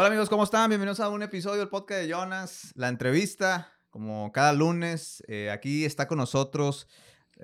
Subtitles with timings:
[0.00, 0.68] Hola amigos, ¿cómo están?
[0.70, 5.24] Bienvenidos a un episodio del podcast de Jonas, la entrevista, como cada lunes.
[5.26, 6.86] eh, aquí está con nosotros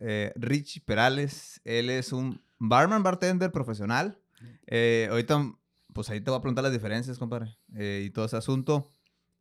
[0.01, 1.61] eh, Richie Perales.
[1.65, 4.21] Él es un barman, bartender profesional.
[4.69, 5.53] Eh, ahorita,
[5.93, 8.89] pues ahí te voy a preguntar las diferencias, compadre, eh, y todo ese asunto.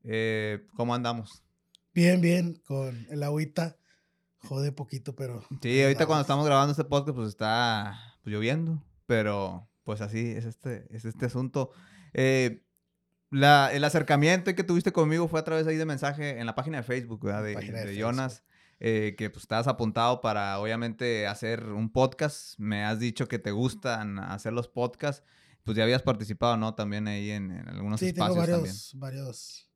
[0.04, 1.44] Eh, ¿Cómo andamos?
[1.94, 3.78] Bien, bien, con el agüita.
[4.40, 5.46] Jode poquito, pero.
[5.62, 10.46] Sí, ahorita cuando estamos grabando este podcast, pues está pues, lloviendo, pero pues así es
[10.46, 11.70] este, es este asunto.
[12.16, 12.63] Eh,
[13.34, 16.78] la- el acercamiento que tuviste conmigo fue a través ahí de mensaje en la página
[16.78, 17.44] de Facebook, ¿verdad?
[17.44, 17.96] De, de.
[17.98, 18.44] Jonas,
[18.80, 22.58] eh, que pues estabas apuntado para obviamente hacer un podcast.
[22.60, 25.24] Me has dicho que te gustan hacer los podcasts.
[25.64, 26.76] Pues ya habías participado, ¿no?
[26.76, 29.70] También ahí en, en algunos Sí, tengo espacios varios, varios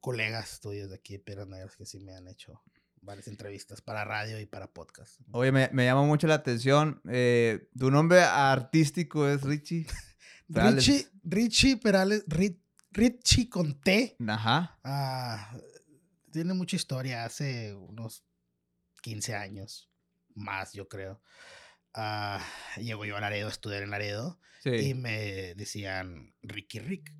[0.00, 2.60] colegas tuyos de aquí Piedras Negras que sí me han hecho
[3.00, 5.20] varias entrevistas para radio y para podcast.
[5.32, 7.00] Oye, me, me llama mucho la atención.
[7.08, 9.86] eh, tu nombre artístico es Richie.
[10.48, 12.60] Richie, Richie Perales, Ri-
[12.94, 14.16] Richie con T.
[14.26, 14.78] Ajá.
[14.84, 15.56] ah,
[16.32, 17.24] tiene mucha historia.
[17.24, 18.24] Hace unos
[19.02, 19.90] 15 años,
[20.34, 21.20] más yo creo.
[21.92, 22.40] ah,
[22.78, 24.70] llego yo a Laredo a estudiar en Laredo Sí.
[24.70, 27.12] y me decían Ricky Rick.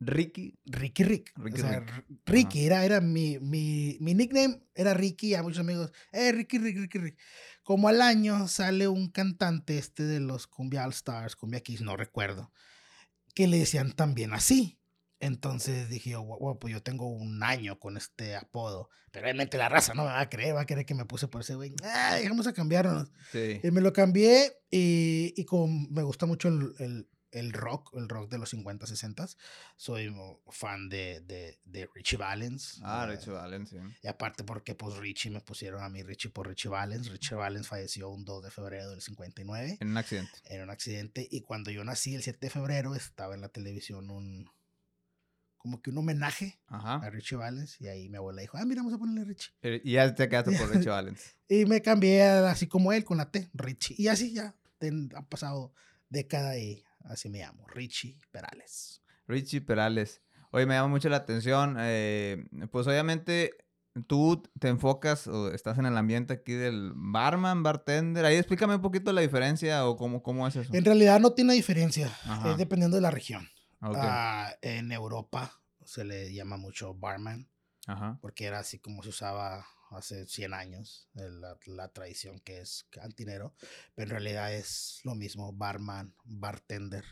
[0.00, 0.58] Ricky.
[0.64, 1.32] Ricky Rick.
[1.36, 2.04] Ricky o sea, Rick.
[2.26, 6.76] Ricky era, era mi, mi, mi nickname, era Ricky, a muchos amigos, eh, Ricky Rick,
[6.78, 7.18] Ricky Rick.
[7.62, 11.96] Como al año sale un cantante este de los Cumbia All Stars, Cumbia Kiss, no
[11.96, 12.50] recuerdo,
[13.34, 14.78] que le decían también así.
[15.20, 18.90] Entonces dije yo, "Guau, pues yo tengo un año con este apodo.
[19.12, 21.26] Pero obviamente la raza no me va a creer, va a creer que me puse
[21.28, 21.74] por ese güey.
[21.82, 23.10] Ah, vamos a cambiarnos.
[23.32, 23.60] Sí.
[23.62, 28.08] Y me lo cambié y, y como me gusta mucho el, el- el rock, el
[28.08, 29.26] rock de los 50, 60,
[29.76, 30.14] soy
[30.48, 32.80] fan de, de, de Richie Valens.
[32.82, 33.76] Ah, eh, Richie Valens, sí.
[34.02, 37.10] Y aparte porque pues Richie me pusieron a mí Richie por Richie Valens.
[37.10, 40.30] Richie Valens falleció un 2 de febrero del 59 En un accidente.
[40.46, 44.08] en un accidente y cuando yo nací el 7 de febrero estaba en la televisión
[44.08, 44.48] un
[45.66, 47.10] como que un homenaje a.
[47.10, 49.50] Richie Valens y ahí mi abuela dijo, ah, mira, vamos a ponerle Richie.
[49.84, 51.34] Y ya te quedaste por Richie Valens.
[51.48, 53.96] Y me cambié así como él con la T, Richie.
[53.98, 55.72] Y así ya ten- han pasado
[56.08, 59.02] década y así me llamo, Richie Perales.
[59.26, 60.22] Richie Perales.
[60.52, 61.76] Oye, me llama mucho la atención.
[61.80, 63.50] eh, pues obviamente
[64.06, 68.24] tú te enfocas o estás en el ambiente aquí del barman, bartender.
[68.24, 70.72] Ahí explícame un poquito la diferencia o cómo, cómo es eso.
[70.74, 72.06] En realidad no tiene diferencia,
[72.46, 73.48] es dependiendo de la región.
[73.80, 75.52] Ah, en Europa
[75.84, 77.48] se le llama mucho barman,
[77.86, 78.18] Ajá.
[78.20, 83.54] porque era así como se usaba hace 100 años, la, la tradición que es cantinero,
[83.94, 87.04] pero en realidad es lo mismo, barman, bartender.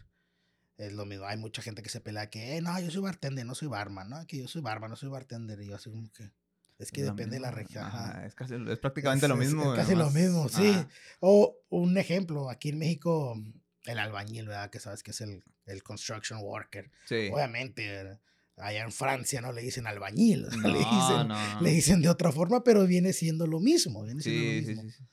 [0.77, 1.25] Es lo mismo.
[1.27, 4.11] Hay mucha gente que se pelea que, "Eh, no, yo soy bartender, no soy barman,
[4.11, 4.27] ¿no?
[4.27, 5.61] Que yo soy barman, no soy bartender.
[5.61, 6.33] Y yo así como que,
[6.79, 7.85] es que lo depende de la región.
[7.85, 8.27] Ajá.
[8.27, 9.73] Es, casi, es prácticamente lo Es- es- mismo.
[9.73, 10.71] es casi lo mismo, sí.
[10.71, 10.89] Ajá.
[11.21, 13.37] O un ejemplo, aquí en México,
[13.85, 14.71] el albañil, ¿verdad?
[14.71, 16.91] Que sabes que es el, el construction worker.
[17.07, 17.29] Sí.
[17.33, 18.19] Obviamente,
[18.57, 21.61] allá en Francia no le dicen albañil, o sea, le, No, dicen, no.
[21.61, 24.03] le dicen de otra forma, pero viene siendo lo mismo.
[24.05, 24.83] Viene siendo Sí, lo sí, mismo.
[24.91, 24.97] sí.
[24.99, 25.05] sí.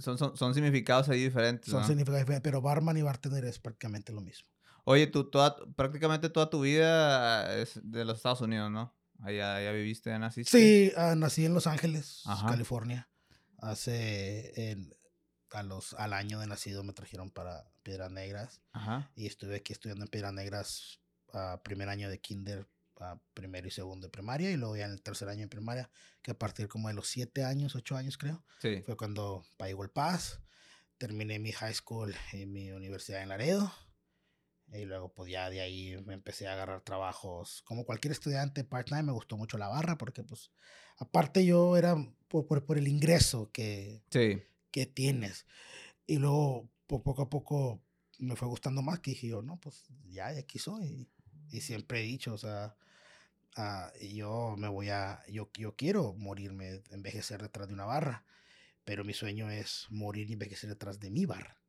[0.00, 1.70] Son, son, son- significados ahí diferentes.
[1.70, 1.86] Son ¿no?
[1.86, 4.48] significados diferentes, pero barman y bartender es prácticamente lo mismo.
[4.84, 8.96] Oye, tú toda, prácticamente toda tu vida es de los Estados Unidos, ¿no?
[9.20, 10.50] Allá, allá viviste, naciste.
[10.50, 12.48] Sí, ah, nací en Los Ángeles, Ajá.
[12.48, 13.08] California.
[13.58, 14.94] Hace, en-
[15.52, 18.60] a los, al año de nacido me trajeron para Piedras Negras.
[18.72, 19.10] Ajá.
[19.16, 21.00] y estuve aquí estudiando en Piedras Negras
[21.32, 22.66] a primer año de kinder,
[23.00, 25.90] a primero y segundo de primaria, y luego ya en el tercer año de primaria,
[26.22, 28.82] que a partir como de los siete años, ocho años creo, Sí.
[28.84, 30.40] fue cuando pagó el Paz,
[30.96, 33.72] terminé mi high school en mi universidad en Laredo,
[34.72, 39.04] y luego pues ya de ahí me empecé a agarrar trabajos, como cualquier estudiante part-time,
[39.04, 40.50] me gustó mucho la barra, porque pues
[40.96, 41.94] aparte yo era
[42.28, 44.42] por, por, por el ingreso que, Sí.
[44.70, 45.46] Que tienes.
[46.06, 47.82] Y luego, po- poco a poco,
[48.18, 51.08] me fue gustando más que dije yo, no, pues ya de aquí soy.
[51.50, 52.76] Y siempre he dicho, o sea,
[53.56, 58.24] ah, yo me voy a, yo, yo quiero morirme, envejecer detrás de una barra,
[58.84, 61.60] pero mi sueño es morir y envejecer detrás de mi barra.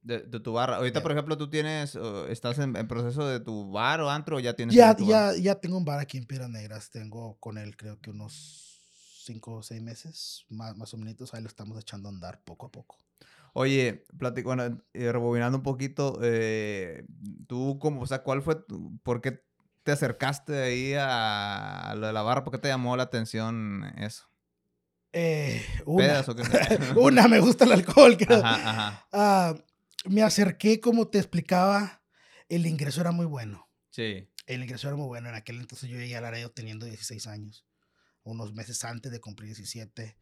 [0.00, 0.76] De, de tu barra.
[0.76, 1.02] Ahorita, Ya.
[1.02, 4.40] por ejemplo, tú tienes, o estás en, en proceso de tu bar o antro o
[4.40, 4.76] ya tienes.
[4.76, 4.98] Ya, bar?
[4.98, 8.67] ya, ya tengo un bar aquí en Piedras Negras, tengo con él creo que unos
[9.28, 12.66] cinco o seis meses, más, más o menos, ahí lo estamos echando a andar poco
[12.66, 12.96] a poco.
[13.54, 17.04] Oye, platico, bueno, eh, rebobinando un poquito, eh,
[17.46, 19.42] tú, como, o sea, ¿cuál fue, tu- por qué
[19.82, 22.44] te acercaste ahí a, a lo de la barra?
[22.44, 24.24] ¿Por qué te llamó la atención eso?
[25.12, 26.42] Eh, una, ¿Pedas o qué?
[26.96, 28.38] una, me gusta el alcohol, creo.
[28.44, 29.06] Ajá, ajá.
[29.12, 29.54] Ah,
[30.04, 32.02] me acerqué, como te explicaba,
[32.48, 33.68] el ingreso era muy bueno.
[33.90, 34.28] Sí.
[34.46, 35.28] El ingreso era muy bueno.
[35.30, 37.64] En aquel entonces yo llegué a Laredo teniendo 16 años.
[38.28, 40.16] Unos meses antes de cumplir 17,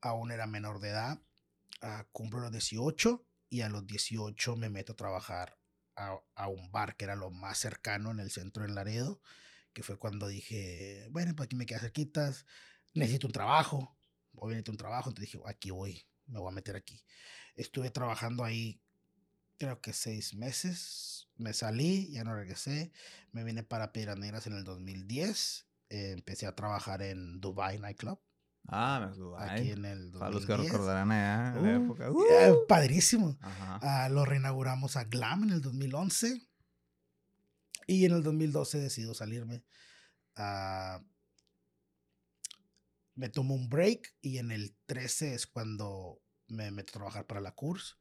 [0.00, 1.20] aún era menor de edad.
[1.82, 5.58] Ah, cumplo los 18 y a los 18 me meto a trabajar
[5.96, 9.20] a, un bar que era lo más cercano en el centro de Laredo,
[9.72, 12.46] que fue cuando dije, bueno, pues aquí me queda cerquitas,
[12.94, 13.96] necesito un trabajo,
[14.32, 17.04] necesito un trabajo, entonces dije, aquí voy, me voy a meter aquí.
[17.54, 18.80] Estuve trabajando ahí
[19.58, 22.92] creo que seis meses, me salí, ya no regresé,
[23.32, 28.18] me vine para Piedras Negras en el 2010, eh, empecé a trabajar en Dubai Nightclub.
[28.66, 29.50] Ah, Dubai.
[29.60, 30.18] Aquí en el 2010.
[30.20, 32.06] Para los que recordarán allá en la Uh, época.
[32.06, 32.66] eh, ¡Uh!
[32.66, 33.36] padrísimo.
[33.40, 33.78] Ajá.
[33.82, 36.40] Ah, lo reinauguramos a Glam en el 2011.
[37.86, 39.62] Y en el 2012 decido salirme.
[40.36, 41.02] Ah,
[43.14, 47.40] me tomo un break y en el 13 es cuando me meto a trabajar para
[47.40, 47.96] la CURS.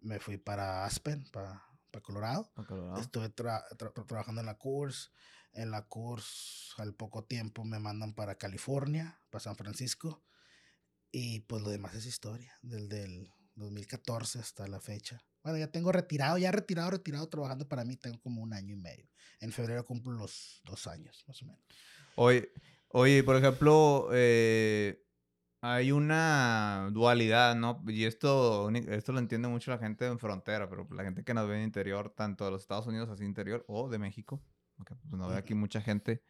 [0.00, 2.50] Me fui para Aspen, para, para Colorado.
[2.66, 3.00] Colorado.
[3.00, 5.12] Estuve tra- tra- tra- trabajando en la CURS.
[5.52, 10.24] En la CURS al poco tiempo me mandan para California, para San Francisco.
[11.10, 15.24] Y pues lo demás es historia, desde el 2014 hasta la fecha.
[15.42, 18.78] Bueno, ya tengo retirado, ya retirado, retirado, trabajando para mí, tengo como un año y
[18.78, 19.08] medio.
[19.40, 21.62] En febrero cumplo los dos años, más o menos.
[22.16, 22.52] Oye,
[22.88, 25.02] oye, por ejemplo, eh,
[25.60, 27.82] hay una dualidad, ¿no?
[27.86, 31.48] Y esto, esto lo entiende mucho la gente en frontera, pero la gente que nos
[31.48, 34.42] ve en interior, tanto de los Estados Unidos así interior o de México,
[34.78, 36.22] porque pues, nos ve aquí mucha gente,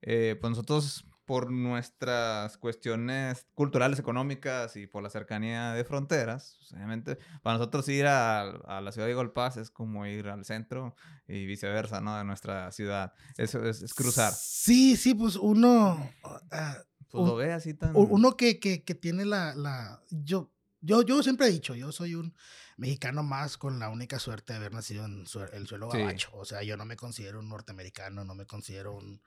[0.00, 6.72] eh, pues nosotros por nuestras cuestiones culturales, económicas y por la cercanía de fronteras, pues,
[6.72, 10.96] obviamente para nosotros ir a, a la ciudad de Golpaz es como ir al centro
[11.28, 12.18] y viceversa, ¿no?
[12.18, 13.12] De nuestra ciudad.
[13.36, 14.32] Eso es, es cruzar.
[14.36, 16.10] Sí, sí, pues uno,
[16.50, 16.78] ah,
[17.08, 17.92] Pues Un- lo ve así tan...
[17.94, 20.50] uno que, que, que tiene la, la yo,
[20.80, 22.34] yo, yo siempre he dicho, yo soy un
[22.82, 25.98] mexicano más con la única suerte de haber nacido en sue- el suelo Sí.
[25.98, 26.30] gabacho.
[26.34, 29.22] O sea, yo no me considero un norteamericano, no me considero un,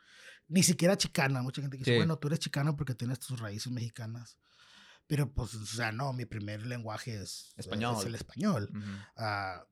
[0.48, 1.42] ni siquiera chicana.
[1.42, 1.98] Mucha gente dice, Sí.
[1.98, 4.38] bueno, tú eres chicano porque tienes tus raíces mexicanas.
[5.08, 8.06] Pero pues, o sea, no, mi primer lenguaje es, es Español.
[8.06, 8.70] el español.
[8.72, 8.92] Ujú.
[9.18, 9.64] Ah,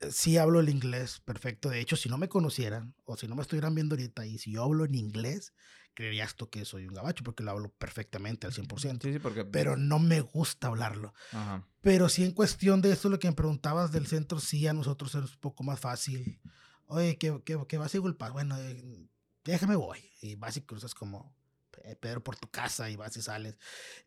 [0.00, 1.68] eh, sí hablo el inglés perfecto.
[1.70, 4.52] De hecho, si no me conocieran o si no me estuvieran viendo ahorita y si
[4.52, 5.52] yo hablo en inglés,
[6.00, 9.02] creerías tú que soy un gabacho porque lo hablo perfectamente al 100%.
[9.02, 9.44] Sí, sí, porque...
[9.44, 11.12] Pero no me gusta hablarlo.
[11.30, 11.68] Ajá.
[11.82, 15.14] Pero sí en cuestión de esto, lo que me preguntabas del centro, sí a nosotros
[15.14, 16.40] es un poco más fácil.
[16.86, 18.32] Oye, ¿qué, qué, qué vas a culpar?
[18.32, 19.10] Bueno, eh,
[19.44, 19.98] déjame voy.
[20.22, 21.36] Y vas y cruzas como
[21.84, 23.58] eh, Pedro por tu casa y vas y sales.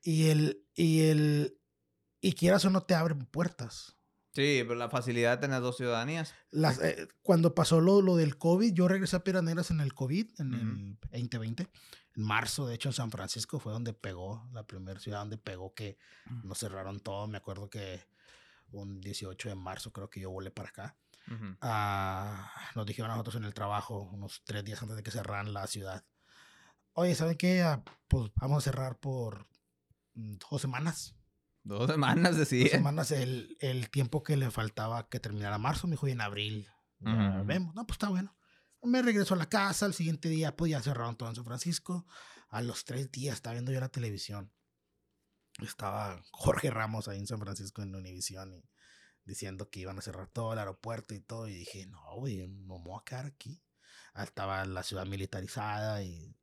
[0.01, 1.59] Y el, y el,
[2.21, 3.97] y quieras o no te abren puertas.
[4.33, 6.33] Sí, pero la facilidad de tener dos ciudadanías.
[6.49, 9.93] Las, eh, cuando pasó lo, lo del COVID, yo regresé a Piedras Negras en el
[9.93, 11.07] COVID, en Ujú.
[11.11, 11.67] el 2020.
[12.15, 15.73] En marzo, de hecho, en San Francisco fue donde pegó, la primera ciudad donde pegó
[15.75, 15.97] que
[16.43, 17.27] nos cerraron todo.
[17.27, 18.07] Me acuerdo que
[18.71, 20.97] un 18 de marzo creo que yo volé para acá.
[21.27, 21.55] Ujú.
[21.61, 25.53] Ah, nos dijeron a nosotros en el trabajo, unos tres días antes de que cerraran
[25.53, 26.03] la ciudad.
[26.93, 27.61] Oye, ¿saben qué?
[27.61, 29.47] Ah, pues vamos a cerrar por
[30.15, 31.15] mm, dos semanas.
[31.63, 32.69] Dos semanas, Dos decía.
[32.69, 36.67] semanas el, el tiempo que le faltaba que terminara marzo, me dijo, y en abril
[36.99, 37.45] ya Ujú.
[37.45, 37.75] vemos.
[37.75, 38.35] No, pues está bueno.
[38.81, 42.05] Me regreso a la casa, al siguiente día, pues ya cerraron todo en San Francisco.
[42.49, 44.51] A los tres días estaba viendo yo la televisión.
[45.61, 48.63] Estaba Jorge Ramos ahí en San Francisco en Univision y
[49.23, 51.47] diciendo que iban a cerrar todo el aeropuerto y todo.
[51.47, 53.61] Y dije, no, güey, no me voy a quedar aquí.
[54.15, 56.35] Estaba la ciudad militarizada y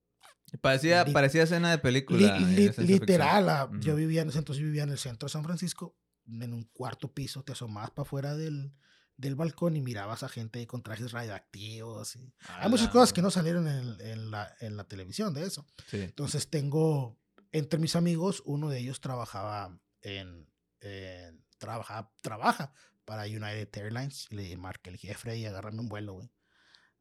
[0.58, 2.38] Parecía, Li- parecía escena de película.
[2.38, 5.44] y li- literal, ah, yo vivía en ese entonces vivía en el centro de San
[5.44, 8.72] Francisco, en un cuarto piso, te asomabas para afuera del,
[9.16, 12.16] del balcón y mirabas a gente con trajes radioactivos.
[12.16, 15.44] y- Hay muchas la cosas que no salieron en, en la, en la televisión de
[15.44, 15.66] eso.
[15.88, 15.98] Sí.
[15.98, 17.18] Entonces tengo,
[17.52, 20.48] entre mis amigos, uno de ellos trabajaba en,
[20.80, 22.72] en- trabaja, trabaja
[23.04, 24.26] para United Airlines.
[24.30, 26.32] Y le marqué, le dije, Freddy, agárrame un vuelo, güey.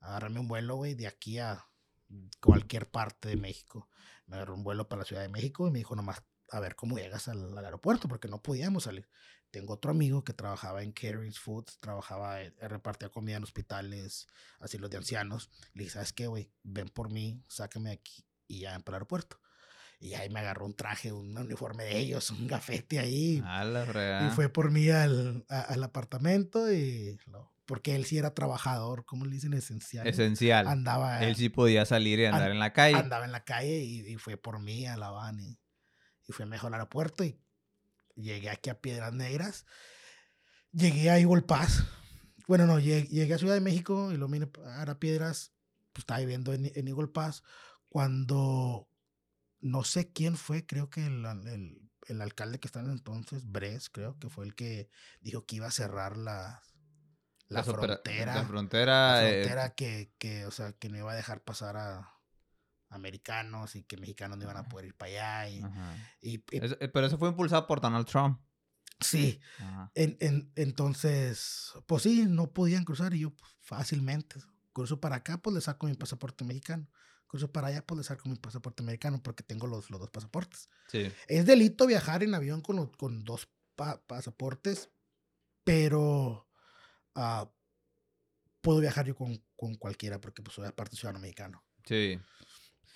[0.01, 1.65] Agárrame un vuelo, güey, de aquí a
[2.41, 3.87] cualquier parte de México.
[4.27, 6.75] Me agarró un vuelo para la Ciudad de México y me dijo nomás a ver
[6.75, 9.07] cómo llegas al, al aeropuerto, porque no podíamos salir.
[9.51, 14.27] Tengo otro amigo que trabajaba en Caring's Foods, trabajaba, en- repartía comida en hospitales,
[14.59, 15.49] asilos de ancianos.
[15.73, 16.51] Le dije, ¿sabes qué, güey?
[16.63, 19.39] Ven por mí, sácame aquí y ya ven para el aeropuerto.
[19.99, 23.41] Y ahí me agarró un traje, un uniforme de ellos, un gafete ahí.
[23.45, 23.85] A la
[24.27, 27.17] Y fue por mí al, a- al apartamento y...
[27.25, 29.53] lo- porque él sí era trabajador, ¿cómo le dicen?
[29.53, 30.07] Esencial.
[30.07, 30.67] Esencial.
[30.67, 32.95] Andaba, Él sí podía salir y andar an- en la calle.
[32.97, 35.59] andaba en la calle y, y fue por mí a La Habana y,
[36.27, 37.39] y fue mejor al aeropuerto y
[38.15, 39.65] llegué aquí a Piedras Negras.
[40.71, 41.83] Llegué a Eagle Pass.
[42.47, 45.53] Bueno, no, llegué, llegué a Ciudad de México y lo vine a Piedras.
[45.93, 47.43] Pues estaba viviendo en, en Eagle Pass
[47.87, 48.89] cuando
[49.61, 53.89] no sé quién fue, creo que el, el, el alcalde que está en entonces, Bres,
[53.89, 54.89] creo que fue el que
[55.21, 56.17] dijo que iba a cerrar
[57.49, 59.11] la, frontera La frontera.
[59.13, 62.15] la eh, frontera que, que, o sea, que no iba a dejar pasar a
[62.89, 65.49] americanos y que mexicanos no iban a poder ir para allá.
[65.49, 65.95] Y, ajá.
[66.21, 68.39] y- y- Es- eh, pero eso fue impulsado por Donald Trump.
[68.99, 69.39] Sí.
[69.95, 74.39] En- en- entonces, pues sí, no podían cruzar y yo pues, fácilmente
[74.73, 76.87] cruzo para acá, pues le saco mi pasaporte mexicano.
[77.27, 80.67] Cruzo para allá, pues le saco mi pasaporte americano porque tengo los, los dos pasaportes.
[80.87, 81.11] Sí.
[81.27, 84.89] Es delito viajar en avión con, con dos pa- pasaportes,
[85.63, 86.48] pero
[87.19, 87.49] ah,
[88.61, 91.63] puedo viajar yo con, con cualquiera porque pues soy aparte ciudadano mexicano.
[91.85, 92.19] Sí.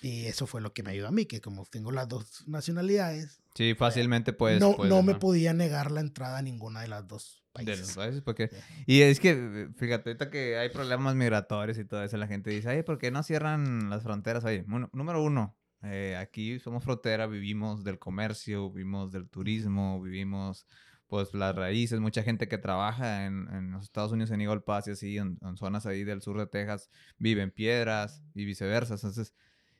[0.02, 3.40] Y eso fue lo que me ayudó a mí, que como tengo las dos nacionalidades,
[3.54, 4.60] Sí, fácilmente puedes.
[4.60, 7.80] no, puedes, no me podía negar la entrada a ninguna de las dos De países.
[7.86, 8.48] los países, porque...
[8.48, 8.56] Sí.
[8.86, 12.50] Y es que, eh, fíjate, ahorita que hay problemas migratorios y todo eso, la gente
[12.50, 14.44] dice, ay, ¿por qué no cierran las fronteras?
[14.44, 20.66] Oye, bueno, número uno, eh, aquí somos frontera, vivimos del comercio, vivimos del turismo, vivimos,
[21.14, 22.00] pues, las raíces.
[22.00, 25.38] Mucha gente que trabaja en, en los Estados Unidos, en Eagle Pass y así, en,
[25.42, 28.94] en zonas ahí del sur de Texas, vive en piedras y viceversa.
[28.94, 29.32] Entonces,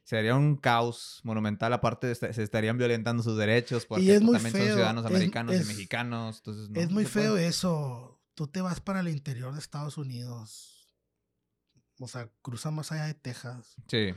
[0.05, 1.73] sería un caos monumental.
[1.73, 5.05] Aparte, est- se estarían violentando sus derechos porque es pues, muy también son feo, ciudadanos
[5.07, 6.37] es- americanos es- y mexicanos.
[6.39, 7.15] Entonces, no, es muy puede.
[7.27, 8.21] feo eso.
[8.35, 10.89] Tú te vas para el interior de Estados Unidos,
[11.99, 14.15] o sea, cruza más allá de Texas, Sí.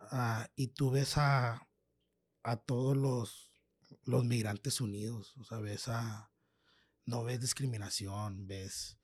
[0.00, 1.68] ah, y tú ves a,
[2.42, 3.52] a todos los,
[4.04, 6.30] los migrantes unidos, o sea, ves a,
[7.08, 8.98] no ves discriminación, ves,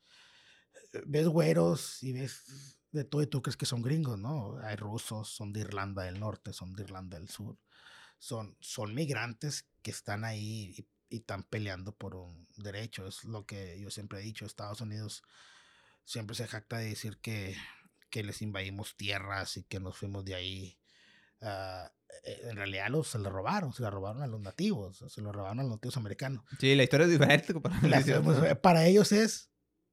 [1.07, 4.59] ves güeros y ves de todo y tú crees que son gringos, ¿no?
[4.59, 7.59] Hay rusos, son de Irlanda del Norte, son de Irlanda del Sur,
[8.19, 13.79] son, son migrantes que están ahí y, están peleando por un derecho, es lo que
[13.81, 15.23] yo siempre he dicho, Estados Unidos
[16.05, 17.57] siempre se jacta de decir que,
[18.11, 20.79] que les invadimos tierras y que nos fuimos de ahí.
[21.41, 25.21] Ah, eh, en realidad los, se lo robaron, se lo robaron a los nativos, se
[25.21, 26.45] lo robaron a los nativos americanos.
[26.59, 27.53] Sí, la historia es diferente.
[27.53, 27.89] compadre.
[27.89, 29.51] La- para ellos es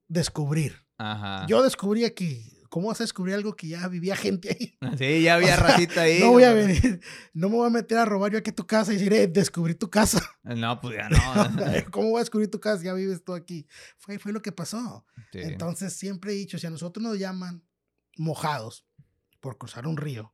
[0.08, 0.86] descubrir.
[0.98, 1.46] Ajá.
[1.48, 2.58] Yo descubrí aquí.
[2.70, 4.78] ¿Cómo vas a descubrir algo que ya vivía gente ahí?
[4.98, 6.20] Sí, ya había O sea, racita ahí.
[6.22, 7.02] no voy a venir,
[7.34, 9.28] no me voy a meter a robar yo aquí a tu casa y decir, eh,
[9.28, 10.22] descubrí tu casa.
[10.44, 11.92] No, pues ya no.
[11.92, 12.82] ¿Cómo voy a descubrir tu casa?
[12.82, 13.68] Ya vives tú aquí.
[13.98, 15.06] Fue, fue lo que pasó.
[15.34, 15.40] Sí.
[15.42, 17.62] Entonces siempre he dicho, si a nosotros nos llaman
[18.18, 18.86] mojados
[19.42, 20.34] por cruzar un río,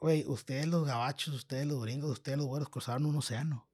[0.00, 3.68] güey, ustedes los gabachos, ustedes los gringos, ustedes los güeros cruzaron un océano.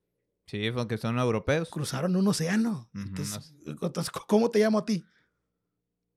[0.47, 1.71] Sí, porque son europeos.
[1.71, 2.89] Cruzaron un océano.
[2.95, 5.05] Entonces, entonces, ¿cómo te llamo a ti?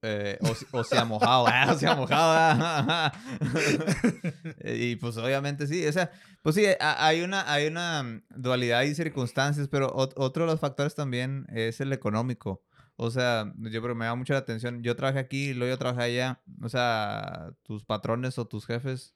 [0.01, 0.39] Eh,
[0.71, 2.31] o, o sea mojado, ah, o sea mojado.
[2.33, 3.11] ah,
[4.63, 6.09] y pues obviamente sí, o sea,
[6.41, 10.59] pues sí, hay una, hay una mm, dualidad y circunstancias, pero ot- otro de los
[10.61, 12.63] factores también es el económico.
[12.95, 14.83] O sea, yo pero me da mucho la atención.
[14.83, 16.41] Yo trabajé aquí, luego yo trabajé allá.
[16.61, 19.15] O sea, tus patrones o tus jefes.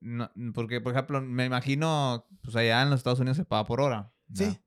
[0.00, 3.80] No- porque, por ejemplo, me imagino, pues allá en los Estados Unidos se paga por
[3.80, 4.12] hora.
[4.28, 4.36] ¿no?
[4.36, 4.58] Sí.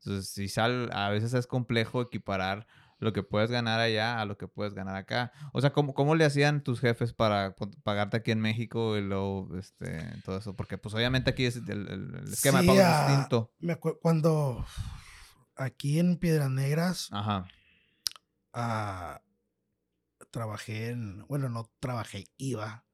[0.00, 2.66] Entonces, si sal, a veces es complejo equiparar
[3.00, 5.30] lo que puedes ganar allá a lo que puedes ganar acá.
[5.52, 7.54] O sea, ¿cómo, cómo le hacían tus jefes para
[7.84, 10.56] pagarte aquí en México y luego este, todo eso?
[10.56, 13.52] Porque pues obviamente aquí es el, el- el esquema Sí, de pago es ah, distinto.
[13.60, 14.64] Me cuando
[15.56, 17.46] aquí en Piedras Negras Ajá.
[18.52, 19.20] ah,
[20.30, 22.84] trabajé en, bueno, no trabajé, iba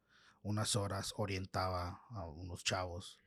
[0.44, 3.22] unas horas, orientaba a unos chavos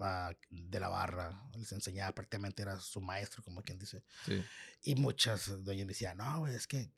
[0.00, 4.04] ah, de la barra, les enseñaba, prácticamente era su maestro, como quien dice.
[4.22, 4.46] Sí.
[4.82, 6.92] Y muchas doñas me decían, no, es que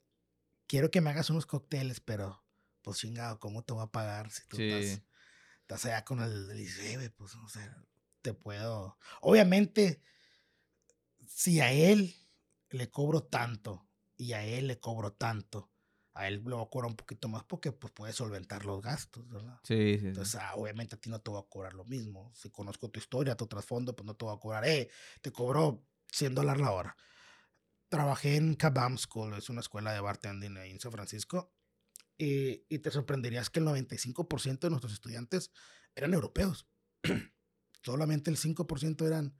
[0.69, 2.45] quiero que me hagas unos cócteles, pero
[2.83, 4.61] pues chingado, ¿cómo te voy a pagar si tú Sí.
[4.61, 5.03] estás,
[5.63, 7.85] estás allá con el, el dice, "Eh, güey, pues, o sea,
[8.23, 8.99] te puedo.
[9.23, 10.03] Obviamente,
[11.27, 12.15] si a él
[12.71, 15.71] le cobro tanto y a él le cobro tanto,
[16.19, 19.29] a él le voy a cobrar un poquito más porque pues puede solventar los gastos,
[19.29, 19.61] ¿verdad?
[19.63, 20.07] Sí, sí, sí.
[20.09, 22.33] Entonces, ah, obviamente a ti no te voy a cobrar lo mismo.
[22.35, 24.91] Si conozco tu historia, tu trasfondo, pues no te voy a cobrar, eh,
[25.23, 26.97] te cobro 100 dólares la hora.
[27.89, 31.55] Trabajé en Kabam School, es una escuela de bartending ahí en San Francisco,
[32.19, 35.51] y, y te sorprenderías que el 95% de nuestros estudiantes
[35.95, 36.67] eran europeos.
[37.83, 39.35] Solamente el 5% eran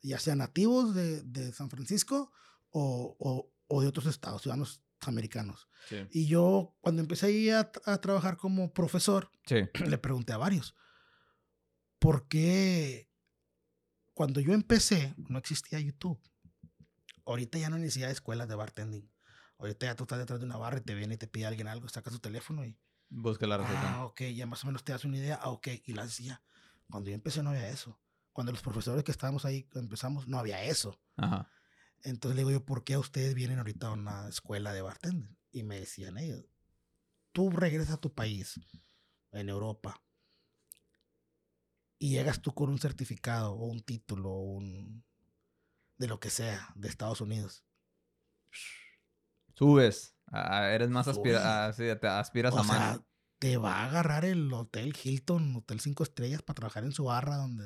[0.00, 2.32] ya sea nativos de, de San Francisco
[2.70, 5.68] o, o- o de otros estados, ciudadanos americanos.
[5.88, 6.06] Sí.
[6.10, 9.56] Y yo, cuando empecé ahí a, a trabajar como profesor, Sí.
[9.86, 10.74] le pregunté a varios,
[11.98, 13.10] ¿por qué
[14.14, 16.20] cuando yo empecé no existía YouTube?
[17.24, 19.10] Ahorita ya no de escuelas de bartending.
[19.58, 21.68] Ahorita ya tú estás detrás de una barra y te viene y te pide alguien
[21.68, 22.76] algo, sacas tu teléfono y,
[23.08, 23.94] Busca la receta.
[23.94, 26.42] ah, ok, ya más o menos te das una idea, ah, ok, y la hacía.
[26.90, 28.00] Cuando yo empecé no había eso.
[28.32, 30.98] Cuando los profesores que estábamos ahí empezamos, no había eso.
[31.16, 31.48] Ajá.
[32.02, 35.30] Entonces le digo yo, ¿por qué ustedes vienen ahorita a una escuela de bartender?
[35.50, 36.44] Y me decían ellos,
[37.32, 38.60] tú regresas a tu país,
[39.32, 40.02] en Europa,
[41.98, 45.04] y llegas tú con un certificado o un título o un
[45.98, 47.64] de lo que sea de Estados Unidos.
[49.54, 50.16] Subes.
[50.26, 52.78] Ah, eres más aspira ah, sí, te aspiras O a más.
[52.78, 53.04] sea,
[53.38, 57.36] te va a agarrar el hotel Hilton, hotel cinco estrellas para trabajar en su barra
[57.36, 57.64] donde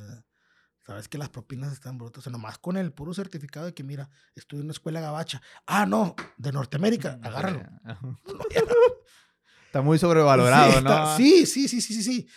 [0.86, 2.20] Sabes que las propinas están brutas.
[2.20, 5.42] O sea, nomás con el puro certificado de que, mira, estuve en una escuela gabacha.
[5.66, 7.62] Ah, no, de Norteamérica, Mm, agárralo.
[9.66, 11.16] Está muy sobrevalorado, sí, está- ¿no?
[11.16, 12.28] sí, sí, sí, sí, sí, sí.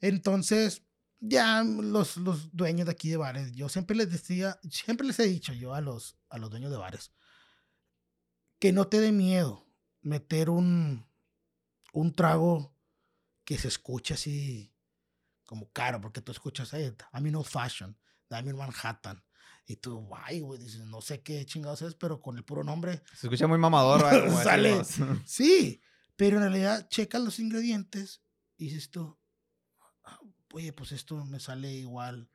[0.00, 0.82] Entonces,
[1.18, 5.24] ya los, los dueños de aquí de bares, yo siempre les decía, siempre les he
[5.26, 7.12] dicho yo a los, a los dueños de bares,
[8.60, 9.66] que no te dé miedo
[10.00, 11.06] meter un,
[11.92, 12.74] un trago
[13.44, 14.72] que se escuche así
[15.46, 17.96] como caro, porque tú escuchas, hey, dame un old fashion,
[18.28, 19.22] dame un Manhattan.
[19.68, 23.02] Y tú, ay, güey, dices, no sé qué chingados es, pero con el puro nombre
[23.14, 24.42] Se escucha muy mamador, ¿verdad?
[24.44, 24.82] Sale.
[25.26, 25.80] Sí,
[26.16, 28.22] pero en realidad checas los ingredientes
[28.56, 29.18] y dices tú,
[30.04, 30.18] "Ah,
[30.52, 32.30] oye, pues esto me sale igual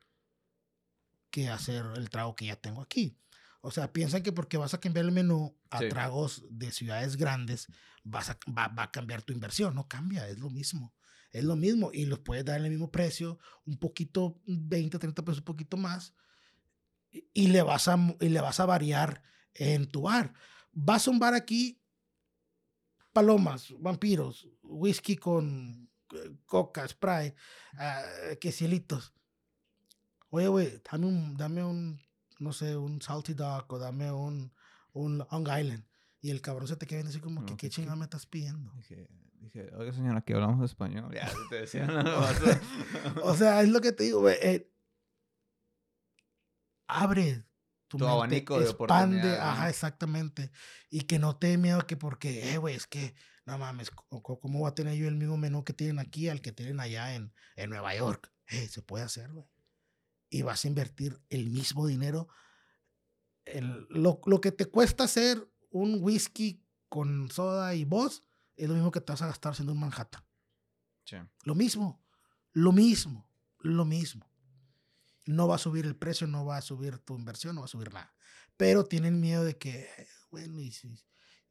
[1.30, 3.16] que hacer el trago que ya tengo aquí.
[3.62, 5.88] O sea, piensan que porque vas a cambiar el menú a Sí.
[5.88, 7.68] tragos de ciudades grandes,
[8.04, 9.74] vas a, va, va a cambiar tu inversión.
[9.74, 10.92] No cambia, es lo mismo.
[11.32, 15.22] Es lo mismo y los puedes dar en el mismo precio, un poquito, 20, 30
[15.24, 16.14] pesos, un poquito más,
[17.10, 19.22] y- y le vas a, y le vas a variar
[19.54, 20.34] en tu bar.
[20.72, 21.80] Vas a un bar aquí,
[23.12, 27.34] palomas, vampiros, whisky con eh, coca, sprite,
[27.78, 28.02] ah,
[28.40, 29.12] quesilitos.
[30.30, 32.00] Oye, güey, dame un, dame un,
[32.38, 34.52] no sé, un salty dog o dame un,
[34.92, 35.84] un Long Island.
[36.20, 37.80] Y el cabrón se te queda viendo así como que, No, ¿qué pues, ¿qué?
[37.82, 38.72] chingada me estás pidiendo?
[38.74, 39.08] Dije,
[39.42, 41.12] dije, oiga señora, aquí hablamos español.
[41.14, 41.90] Ya, te decían.
[43.22, 44.36] O sea, es lo que te digo, güey.
[44.42, 44.68] eh,
[46.86, 47.44] abre
[47.88, 49.42] tu, Tu mente, abanico de expande, ¿no?
[49.42, 50.50] Ajá, exactamente.
[50.90, 54.58] Y que no te dé miedo que porque, eh, güey, es que, no mames, ¿cómo
[54.60, 57.34] voy a tener yo el mismo menú que tienen aquí al que tienen allá en,
[57.56, 58.32] en Nueva York?
[58.48, 59.46] Eh, se puede hacer, güey.
[60.30, 62.28] Y vas a invertir el mismo dinero.
[63.44, 68.22] El- lo, lo que te cuesta hacer un whisky con soda y voz
[68.62, 70.24] es lo mismo que te vas a gastar haciendo un Manhattan.
[71.04, 71.16] Sí.
[71.44, 72.04] Lo mismo,
[72.52, 73.28] lo mismo,
[73.58, 74.30] lo mismo.
[75.26, 77.68] No va a subir el precio, no va a subir tu inversión, no va a
[77.68, 78.14] subir nada.
[78.56, 79.88] Pero tienen miedo de que,
[80.30, 81.02] bueno, y si,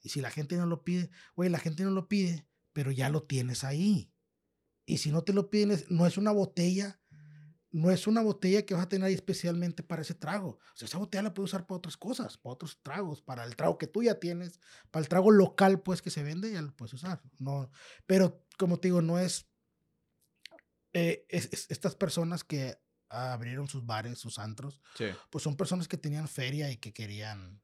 [0.01, 3.09] y si la gente no lo pide, güey, la gente no lo pide, pero ya
[3.09, 4.13] lo tienes ahí.
[4.85, 7.00] Y si no te lo piden, no es una botella,
[7.73, 10.59] no es una botella que vas a tener ahí especialmente para ese trago.
[10.74, 13.55] O sea, esa botella la puedes usar para otras cosas, para otros tragos, para el
[13.55, 14.59] trago que tú ya tienes,
[14.91, 17.22] para el trago local, pues, que se vende, ya lo puedes usar.
[17.39, 17.72] No,
[18.05, 19.48] pero, como te digo, no es
[20.93, 25.05] eh, es- es- estas personas que abrieron sus bares, sus antros, Sí.
[25.29, 27.61] pues son personas que tenían feria y que querían,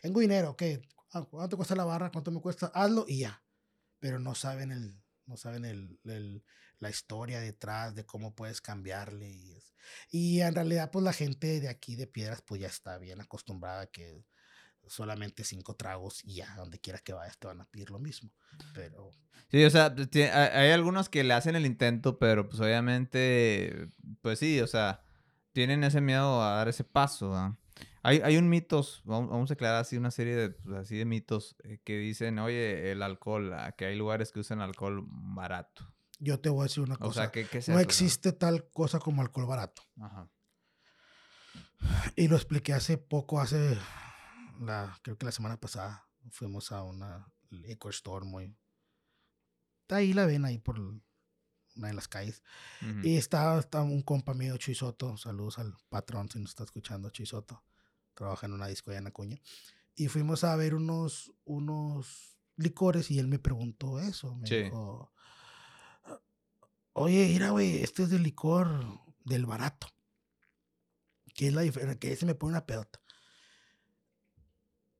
[0.00, 0.62] tengo dinero, ok,
[1.12, 2.10] ah, ¿cuánto cuesta la barra?
[2.10, 2.70] ¿Cuánto me cuesta?
[2.74, 3.42] Hazlo y ya.
[3.98, 6.42] Pero no saben el, no saben el, el-
[6.84, 9.36] la historia detrás de cómo puedes cambiarle.
[10.10, 13.82] Y, en realidad, pues la gente de aquí de Piedras, pues ya está bien acostumbrada
[13.82, 14.24] a que
[14.86, 18.30] solamente cinco tragos y ya, donde quiera que vayas te van a pedir lo mismo.
[18.74, 19.10] Pero
[19.54, 19.94] Sí, o sea,
[20.52, 23.88] hay algunos que le hacen el intento, pero pues obviamente,
[24.20, 25.02] pues sí, o sea,
[25.52, 27.56] tienen ese miedo a dar ese paso.
[28.02, 31.04] Hay, hay un mitos, vamos, vamos a aclarar así una serie de, pues, así de
[31.04, 35.93] mitos eh, que dicen, oye, el alcohol, ah, que hay lugares que usan alcohol barato.
[36.24, 37.22] Yo te voy a decir una O cosa.
[37.22, 39.82] sea, ¿qué, qué es no eso, existe tal cosa como alcohol barato.
[40.00, 40.28] Ajá.
[42.16, 43.76] Y lo expliqué hace poco, hace,
[44.60, 48.56] la, creo que la semana pasada, fuimos a una liquor store muy...
[49.82, 52.42] Está ahí la ven, ahí por una de las calles.
[52.80, 53.00] Ujú.
[53.06, 57.62] Y está, está un compa mío, Chuisoto, saludos al patrón si nos está escuchando, Chuisoto.
[58.14, 59.38] Trabaja en una disco allá en Acuña.
[59.94, 64.34] Y fuimos a ver unos, unos licores y él me preguntó eso.
[64.36, 64.62] Me Sí.
[64.64, 65.12] dijo,
[66.94, 68.68] oye, mira, güey, este es del licor
[69.24, 69.86] del barato.
[71.34, 71.98] ¿Qué es la diferencia?
[71.98, 73.00] Que ese me pone una pedota.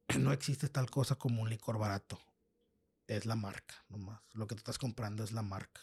[0.18, 2.20] No existe tal cosa como un licor barato.
[3.06, 4.20] Es la marca, nomás.
[4.32, 5.80] Lo que tú estás comprando es la marca.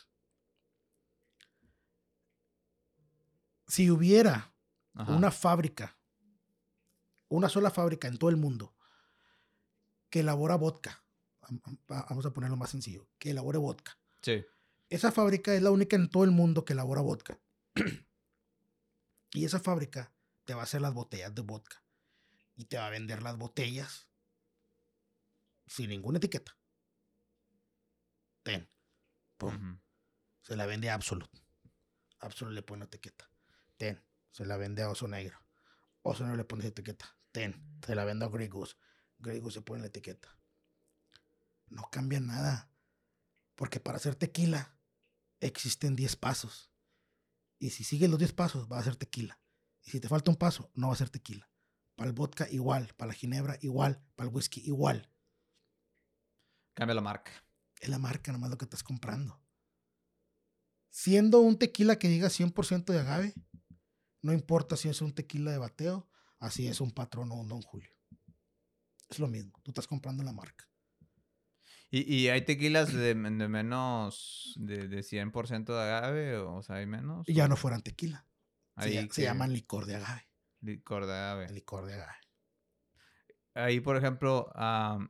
[3.67, 4.53] Si hubiera
[4.95, 5.11] Ajá.
[5.15, 5.97] una fábrica,
[7.29, 8.75] una sola fábrica en todo el mundo
[10.09, 11.03] que elabora vodka,
[11.41, 13.97] am- am- va- vamos a ponerlo más sencillo, que elabore vodka.
[14.21, 14.43] Sí.
[14.91, 17.39] Esa fábrica es la única en todo el mundo que elabora vodka.
[19.31, 20.11] y esa fábrica
[20.43, 21.81] te va a hacer las botellas de vodka.
[22.57, 24.09] Y te va a vender las botellas
[25.65, 26.57] sin ninguna etiqueta.
[28.43, 28.69] Ten.
[29.37, 29.79] Pum.
[30.41, 31.41] Se la vende a Absolute.
[32.19, 33.29] Absolute le pone etiqueta.
[33.77, 34.03] Ten.
[34.31, 35.39] Se la vende a Oso Negro.
[36.01, 37.15] Oso Negro le pone etiqueta.
[37.31, 37.79] Ten.
[37.85, 38.75] Se la vende a Grey Goose.
[39.19, 40.37] Grey Goose se pone la etiqueta.
[41.69, 42.69] No cambia nada.
[43.55, 44.80] Porque para hacer tequila
[45.41, 46.71] existen 10 pasos.
[47.59, 49.39] Y si sigues los 10 pasos, va a ser tequila.
[49.83, 51.51] Y si te falta un paso, no va a ser tequila.
[51.95, 52.93] Para el vodka, igual.
[52.95, 54.03] Para la ginebra, igual.
[54.15, 55.11] Para el whisky, igual.
[56.73, 57.31] Cambia la marca.
[57.79, 59.41] Es la marca nomás lo que estás comprando.
[60.89, 63.33] Siendo un tequila que diga 100% de agave,
[64.23, 67.61] No importa si es un tequila de bateo, así es un patrón o un Don
[67.63, 67.91] Julio.
[69.09, 70.70] Es lo mismo, tú estás comprando la marca.
[71.93, 73.13] ¿Y, y hay tequilas de, de
[73.49, 76.37] menos de, de 100% de agave?
[76.37, 77.27] O sea, hay menos.
[77.27, 78.25] Y ya no fueran tequila.
[78.77, 80.27] Se, Ahí ll- se que- llaman licor de agave.
[80.61, 81.49] Licor de agave.
[81.51, 82.15] Licor de agave.
[83.53, 85.09] Ahí, por ejemplo, am,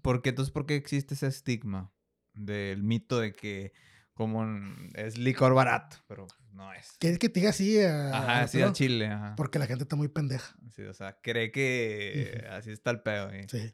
[0.00, 1.92] ¿por qué entonces por qué existe ese estigma
[2.32, 3.72] del mito de que
[4.14, 4.46] como
[4.94, 6.92] es licor barato, pero no es?
[6.98, 7.76] ¿Quieres que te diga así?
[7.78, 8.66] eh, Ajá, sí, Arturo?
[8.68, 9.34] al chile, ajá.
[9.36, 10.54] Porque la gente está muy pendeja.
[10.74, 13.30] Sí, o sea, cree que así está el pedo.
[13.48, 13.72] Sí,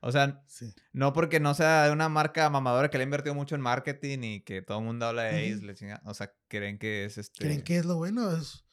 [0.00, 0.72] O sea, sí.
[0.92, 4.18] no porque no sea de una marca mamadora que le ha invertido mucho en marketing
[4.22, 7.44] y que todo el mundo habla de le chinga- o sea, creen que es este...
[7.44, 8.30] ¿Creen que es lo bueno?
[8.36, 8.64] Es...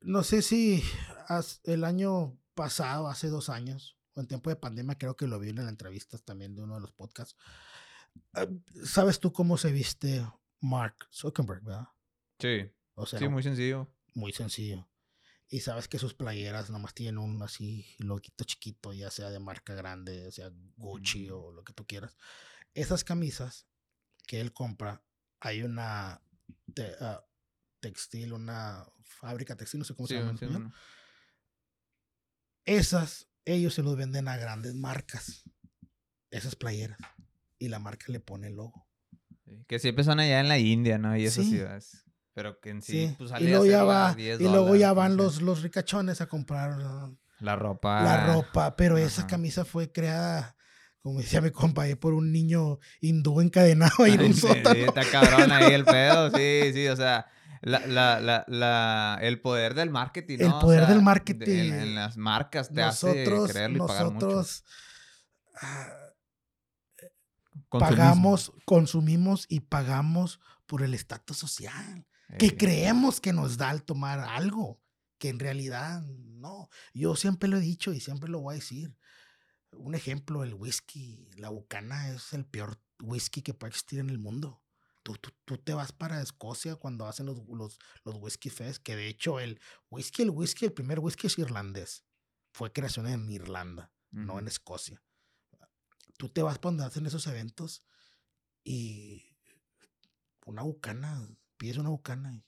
[0.00, 0.82] No sé si
[1.28, 5.38] has- el año pasado, hace dos años, o en tiempo de pandemia, creo que lo
[5.38, 7.36] vi en las entrevistas también de uno de los podcasts.
[8.32, 8.46] Ah,
[8.84, 10.24] ¿Sabes tú cómo se viste
[10.60, 11.88] Mark Zuckerberg, verdad?
[12.38, 13.92] Sí, O sea, sí, muy sencillo.
[14.14, 14.88] muy sencillo.
[15.48, 19.74] Y sabes que sus playeras nomás tienen un así loguito chiquito, ya sea de marca
[19.74, 21.38] grande, ya sea Gucci Ujú.
[21.46, 22.16] o lo que tú quieras.
[22.74, 23.66] Esas camisas
[24.26, 25.04] que él compra,
[25.40, 26.20] hay una
[26.74, 27.24] te- ah,
[27.80, 30.36] textil, una fábrica textil, no sé cómo Sí, se llama.
[30.36, 30.46] sí.
[32.64, 35.44] Esas, ellos se los venden a grandes marcas.
[36.30, 36.98] Esas playeras.
[37.58, 38.86] Y la marca le pone el logo.
[39.44, 41.16] Sí, Que siempre son allá en la India, ¿no?
[41.16, 42.02] Y esas ciudades.
[42.36, 43.14] Pero que en sí, Sí.
[43.16, 45.24] pues y sale luego ya va, 10 y luego ya van 15.
[45.24, 46.78] los, los ricachones a comprar
[47.40, 48.02] La ropa.
[48.02, 50.54] la ropa, pero esa camisa fue creada,
[51.00, 54.74] como decía mi compa, por un niño hindú encadenado ahí en un sí, sótano.
[54.84, 57.26] está cabrón ahí el pedo, sí, sí, o sea,
[57.62, 60.58] la, la, la, la- el poder del marketing, El ¿no?
[60.58, 61.48] O poder sea, del de- marketing.
[61.72, 64.62] en, en las marcas te nosotros, hace y pagar nosotros
[65.62, 65.88] ah,
[67.70, 72.06] pagamos, consumimos y pagamos por el estatus social.
[72.38, 74.80] Que Eh, creemos que nos da al tomar algo,
[75.18, 76.68] que en realidad no.
[76.94, 78.96] Yo siempre lo he dicho y siempre lo voy a decir.
[79.72, 84.18] Un ejemplo, el whisky, la bucana es el peor whisky que puede existir en el
[84.18, 84.62] mundo.
[85.02, 88.96] Tú, tú, tú te vas para Escocia cuando hacen los, los, los whisky fest, que
[88.96, 89.60] de hecho el
[89.90, 92.04] whisky, el whisky, el primer whisky es irlandés.
[92.52, 95.02] Fue creación en Irlanda, no en Escocia.
[96.18, 97.84] Tú te vas para donde hacen esos eventos
[98.64, 99.36] y
[100.46, 102.42] una bucana, pides una bucana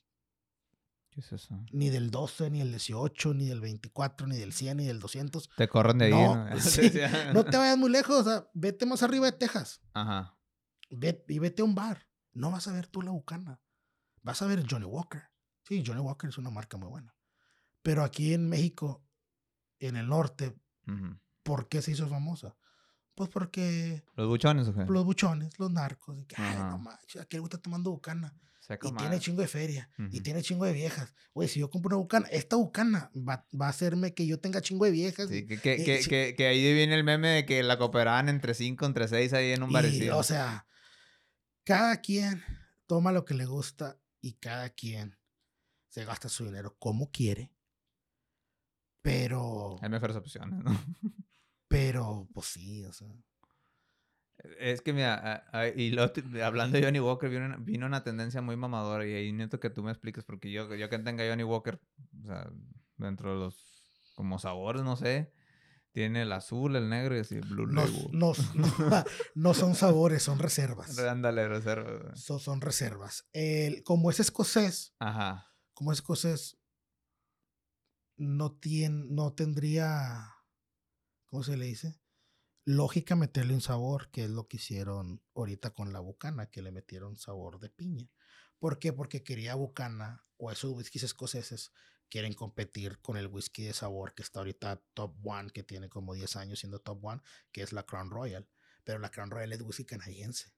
[1.11, 1.59] ¿Qué es eso?
[1.71, 5.49] ni del 12, ni del 18, ni del 24, ni del 100, ni del 200.
[5.57, 6.59] Te corren de ahí, No, ¿no?
[6.59, 6.91] sí,
[7.33, 10.37] No te vayas muy lejos, o sea, vete más arriba de Texas Ajá.
[10.91, 12.07] ve- y vete a un bar.
[12.33, 13.59] No vas a ver tú la bucana.
[14.21, 15.23] Vas a ver Johnny Walker.
[15.63, 17.15] Sí, Johnny Walker es una marca muy buena.
[17.81, 19.03] Pero aquí en México,
[19.79, 20.55] en el norte.
[21.43, 22.55] ¿por qué se hizo famosa?
[23.15, 24.85] Pues porque ¿Los buchones o qué?
[24.85, 28.33] los buchones, los narcos, y que, ay, no manches, aquí le gusta tomando bucana.
[28.69, 29.89] Seco Y tiene chingo de feria.
[30.11, 31.15] Y tiene chingo de viejas.
[31.33, 34.61] Oye, si yo compro una bucana, esta bucana va, va a hacerme que yo tenga
[34.61, 35.27] chingo de viejas.
[35.27, 36.09] Sí, que, que, y- que, sí.
[36.35, 39.63] que, ahí viene el meme de que la cooperaban entre cinco, entre seis ahí en
[39.63, 40.15] un y, barecillo.
[40.19, 40.67] o sea,
[41.63, 42.43] cada quien
[42.85, 45.17] toma lo que le gusta y cada quien
[45.87, 47.51] se gasta su dinero como quiere.
[49.01, 50.79] Pero, Hay mejores opciones, ¿no?
[51.67, 53.07] pero, pues sí, o sea.
[54.59, 55.15] Es que mira,
[55.51, 56.09] a- a- y lo-
[56.43, 59.69] hablando de Johnny Walker, vino una, vino una tendencia muy mamadora y ahí necesito que
[59.69, 61.79] tú me expliques porque yo, yo que tenga Johnny Walker,
[62.23, 62.49] o sea,
[62.97, 65.33] dentro de los como sabores, no sé,
[65.91, 68.63] tiene el azul, el negro y así, Blue No, no, no,
[69.35, 70.97] no son sabores, son reservas.
[70.99, 71.91] Ándale, reserva.
[71.97, 72.15] güey.
[72.15, 73.27] Son, son reservas.
[73.33, 75.47] El, como es escocés, Ajá.
[75.73, 76.57] como es escocés,
[78.17, 80.33] no, tiene, no tendría,
[81.25, 81.99] ¿cómo se le dice?
[82.71, 86.71] Lógica meterle un sabor, que es lo que hicieron ahorita con la bucana, que le
[86.71, 88.11] metieron sabor de piña.
[88.59, 88.93] ¿Por qué?
[88.93, 91.71] Porque quería bucana o esos whiskies escoceses
[92.09, 96.13] quieren competir con el whisky de sabor que está ahorita top one, que tiene como
[96.13, 98.47] 10 años siendo top one, que es la Crown Royal.
[98.83, 100.53] Pero la Crown Royal es whisky canadiense.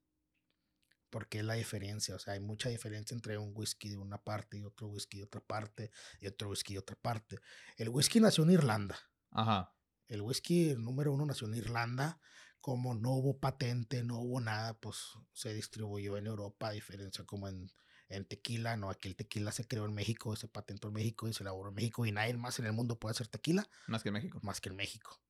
[1.10, 4.58] Porque es la diferencia, o sea, hay mucha diferencia entre un whisky de una parte
[4.58, 7.39] y otro whisky de otra parte y otro whisky de otra parte.
[7.78, 9.00] El whisky nació en Irlanda.
[9.30, 9.74] Ajá.
[10.12, 12.19] El whisky el número uno nació en Irlanda.
[12.60, 14.97] Como no hubo patente, no hubo nada, pues
[15.32, 17.71] se distribuyó en Europa, a diferencia como en,
[18.10, 18.76] en tequila.
[18.76, 21.69] No, aquí el tequila se creó en México, se patentó en México y se elaboró
[21.69, 22.06] en México.
[22.06, 24.39] Y nadie más en el mundo puede hacer tequila Más que en México.
[24.43, 25.21] más que en México.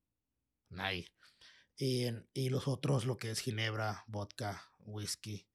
[0.68, 1.12] Nadie.
[1.76, 5.48] Y, los otros, lo que es ginebra, vodka, whisky,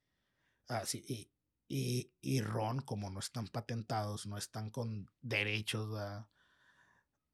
[0.70, 1.32] ah, sí, y,
[1.68, 6.28] y, y ron, como no están patentados, no están con derechos, ¿verdad?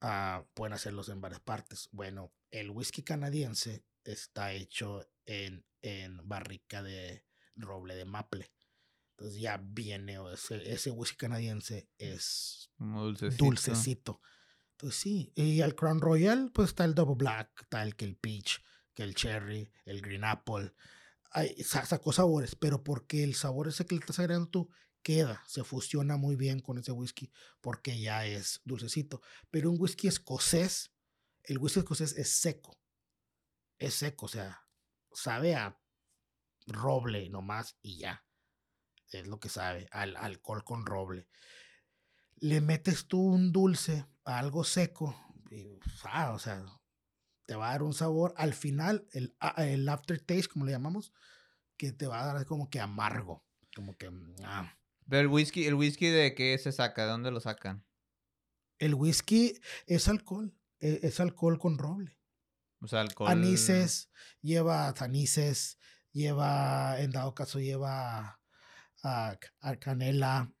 [0.06, 1.88] Ah, pueden hacerlos en varias partes.
[1.90, 7.24] Bueno, el whisky canadiense está hecho en, en barrica de
[7.56, 8.52] roble de maple.
[9.16, 13.44] Entonces ya viene, ese, ese whisky canadiense es Como dulcecito.
[13.44, 14.20] dulcecito.
[14.72, 18.16] Entonces sí, y al Crown Royal pues está el Double Black, está el que el
[18.16, 18.60] Peach,
[18.92, 20.74] que el Cherry, el Green Apple.
[21.30, 24.70] Ay, sa- sacó sabores, pero porque el sabor ese que le estás agregando tú
[25.04, 29.22] queda, se fusiona muy bien con ese whisky porque ya es dulcecito.
[29.52, 30.92] Pero un whisky escocés,
[31.44, 32.76] el whisky escocés es seco.
[33.78, 34.66] Es seco, o sea,
[35.12, 35.80] sabe a
[36.66, 38.24] roble nomás y ya.
[39.10, 41.28] Es lo que sabe, al alcohol con roble.
[42.36, 45.14] Le metes tú un dulce a algo seco,
[45.50, 46.64] y, ah, o sea,
[47.46, 48.34] te va a dar un sabor.
[48.36, 51.12] Al final, el, a- el aftertaste, como le llamamos,
[51.76, 53.44] que te va a dar como que amargo.
[53.74, 54.10] Como que.
[54.44, 54.76] ah.
[55.08, 57.04] Pero el whisky, ¿el whisky de qué se saca?
[57.04, 57.84] ¿De dónde lo sacan?
[58.78, 60.54] El whisky es alcohol.
[60.80, 62.18] e- Es, alcohol con roble.
[62.80, 63.30] O sea, alcohol.
[63.30, 64.10] Anises,
[64.42, 65.78] lleva anises,
[66.12, 68.40] lleva, en dado caso, lleva
[69.02, 70.52] a, a canela,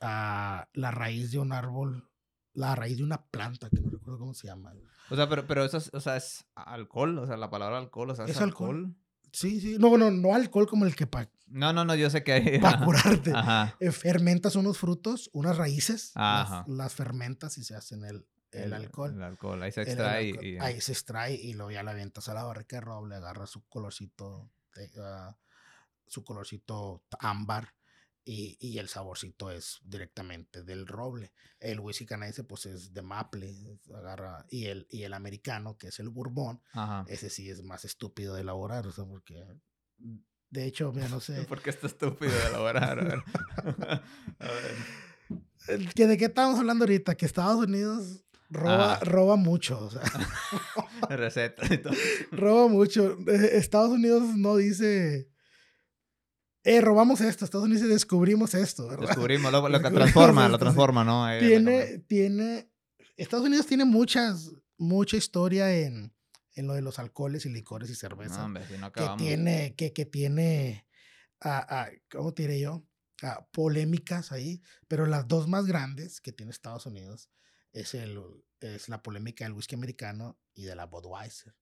[0.00, 2.10] a la raíz de un árbol,
[2.52, 4.74] la raíz de una planta, que no recuerdo cómo se llama.
[5.10, 8.10] O sea, pero, pero eso es, o sea, es alcohol, o sea, la palabra alcohol,
[8.10, 8.76] o sea, es, Es alcohol.
[8.76, 8.96] alcohol.
[9.32, 9.76] Sí, sí.
[9.78, 12.58] No, no, no alcohol como el que para No, no, no, yo sé que hay.
[12.58, 13.32] pa curarte.
[13.34, 13.76] Ajá.
[13.80, 16.64] Eh, fermentas unos frutos, unas raíces, las- Ajá.
[16.68, 19.12] las, fermentas y se hacen el, el, alcohol.
[19.14, 20.58] El alcohol, ahí se el extrae y-.
[20.58, 23.64] Ahí se extrae y luego ya la avientas a la barrica de roble, agarra su
[23.68, 25.36] colorcito, de, ah,
[26.06, 27.74] su colorcito ámbar
[28.24, 31.32] y, y el saborcito es directamente del roble.
[31.58, 33.54] El whisky canadiense pues es de maple,
[33.94, 37.04] agarra, y el, y el americano, que es el bourbon, Ajá.
[37.08, 39.44] ese sí es más estúpido de elaborar, o sea, porque
[40.50, 41.44] de hecho, mira, no sé.
[41.44, 42.98] ¿Por qué está estúpido de elaborar?
[43.00, 43.22] A ver.
[44.38, 44.74] A ver.
[45.68, 47.14] El que ¿De qué estamos hablando ahorita?
[47.14, 49.04] Que Estados Unidos roba, Ajá.
[49.04, 49.78] roba mucho.
[49.78, 50.02] O sea,
[51.10, 51.92] Receta y todo.
[52.32, 53.16] roba mucho.
[53.28, 55.29] Eh, Estados Unidos no dice.
[56.62, 57.44] Eh, robamos esto.
[57.44, 58.88] Estados Unidos descubrimos esto.
[58.88, 59.08] ¿verdad?
[59.08, 61.24] Descubrimos lo, lo que transforma, lo transforma, ¿no?
[61.24, 62.70] Ahí, Tiene, tiene.
[63.16, 66.14] Estados Unidos tiene muchas, mucha historia en,
[66.54, 68.38] en lo de los alcoholes y licores y cerveza.
[68.38, 70.86] No, hombre, si no que tiene, que, que tiene,
[72.10, 72.86] ¿cómo te diré yo?
[73.52, 77.30] Polémicas ahí, pero las dos más grandes que tiene Estados Unidos
[77.72, 78.18] es, el,
[78.60, 81.54] es la polémica del whisky americano y de la Budweiser.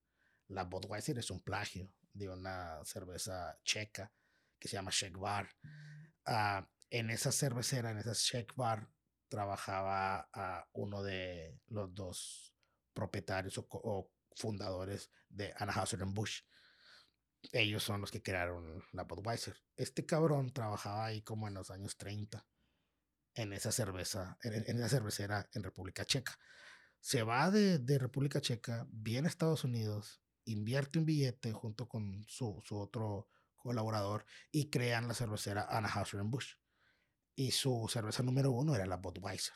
[0.47, 4.13] La Budweiser es un plagio de una cerveza checa
[4.59, 5.49] que se llama Czech Bar.
[6.27, 8.89] Ah, en esa cervecera, en esa Czech Bar,
[9.29, 12.55] trabajaba ah, uno de los dos
[12.95, 16.45] propietarios o, fundadores de Anheuser-Busch.
[17.53, 19.57] Ellos son los que crearon la Budweiser.
[19.77, 22.47] Este cabrón trabajaba ahí como en los años 30
[23.35, 26.39] en esa cerveza, en, esa cervecera en República Checa.
[27.01, 32.25] Se va de, de República Checa, viene a Estados Unidos, invierte un billete junto con
[32.27, 36.57] su, su otro colaborador y crean la cervecera Anheuser-Busch.
[37.35, 39.55] Y su cerveza número uno era la Budweiser.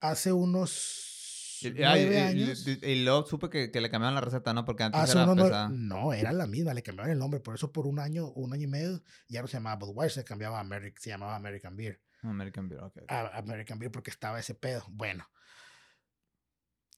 [0.00, 2.66] Hace unos Y, ay, nueve y- y- años.
[2.66, 4.64] y- y luego supe que, que le cambiaron la receta, ¿no?
[4.64, 5.68] Porque antes era pesada.
[5.70, 7.40] no, era la misma, le cambiaron el nombre.
[7.40, 10.24] Por eso por un año, un año y medio, ya no se llamaba Budweiser, se
[10.24, 12.00] cambiaba a Ameri- se llamaba American Beer.
[12.22, 12.96] American Beer, ok.
[13.02, 13.10] ok.
[13.10, 14.84] a- American Beer porque estaba ese pedo.
[14.88, 15.26] Bueno,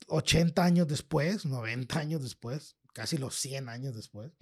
[0.09, 4.33] 80 años después, 90 años después, casi los 100 años después,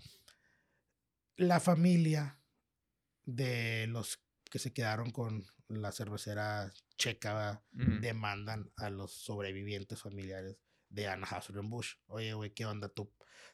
[1.37, 2.41] la familia
[3.25, 8.01] de los que se quedaron con la cervecera checa Ujú.
[8.01, 10.57] demandan a los sobrevivientes familiares
[10.89, 11.99] de Anheuser-Busch.
[12.07, 12.89] Oye, güey, ¿qué onda?
[12.89, 13.13] Tu,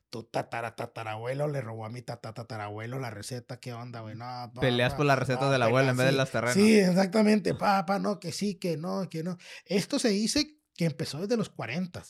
[0.09, 3.59] tu tatara tatarabuelo le robó a mi tata tatarabuelo la receta.
[3.59, 4.15] ¿Qué onda, güey?
[4.15, 6.19] No, Peleas por la receta pa, del abuelo en vez de sí.
[6.19, 6.55] las terrenos.
[6.55, 7.55] Sí, exactamente.
[7.55, 9.37] Papá, no, que sí, que no, que no.
[9.67, 12.03] Esto se dice que empezó desde los 40,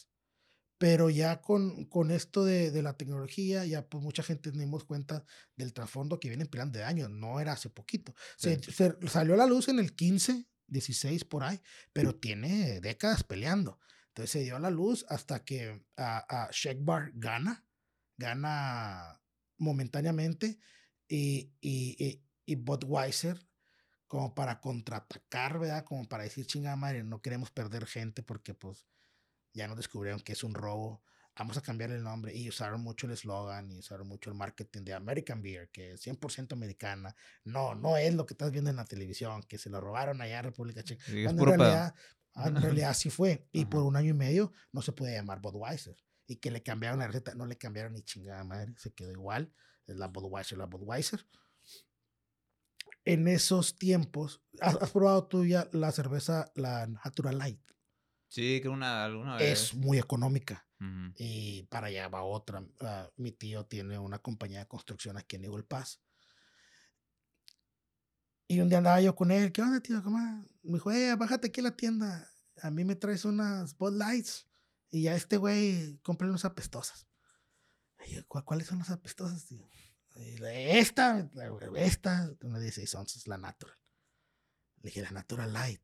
[0.84, 4.84] pero ya con, con esto de, de la tecnología, ya pues mucha gente nos dimos
[4.84, 5.24] cuenta
[5.56, 8.14] del trasfondo que viene peleando de años, no era hace poquito.
[8.36, 8.70] Se, Sí.
[8.70, 11.58] se salió a la luz en el 15, 16 por ahí,
[11.94, 13.78] pero tiene décadas peleando.
[14.08, 17.64] Entonces se dio a la luz hasta que a, a Shake Bar gana,
[18.18, 19.22] gana
[19.56, 20.58] momentáneamente
[21.08, 23.40] y, y, y, y Budweiser
[24.06, 25.84] como para contraatacar, ¿verdad?
[25.86, 28.84] Como para decir, chingada madre, no queremos perder gente porque pues
[29.54, 31.02] ya nos descubrieron que es un robo.
[31.36, 34.82] Vamos a cambiar el nombre y usaron mucho el eslogan y usaron mucho el marketing
[34.82, 37.16] de American Beer, que es 100% americana.
[37.44, 40.38] No, no es lo que estás viendo en la televisión, que se lo robaron allá
[40.38, 41.02] en República Checa.
[41.04, 41.94] Sí, en realidad,
[42.34, 43.48] ah, en realidad así fue.
[43.50, 43.70] Y Ajá.
[43.70, 45.96] por un año y medio no se puede llamar Budweiser.
[46.26, 49.52] Y que le cambiaron la receta, no le cambiaron ni chingada madre, se quedó igual.
[49.86, 51.26] Es la Budweiser, la Budweiser.
[53.04, 57.60] En esos tiempos, ¿has, has probado tú ya la cerveza, la Natural Light?
[58.34, 59.52] Sí, que una, alguna vez.
[59.62, 60.66] Es muy económica.
[60.80, 61.14] Ujú.
[61.18, 62.64] Y para allá va otra.
[62.80, 66.00] Ah, mi tío tiene una compañía de construcción aquí en Eagle Pass.
[68.48, 70.02] Y un día andaba yo con él, ¿qué onda, tío?
[70.02, 70.18] ¿Cómo?
[70.64, 72.28] Me dijo, eh, bájate aquí a la tienda.
[72.60, 74.48] A mí me traes unas Bud Lights.
[74.90, 77.06] Y ya este güey, compra unas apestosas.
[78.04, 79.64] Y yo, "¿Cuál- ¿cuáles son las apestosas, tío?
[80.16, 81.30] Y esta,
[81.76, 83.76] esta, una de 16 onzas, la Natural.
[84.82, 85.80] Le dije, la Natural Light.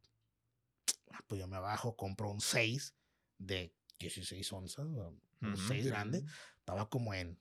[1.10, 2.94] Ah, Pues yo me bajo, compro un 6
[3.38, 5.56] de 16 onzas, un Ujú.
[5.68, 6.24] 6 grande.
[6.58, 7.40] Estaba como en,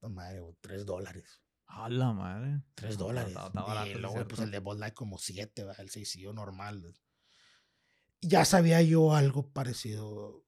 [0.00, 1.42] madre, 3 dólares.
[1.66, 2.62] A la madre.
[2.74, 3.36] 3 Está- dólares.
[3.86, 6.94] y luego, pues el de Bud Light como 7, el 6 normal.
[8.20, 10.44] Ya sabía yo algo parecido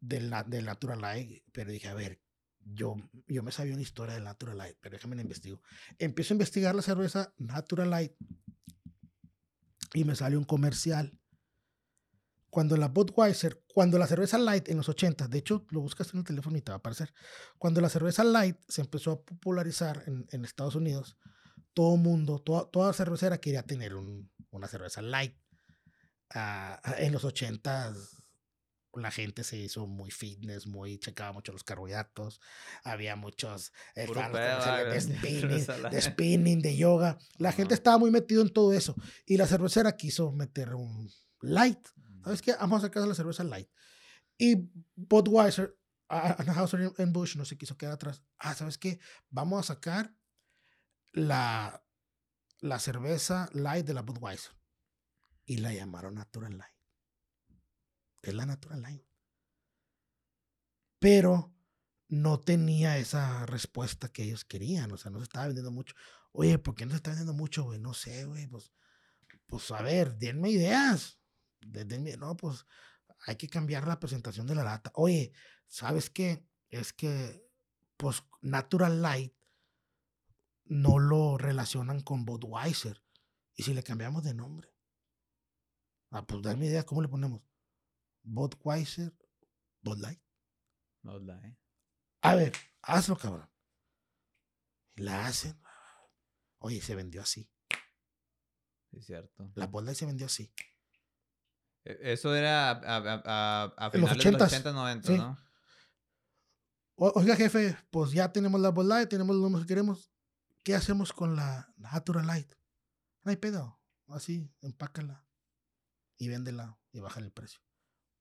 [0.00, 2.20] del, del Natural Light, pero dije, a ver,
[2.62, 2.94] yo,
[3.26, 5.60] yo me sabía una historia del Natural Light, pero déjame la investigo.
[5.98, 8.12] Empiezo a investigar la cerveza Natural Light
[9.94, 11.18] y me sale un comercial.
[12.50, 16.18] Cuando la Budweiser, cuando la cerveza light en los 80, de hecho lo buscas en
[16.20, 17.12] el teléfono y te va a aparecer.
[17.58, 21.16] Cuando la cerveza light se empezó a popularizar en, en Estados Unidos,
[21.74, 25.36] todo mundo, toda, toda cervecera quería tener un- una cerveza light.
[26.32, 27.92] Ah, en los 80
[28.94, 32.40] la gente se hizo muy fitness, muy checaba mucho los carbohidratos,
[32.82, 37.16] había muchos eh, los pedo, de spinning, de spinning, de yoga.
[37.38, 37.80] La gente Ajá.
[37.80, 41.08] estaba muy metido en todo eso y la cervecera quiso meter un
[41.40, 41.78] light.
[42.22, 42.54] ¿Sabes qué?
[42.54, 43.68] Vamos a sacar la cerveza light.
[44.38, 45.78] Y Budweiser,
[46.08, 48.22] Anheuser Bush no se quiso quedar atrás.
[48.38, 48.98] Ah, ¿sabes qué?
[49.28, 50.14] Vamos a sacar
[51.12, 51.84] la,
[52.60, 54.52] la cerveza light de la Budweiser.
[55.44, 56.74] Y la llamaron Natural Light.
[58.22, 59.04] Es la Natural Light.
[60.98, 61.54] Pero
[62.08, 64.90] no tenía esa respuesta que ellos querían.
[64.92, 65.94] O sea, no se estaba vendiendo mucho.
[66.32, 67.78] Oye, ¿por qué no se está vendiendo mucho, güey?
[67.78, 68.46] No sé, güey.
[68.46, 68.72] Pues,
[69.46, 71.19] pues a ver, denme ideas.
[71.62, 72.66] No, pues
[73.26, 74.92] hay que cambiar la presentación de la lata.
[74.94, 75.32] Oye,
[75.66, 76.46] ¿sabes qué?
[76.68, 77.46] Es que,
[77.96, 79.34] pues, Natural Light
[80.64, 83.02] no lo relacionan con Budweiser.
[83.54, 84.72] ¿Y si le cambiamos de nombre?
[86.10, 87.42] Ah, pues dame idea, ¿cómo le ponemos?
[88.22, 89.14] Budweiser,
[89.82, 90.20] Bud Light.
[91.02, 91.58] Bud Light.
[92.22, 93.50] A ver, hazlo, cabrón.
[94.96, 95.60] Y la hacen.
[96.58, 97.50] Oye, se vendió así.
[98.90, 99.50] Sí, es cierto.
[99.54, 100.52] La Bud Light se vendió así.
[101.84, 105.16] E- Eso era a, a, a, a finales de los 80s, 80, 90, sí.
[105.18, 105.38] ¿no?
[106.96, 110.10] O- Oiga, jefe, pues ya tenemos la Light, tenemos los números que queremos.
[110.62, 112.52] ¿Qué hacemos con la Natural Light?
[113.22, 113.80] No hay pedo.
[114.08, 115.24] Así, empácala
[116.18, 117.60] y véndela y baja el precio.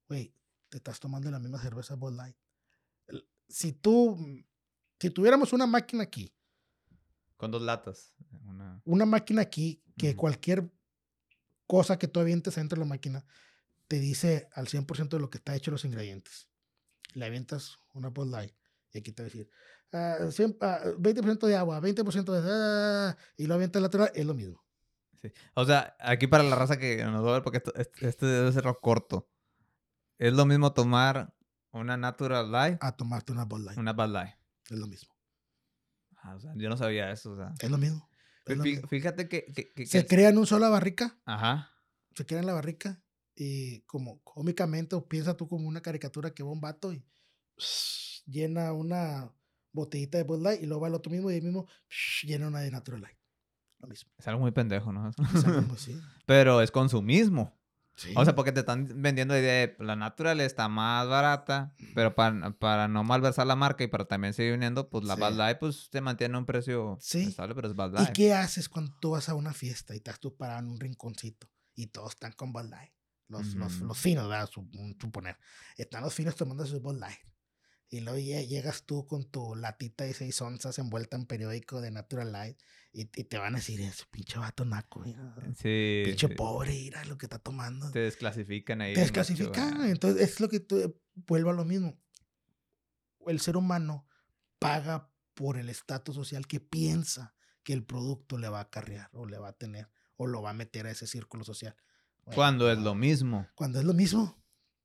[0.07, 0.33] Güey,
[0.69, 2.37] te estás tomando la misma cerveza Bud Light.
[3.49, 4.15] Si tú,
[4.99, 6.33] si tuviéramos una máquina aquí,
[7.35, 8.13] Con dos latas.
[8.45, 8.81] Una...
[8.85, 10.71] una máquina aquí que cualquier
[11.65, 13.25] cosa que tú avientes dentro de la máquina
[13.89, 16.47] te dice al 100% de lo que está hecho los ingredientes.
[17.15, 18.53] Le avientas una Bud Light
[18.93, 19.49] y aquí te va a decir
[19.91, 22.41] ah, cien- ah, 20% de agua, 20% de...
[22.49, 24.63] ah, y lo avientas lateral, es lo mismo.
[25.21, 25.29] Sí.
[25.55, 28.25] O sea, aquí para la raza que nos va a ver, porque esto- este, este
[28.25, 29.27] debe ser corto.
[30.17, 31.33] Es lo mismo tomar
[31.71, 34.35] una Natural Light, A tomarte una Bud Light, una Bud Light.
[34.69, 35.13] es lo mismo.
[36.17, 37.53] Ah, o sea, yo no sabía eso, o sea.
[37.59, 38.07] Es lo mismo.
[38.45, 38.87] es lo Fí- mismo.
[38.87, 39.45] Fíjate que...
[39.53, 41.71] que- que- Se crea en una sola barrica, Ajá.
[42.15, 43.01] se crea en la barrica
[43.41, 47.01] y como cómicamente o piensa tú como una caricatura que va un vato y
[48.25, 49.31] llena una
[49.71, 51.65] botellita de Bud Light y luego va el otro mismo y el mismo
[52.23, 53.17] llena una de Natural Light.
[53.79, 54.11] Lo mismo.
[54.17, 55.09] Es algo muy pendejo, ¿no?
[55.33, 55.97] Es lo mismo, sí.
[56.25, 57.57] Pero es consumismo.
[57.95, 58.13] Sí.
[58.15, 62.15] O sea, porque te están vendiendo la idea de la natural está más barata, pero
[62.15, 65.21] para, para no malversar la marca y para también seguir vendiendo, pues la Sí.
[65.21, 67.23] Bud Light pues te mantiene a un precio Sí.
[67.23, 68.15] estable, pero es Bud ¿Y Light.
[68.15, 71.49] qué haces cuando tú vas a una fiesta y estás tú parado en un rinconcito
[71.75, 72.91] y todos están con Bud Light?
[73.29, 73.85] Los, los, Ujú.
[73.85, 74.49] los finos, ¿verdad?
[74.49, 75.37] Sup- Suponer.
[75.77, 77.19] Están los finos tomando su Bud Light.
[77.91, 81.89] Y luego lle- llegas tú con tu latita de 6 onzas envuelta en periódico de
[81.91, 82.59] Natural Light
[82.91, 86.03] y, y te van a decir, es pinche vato naco, mira, Sí.
[86.05, 86.33] pinche sí.
[86.35, 87.89] pobre, mira lo que está tomando.
[87.91, 88.93] Te desclasifican ahí.
[88.93, 89.81] te desclasifican.
[89.81, 89.89] ah.
[89.89, 91.99] Entonces, es lo que tú, vuelvo a lo mismo.
[93.27, 94.07] El ser humano
[94.59, 99.25] paga por el estatus social que piensa que el producto le va a acarrear o
[99.25, 101.75] le va a tener o lo va a meter a ese círculo social.
[102.29, 104.35] Bueno, Cuando es lo mismo, Cuando es lo mismo.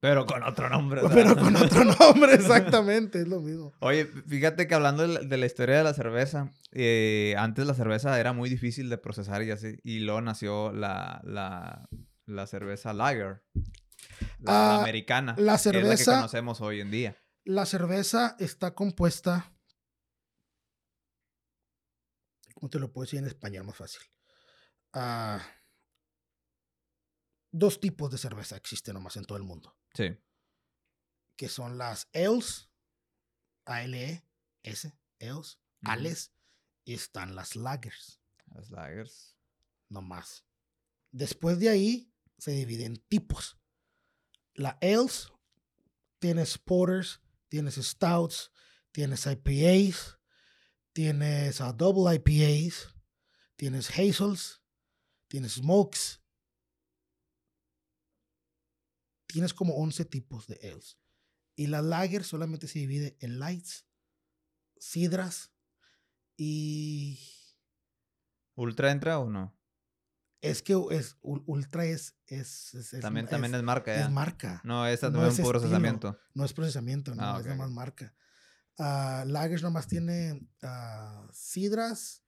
[0.00, 1.02] pero con otro nombre.
[1.12, 3.72] Pero con otro nombre, exactamente, es lo mismo.
[3.80, 7.74] Oye, fíjate que hablando de la, de la historia de la cerveza, eh, antes la
[7.74, 11.88] cerveza era muy difícil de procesar y así, y luego nació la, la,
[12.26, 13.42] la cerveza lager,
[14.40, 17.16] la, Ah, americana, la que es la que cerveza- conocemos hoy en día.
[17.44, 19.52] La cerveza está compuesta.
[22.54, 24.00] ¿Cómo te lo puedo decir en español más fácil?
[24.92, 25.40] Ah,
[27.56, 29.76] dos tipos de cerveza existen nomás en todo el mundo.
[29.94, 30.16] Sí.
[31.36, 32.68] Que son las ales,
[33.64, 34.88] A-L-E-S,
[35.20, 35.92] ales, Ujú.
[35.92, 36.32] ales,
[36.84, 38.20] y están las lagers.
[38.46, 39.36] Las lagers.
[39.88, 40.44] no más.
[41.12, 43.56] Después de ahí se divide en tipos.
[44.54, 45.30] La ales,
[46.18, 48.50] tienes porters, tienes stouts,
[48.90, 50.18] tienes IPAs,
[50.92, 52.94] tienes a double IPAs,
[53.56, 54.62] tienes hazels,
[55.28, 56.20] tienes smokes.
[59.34, 60.96] Tienes como 11 tipos de ales.
[61.56, 63.84] Y la lager solamente se divide en lights,
[64.78, 65.50] sidras
[66.36, 67.18] y...
[68.54, 69.58] ¿Ultra entra o no?
[70.40, 72.16] Es que es, ultra es...
[72.26, 74.60] es, es también, también es, marca, Es marca.
[74.62, 76.16] No, esta no es un procesamiento.
[76.32, 78.14] No es procesamiento, no, ah, es nada más marca.
[78.78, 82.22] Uh, lagers nomás tiene uh, sidras,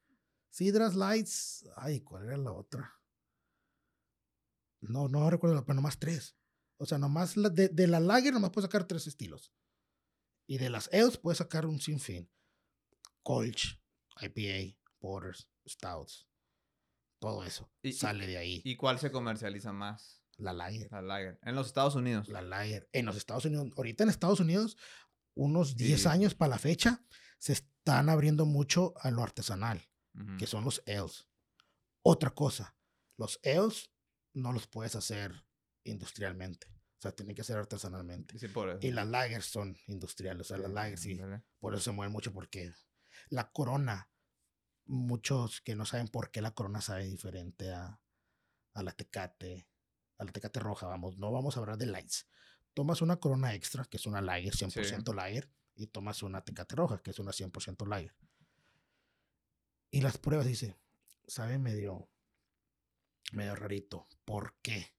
[0.51, 1.69] sidras lights.
[1.77, 2.93] Ay, ¿cuál era la otra?
[4.81, 6.37] No, no recuerdo, pero nomás tres.
[6.79, 9.53] O sea, nomás de, de la lager nomás puedes sacar tres estilos.
[10.47, 12.31] Y de las ales puedes sacar un sinfín.
[13.23, 13.81] Colch,
[14.21, 16.29] IPA, Porters, Stouts.
[17.19, 18.61] Todo eso y, sale de ahí.
[18.65, 20.23] ¿Y cuál se comercializa más?
[20.37, 20.93] La Lager.
[20.93, 21.39] La Lager.
[21.43, 22.29] En los Estados Unidos.
[22.29, 22.89] La Lager.
[22.93, 23.73] En los Estados Unidos.
[23.77, 24.77] Ahorita en Estados Unidos,
[25.35, 27.05] unos 10 años para la fecha,
[27.39, 29.89] se están abriendo mucho a lo artesanal,
[30.39, 31.27] que son los ales.
[32.03, 32.77] Otra cosa,
[33.17, 33.91] los ales
[34.35, 35.46] no los puedes hacer
[35.91, 36.67] industrialmente.
[36.99, 38.37] O sea, tienen que ser artesanalmente.
[38.81, 40.43] Y las lagers son industriales.
[40.43, 41.21] O sea, las lagers sí.
[41.59, 42.73] Por eso se mueven mucho porque
[43.29, 44.11] la corona,
[44.87, 48.01] muchos que no saben por qué la corona sabe diferente a,
[48.73, 49.69] a la tecate,
[50.19, 51.19] a la tecate roja, vamos.
[51.19, 52.27] No vamos a hablar de lights.
[52.75, 57.03] Tomas una corona extra, que es una lager, 100% lager, y tomas una tecate roja,
[57.03, 58.15] que es una 100% lager.
[59.91, 60.77] Y las pruebas dice,
[61.27, 62.11] sabe medio,
[63.33, 64.09] medio rarito.
[64.25, 64.96] ¿Por qué?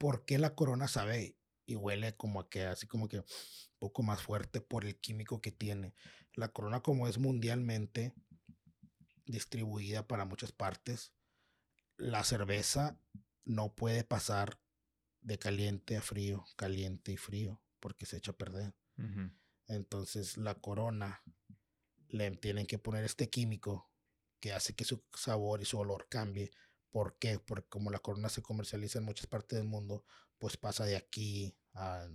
[0.00, 1.36] Por qué la corona sabe
[1.66, 3.24] y huele como a que así como que un
[3.78, 5.94] poco más fuerte por el químico que tiene.
[6.32, 8.14] La corona como es mundialmente
[9.26, 11.12] distribuida para muchas partes,
[11.98, 12.98] la cerveza
[13.44, 14.58] no puede pasar
[15.20, 18.74] de caliente a frío, caliente y frío, porque se echa a perder.
[19.66, 21.22] Entonces la corona
[22.08, 23.92] le tienen que poner este químico
[24.40, 26.50] que hace que su sabor y su olor cambie
[26.90, 27.38] ¿Por qué?
[27.38, 30.04] Porque como la corona se comercializa en muchas partes del mundo,
[30.38, 32.08] pues pasa de aquí a,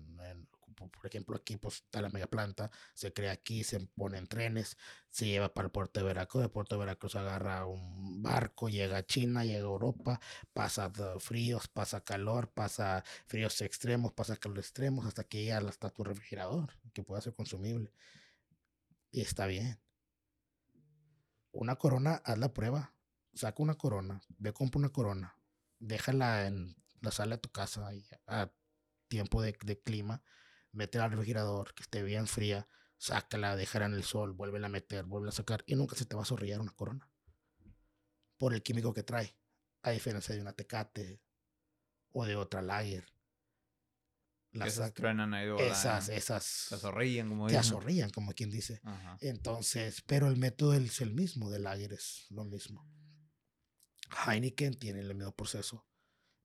[0.76, 4.78] por ejemplo, aquí pues está la mega planta, se crea aquí, se pone en trenes,
[5.10, 8.98] se lleva para el puerto de Veracruz, de puerto de Veracruz agarra un barco, llega
[8.98, 10.20] a China, llega a Europa,
[10.54, 16.04] pasa fríos, pasa calor, pasa fríos extremos, pasa calor extremos, hasta que llega hasta tu
[16.04, 17.92] refrigerador, que pueda ser consumible.
[19.12, 19.80] Y está bien.
[21.52, 22.95] Una corona, haz la prueba
[23.36, 25.38] saca una corona, ve, compra una corona,
[25.80, 27.90] déjala en la sala de tu casa
[28.28, 28.52] a
[29.08, 30.24] tiempo de, clima,
[30.72, 32.68] métela al refrigerador, que esté bien fría,
[32.98, 36.16] sácala, déjala en el sol, vuelve a meter, vuelve a sacar y nunca se te
[36.16, 37.10] va a sorrillar una corona.
[38.38, 39.38] Por el químico que trae,
[39.84, 41.22] a diferencia de una tecate
[42.12, 43.06] o de otra lager.
[44.52, 46.44] Las esas truenan ahí Esas, esas.
[46.44, 48.82] Se azorrillan, como Te azorrillan, como quien dice.
[49.20, 52.88] Entonces, pero el método es el mismo, de lager es lo mismo.
[54.16, 55.86] Heineken tiene el mismo proceso.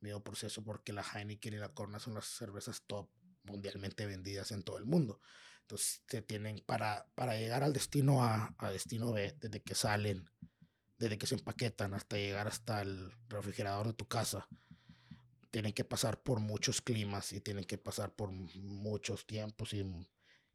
[0.01, 3.09] Mismo proceso porque la Heineken y la Corona son las cervezas top
[3.45, 5.21] mundialmente vendidas en todo el mundo.
[5.63, 10.29] Entonces, se tienen para, para llegar al destino A, a destino B, desde que salen,
[10.99, 14.49] desde que se empaquetan hasta llegar hasta el refrigerador de tu casa,
[15.51, 19.85] tienen que pasar por muchos climas y tienen que pasar por muchos tiempos y,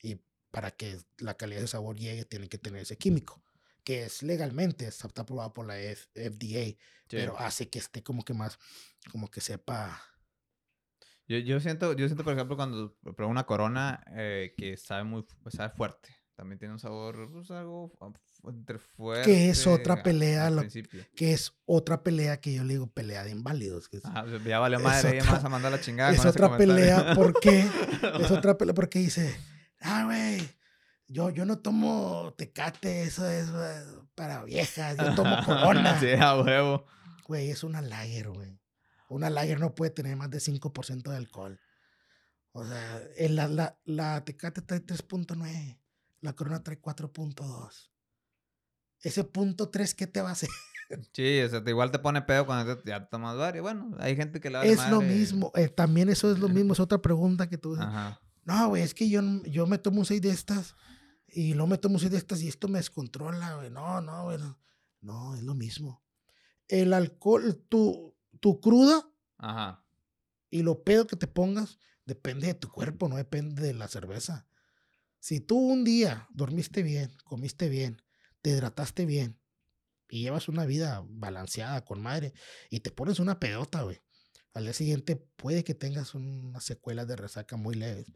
[0.02, 3.45] y para que la calidad de sabor llegue, tienen que tener ese químico
[3.86, 6.76] que es legalmente, está aprobado por la FDA,
[7.08, 8.60] pero hace que esté como que más,
[9.12, 10.02] como que sepa.
[11.28, 15.24] Yo, yo siento, yo siento, por ejemplo, cuando pruebo una corona eh, que sabe muy,
[15.50, 16.10] sabe fuerte.
[16.36, 17.94] También tiene un sabor, pues, algo
[18.44, 19.24] entre fuerte.
[19.24, 20.52] Que es otra pelea,
[21.16, 23.90] que es otra pelea que yo le digo pelea de inválidos.
[24.46, 26.12] ya valió madre, ella más a mandar la chingada.
[26.12, 27.60] Es otra pelea, ¿por qué?
[28.20, 29.40] es otra pelea porque dice,
[29.80, 30.46] ah, güey,
[31.08, 33.84] yo, yo no tomo tecate, eso es eh,
[34.16, 34.98] para viejas.
[34.98, 36.00] Yo tomo corona.
[36.00, 36.86] sí, a huevo.
[37.28, 38.60] Güey, es una lager, güey.
[39.10, 41.60] Una lager no puede tener más de 5% de alcohol.
[42.52, 45.80] O sea, la, la, la tecate trae 3.9.
[46.22, 47.92] La corona trae 4.2.
[49.02, 50.50] Ese punto 3, ¿qué te va a hacer?
[51.14, 53.64] Sí, o sea, igual te pone pedo cuando ya tomas varios.
[53.64, 55.52] Bueno, hay gente que le Es lo mismo.
[55.56, 56.74] Eh, también eso es lo mismo.
[56.74, 58.22] Es otra pregunta que tú Ajá.
[58.44, 60.76] No, güey, es que yo, yo me tomo un 6 de estas
[61.36, 63.70] y no me tomo de estas y esto me descontrola, güey.
[63.70, 64.38] No, no, güey.
[65.02, 65.36] No.
[65.36, 66.02] es lo mismo.
[66.70, 69.06] El alcohol, tu, tu cruda
[69.38, 69.86] Ajá.
[70.50, 74.48] y lo pedo que te pongas depende de tu cuerpo, no depende de la cerveza.
[75.20, 78.02] Si tú un día dormiste bien, comiste bien,
[78.42, 79.38] te hidrataste bien
[80.08, 82.34] y llevas una vida balanceada con madre
[82.70, 84.02] y te pones una pedota, güey.
[84.56, 88.08] Al día siguiente puede que tengas unas secuelas de resaca muy leves.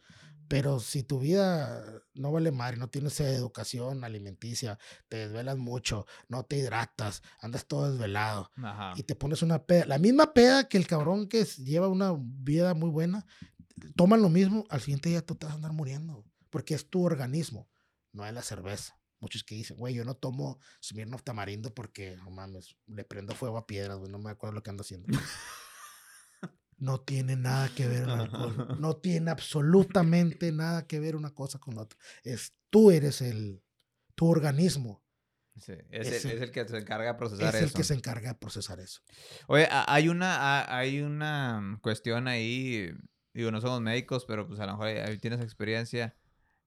[0.47, 4.79] Pero si tu vida no vale madre, no tienes educación alimenticia,
[5.09, 8.93] te desvelas mucho, no te hidratas, andas todo desvelado Ajá.
[8.95, 12.73] y te pones una peda, la misma peda que el cabrón que lleva una vida
[12.73, 13.27] muy buena,
[13.95, 17.03] toman lo mismo, al siguiente día tú te vas a andar muriendo, porque es tu
[17.03, 17.69] organismo,
[18.11, 18.97] no es la cerveza.
[19.19, 23.57] Muchos que dicen, güey, yo no tomo Smirnoff tamarindo porque, no mames, le prendo fuego
[23.57, 25.09] a piedras, güey, no me acuerdo lo que ando haciendo.
[26.79, 28.67] No tiene nada que ver el alcohol.
[28.79, 31.97] No tiene absolutamente nada que ver una cosa con otra.
[32.23, 33.61] Es tú eres el,
[34.15, 35.03] tu organismo
[35.57, 37.77] Sí, es, Es el, el- es el que se encarga de procesar es el eso.
[37.77, 39.01] que se encarga de procesar eso.
[39.47, 42.89] Oye, hay una, hay una cuestión ahí,
[43.33, 46.15] digo, no somos médicos, pero pues a lo mejor ahí- ahí tienes experiencia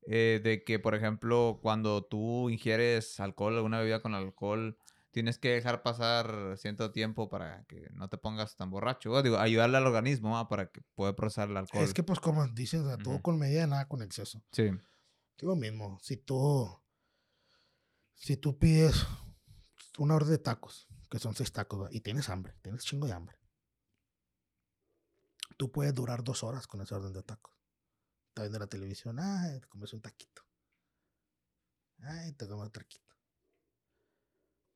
[0.06, 4.76] eh, de que, por ejemplo, cuando tú ingieres alcohol, alguna bebida con alcohol,
[5.12, 9.12] tienes que dejar pasar cierto tiempo para que no te pongas tan borracho.
[9.12, 10.48] O digo, ayudarle al organismo ¿va?
[10.48, 11.84] para que pueda procesar el alcohol.
[11.84, 14.42] Es que, pues, como dicen, o sea, todo con medida, nada con exceso.
[14.50, 14.70] Sí.
[15.36, 15.98] Es lo mismo.
[16.02, 16.68] Si tú,
[18.14, 19.06] si tú pides
[19.98, 23.38] una orden de tacos, que son seis tacos, y tienes hambre, tienes chingo de hambre,
[25.58, 27.54] tú puedes durar dos horas con esa orden de tacos.
[28.28, 30.42] Estás viendo la televisión, ay, te comes un taquito.
[31.98, 33.11] Ay, te comes otro taquito.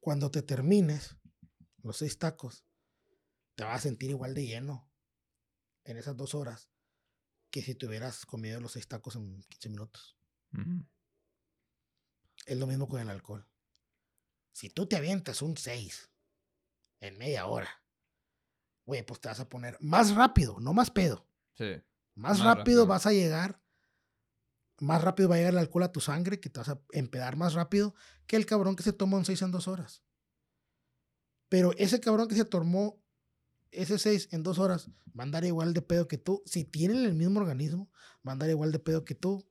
[0.06, 1.16] Cuando te termines
[1.82, 2.64] los seis tacos,
[3.56, 4.88] te vas a sentir igual de lleno
[5.82, 6.70] en esas dos horas
[7.50, 10.16] que si te hubieras comido los seis tacos en 15 minutos.
[12.46, 13.48] Es lo mismo con el alcohol.
[14.52, 16.08] Si tú te avientas un 6
[17.00, 17.82] en media hora,
[18.84, 21.28] güey, pues te vas a poner más rápido, no más pedo.
[21.54, 21.82] Sí.
[22.14, 22.86] Más, Más rápido, rápido.
[22.86, 23.60] vas a llegar,
[24.78, 27.36] más rápido va a llegar el alcohol a tu sangre, que te vas a empedar
[27.36, 27.94] más rápido
[28.26, 30.02] que el cabrón que se toma un 6 en dos horas.
[31.48, 33.00] Pero ese cabrón que se tomó
[33.70, 36.42] ese 6 en dos horas va a andar igual de pedo que tú.
[36.46, 37.90] Si tienen el mismo organismo,
[38.26, 39.48] va a andar igual de pedo que tú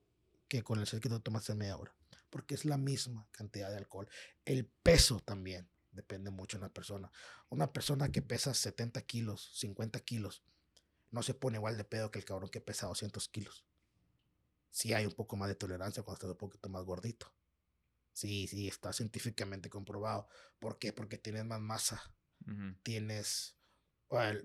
[0.48, 1.94] que con el 6 que te tomaste en media hora.
[2.30, 4.08] Porque es la misma cantidad de alcohol.
[4.44, 7.10] El peso también depende mucho de la persona.
[7.48, 10.42] Una persona que pesa 70 kilos, 50 kilos,
[11.10, 13.64] no se pone igual de pedo que el cabrón que pesa 200 kilos.
[14.70, 17.32] Sí hay un poco más de tolerancia cuando estás un poquito más gordito.
[18.12, 20.28] Sí, sí, está científicamente comprobado.
[20.58, 20.92] ¿Por qué?
[20.92, 22.02] Porque tienes más masa.
[22.82, 23.56] Tienes...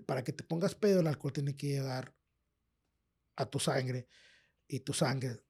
[0.06, 2.14] para que te pongas pedo, el alcohol tiene que llegar
[3.36, 4.08] a tu sangre
[4.66, 5.44] y tu sangre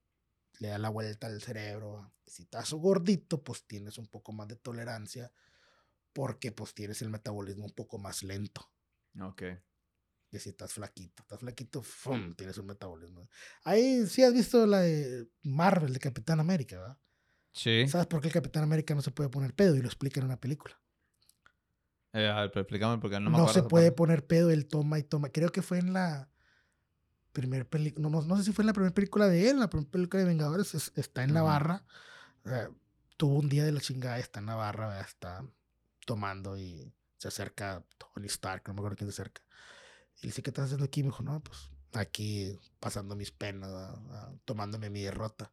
[0.60, 2.12] le da la vuelta al cerebro.
[2.26, 5.32] Si estás gordito, pues tienes un poco más de tolerancia
[6.12, 8.70] porque pues tienes el metabolismo un poco más lento
[9.20, 9.42] Ok.
[10.32, 11.22] Que si estás flaquito.
[11.22, 12.34] Estás flaquito, ¡fum!
[12.34, 13.28] tienes un metabolismo.
[13.64, 16.98] Ahí sí has visto la de Marvel, de Capitán América, ¿verdad?
[17.52, 17.86] Sí.
[17.86, 19.76] ¿Sabes por qué el Capitán América no se puede poner pedo?
[19.76, 20.80] Y lo explica en una película.
[22.14, 23.52] Eh, a ver, pero explícame porque no No, me acuerdo.
[23.52, 23.96] se esa puede parte.
[23.96, 25.28] poner pedo, él toma y toma.
[25.28, 26.30] Creo que fue en la
[27.32, 29.68] primera película, no, no, no sé si fue en la primera película de él, la
[29.68, 31.50] primera película de Vengadores, es- está en la Ujú.
[31.52, 31.84] barra.
[32.44, 32.70] o sea,
[33.18, 35.06] tuvo un día de la chingada, está en la barra, ¿verdad?
[35.06, 35.44] está
[36.06, 39.42] tomando y se acerca Tony Stark, no me acuerdo quién se acerca.
[40.22, 41.02] Y le dice, ¿qué estás haciendo aquí?
[41.02, 43.96] Me dijo, no, pues aquí pasando mis penas, ¿verdad?
[44.10, 45.52] Ah, tomándome mi derrota.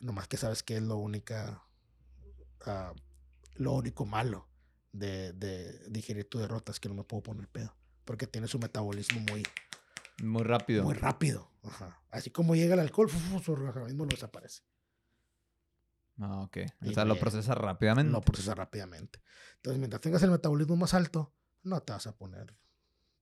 [0.00, 1.62] Nomás que sabes que es lo única,
[2.66, 2.92] ah,
[3.54, 4.48] lo único malo
[4.92, 7.74] de, de digerir tu derrota es que no me puedo poner pedo.
[8.04, 9.42] Porque tienes un metabolismo muy,
[10.22, 10.84] Muy rápido.
[10.84, 11.50] muy rápido.
[11.62, 12.00] Ajá.
[12.10, 13.08] Así como llega el alcohol,
[13.42, 14.62] su organismo lo desaparece.
[16.18, 16.58] Ah, ok.
[16.82, 18.12] Y O sea, lo procesa rápidamente.
[18.12, 19.22] Lo procesa rápidamente.
[19.56, 22.54] Entonces, mientras tengas el metabolismo más alto, no te vas a poner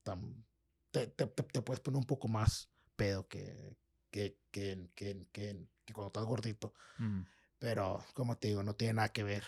[0.02, 0.44] tan...
[0.90, 3.76] Te, te- te- te puedes poner un poco más pedo que,
[4.10, 6.74] que, que, que, que- que cuando estás gordito.
[6.98, 7.24] Ujú.
[7.58, 9.44] Pero, como te digo, no tiene nada que ver.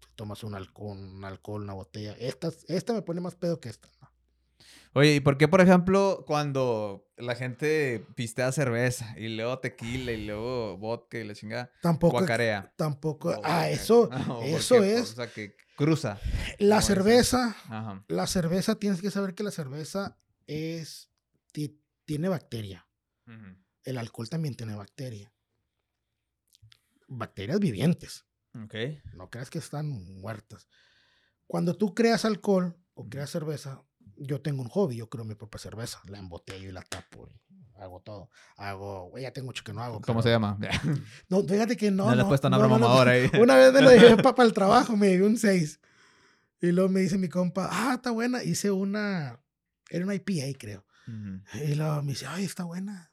[0.00, 2.12] Si tomas un alcohol, un alcohol, una botella.
[2.18, 3.88] Esta, esta me pone más pedo que esta.
[4.00, 4.10] ¿no?
[4.94, 10.24] Oye, ¿y por qué, por ejemplo, cuando la gente pistea cerveza y luego tequila y
[10.26, 12.18] luego vodka y la chingada, Tampoco.
[12.18, 12.72] guacarea?
[12.76, 13.34] Tampoco.
[13.42, 14.08] Ah, eso.
[14.44, 16.20] eso qué, es- O sea, que cruza.
[16.58, 17.56] La cerveza.
[17.68, 18.04] Ajá.
[18.08, 21.10] La cerveza, tienes que saber que la cerveza es.
[21.52, 22.86] ti- tiene bacteria.
[23.84, 25.32] El alcohol también tiene bacteria.
[27.08, 28.24] Bacterias vivientes.
[28.64, 28.74] Ok.
[29.14, 29.88] No creas que están
[30.20, 30.68] muertas.
[31.46, 33.82] Cuando tú creas alcohol o creas cerveza,
[34.16, 36.00] yo tengo un hobby, yo creo mi propia cerveza.
[36.06, 37.28] La embotello y la tapo.
[37.28, 38.30] y hago todo.
[38.56, 40.00] Hago, güey, ya tengo mucho que no hago.
[40.00, 40.58] ¿Cómo se pero- llama?
[41.28, 42.06] No, fíjate que no.
[42.06, 43.30] No le he puesto nombre no, no, mamador ahí.
[43.40, 45.80] Una vez me lo llevé para el trabajo, me llevé un 6.
[46.60, 48.42] Y luego me dice mi compa, ah, está buena.
[48.42, 49.40] Hice una,
[49.90, 50.84] era una IPA, creo.
[51.06, 51.40] Ujú.
[51.64, 53.12] Y luego me dice, ay, está buena.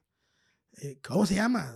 [0.77, 1.75] Eh, ¿Cómo se llama?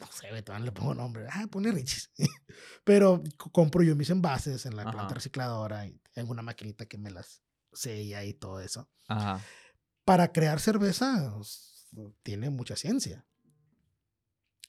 [0.00, 1.26] no sé, todavía le pongo nombre.
[1.30, 2.10] Ah, pone Richis.
[2.84, 7.10] Pero compro yo mis envases en la planta recicladora y tengo una maquinita que me
[7.10, 7.42] las
[7.74, 8.90] sella y todo eso.
[9.08, 9.40] Ajá.
[10.04, 11.34] Para crear cerveza
[12.22, 13.26] tiene mucha ciencia.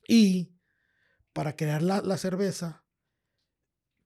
[0.07, 0.55] Y
[1.33, 2.85] para crear la, la cerveza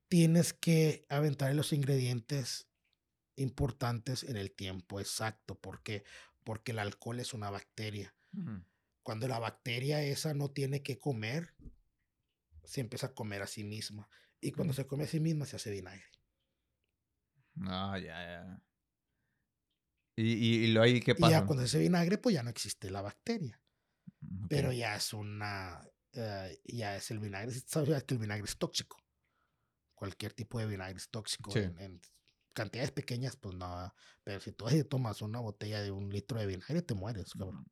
[0.08, 2.70] tienes que aventar los ingredientes
[3.36, 5.60] importantes en el tiempo exacto.
[5.60, 6.04] ¿Por qué?
[6.43, 8.16] Porque el alcohol es una bacteria.
[9.04, 11.56] Cuando la bacteria esa no tiene que comer,
[12.64, 14.10] se empieza a comer a sí misma.
[14.41, 16.06] Y cuando se come a sí misma, se hace vinagre.
[17.64, 18.62] Ah, ya, ya.
[20.22, 21.32] ¿Y, y, lo ahí qué pasa?
[21.32, 23.59] Y ya cuando se hace vinagre, pues ya no existe la bacteria.
[24.22, 25.88] Mm, Pero ya es una.
[26.13, 27.51] Eh, ya es el vinagre.
[27.65, 28.97] Sabes que el vinagre es tóxico.
[29.93, 31.55] Cualquier tipo de vinagre es tóxico.
[31.55, 32.01] En,
[32.53, 33.93] cantidades pequeñas, pues no.
[34.24, 37.65] Pero si tú tomas una botella de un litro de vinagre, te mueres, cabrón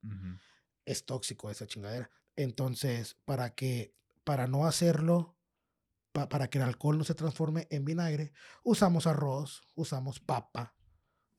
[0.88, 2.10] es tóxico esa chingadera.
[2.36, 3.94] Entonces, para que,
[4.24, 5.38] para no hacerlo,
[6.14, 8.32] para que el alcohol no se transforme en vinagre,
[8.64, 10.76] usamos arroz, usamos papa,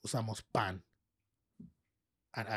[0.02, 0.84] usamos pan,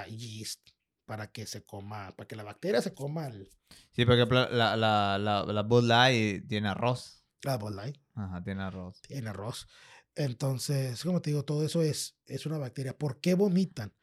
[0.07, 0.69] yeast,
[1.05, 3.49] para que se coma, para que la bacteria se coma el...
[3.91, 7.25] Sí, porque la, la, la, la Bud Light tiene arroz.
[7.43, 7.97] La Bud Light.
[8.15, 9.01] Ajá, tiene arroz.
[9.01, 9.67] Tiene arroz.
[10.15, 12.97] Entonces, como te digo, todo eso es, es una bacteria.
[12.97, 13.93] ¿Por qué vomitan?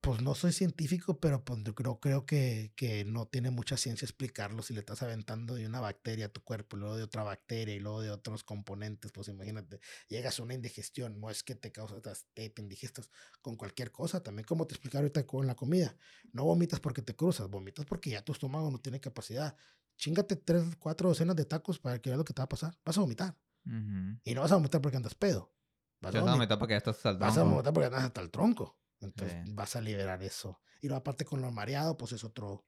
[0.00, 4.62] Pues no soy científico, pero pues creo, creo que, que, no tiene mucha ciencia explicarlo
[4.62, 7.80] si le estás aventando de una bacteria a tu cuerpo, luego de otra bacteria y
[7.80, 12.26] luego de otros componentes, pues imagínate, llegas a una indigestión, no es que te causas,
[12.32, 13.10] te, te indigestas
[13.42, 15.96] con cualquier cosa, también como te expliqué ahorita con la comida,
[16.32, 19.56] no vomitas porque te cruzas, vomitas porque ya tu estómago no tiene capacidad,
[19.96, 22.78] chingate tres, cuatro docenas de tacos para que veas lo que te va a pasar,
[22.84, 25.52] vas a vomitar, y no vas a vomitar porque andas pedo,
[26.00, 28.78] vas, a vomitar porque ya estás hasta Vas a vomitar porque andas hasta el tronco.
[29.00, 30.60] Entonces vas a liberar eso.
[30.80, 32.64] Y luego aparte con lo mareado, pues es otro,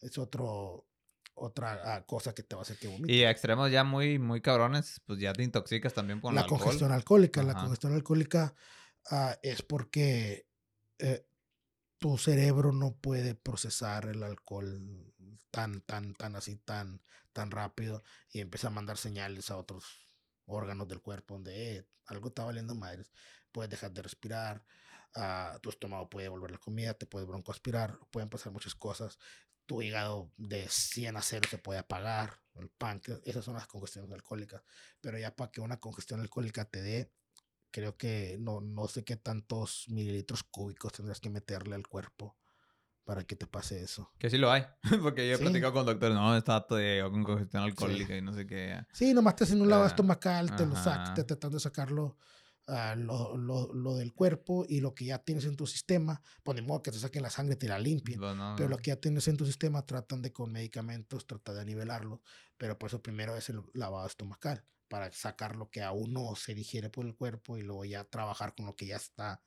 [0.00, 0.86] es otro,
[1.34, 3.14] otra ah, cosa que te va a hacer que vomites.
[3.14, 6.92] Y a extremos ya muy, muy cabrones, pues ya te intoxicas también con la congestión
[6.92, 7.42] alcohólica.
[7.42, 8.54] La congestión alcohólica
[9.10, 10.48] ah, es porque
[10.98, 11.26] eh,
[11.98, 15.12] tu cerebro no puede procesar el alcohol
[15.50, 19.84] tan, tan, tan así, tan, tan rápido y empieza a mandar señales a otros
[20.46, 23.12] órganos del cuerpo donde eh, algo está valiendo madres.
[23.52, 24.64] Puedes dejar de respirar,
[25.16, 29.18] Ah, tu estómago puede volver la comida, te puede broncoaspirar, pueden pasar muchas cosas.
[29.64, 34.12] Tu hígado de 100 a 0 se puede apagar, el páncreas, esas son las congestiones
[34.12, 34.62] alcohólicas.
[35.00, 37.10] Pero ya para que una congestión alcohólica te dé,
[37.70, 42.36] creo que no, no sé qué tantos mililitros cúbicos tendrás que meterle al cuerpo
[43.04, 44.12] para que te pase eso.
[44.18, 44.66] Que sí lo hay,
[45.02, 46.78] porque yo he platicado con doctores, no, está todo
[47.10, 48.84] con congestión alcohólica y no sé qué.
[48.92, 52.18] Sí, nomás te hacen un lavado estomacal, te lo sacas, te tratan de sacarlo
[52.66, 56.82] lo, lo, lo, del cuerpo y lo que ya tienes en tu sistema, pues modo
[56.82, 58.20] que te saquen la sangre, te la limpien,
[58.56, 62.22] pero lo que ya tienes en tu sistema tratan de con medicamentos, tratar de nivelarlo,
[62.56, 66.54] pero por eso primero es el lavado estomacal, para sacar lo que aún no se
[66.54, 69.42] digiere por el cuerpo y luego ya trabajar con lo que ya está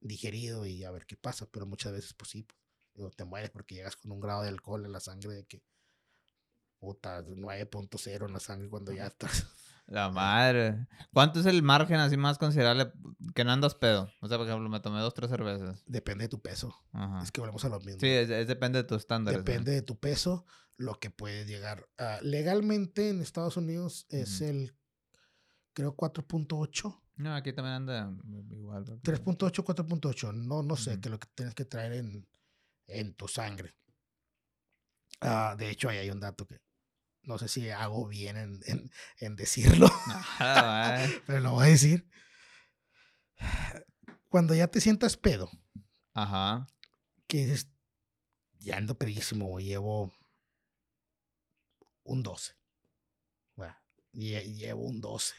[0.00, 2.46] digerido y a ver qué pasa, pero muchas veces pues sí,
[2.92, 5.62] pues, te mueres porque llegas con un grado de alcohol en la sangre de que
[6.78, 9.46] puta 9.0 en la sangre cuando ya estás
[9.90, 10.86] la madre.
[11.12, 12.92] ¿Cuánto es el margen así más considerable
[13.34, 14.10] que no andas pedo?
[14.20, 15.82] O sea, por ejemplo, me tomé dos, tres cervezas.
[15.84, 16.74] Depende de tu peso.
[17.22, 18.00] Es que volvemos a lo mismo.
[18.00, 19.36] Sí, es, depende de tu estándar.
[19.36, 21.88] Depende de tu peso, lo que puede llegar.
[22.22, 24.76] legalmente en Estados Unidos es el,
[25.72, 27.02] creo, 4.8.
[27.16, 28.16] No, aquí también anda
[28.52, 28.84] igual.
[28.86, 30.32] 3.8, 4.8.
[30.32, 32.28] No, no sé, que lo que tienes que traer en,
[32.86, 33.74] en tu sangre.
[35.20, 36.60] Ah, de hecho, ahí hay un dato que
[37.22, 39.88] no sé si hago bien en, en, decirlo,
[41.26, 42.08] pero lo voy a decir.
[44.28, 45.50] Cuando ya te sientas pedo,
[46.14, 46.66] Ajá.
[47.26, 47.68] que dices,
[48.58, 50.12] ya ando pedísimo, llevo
[52.04, 52.54] un 12.
[53.56, 53.76] Bueno,
[54.12, 55.34] llevo un 12.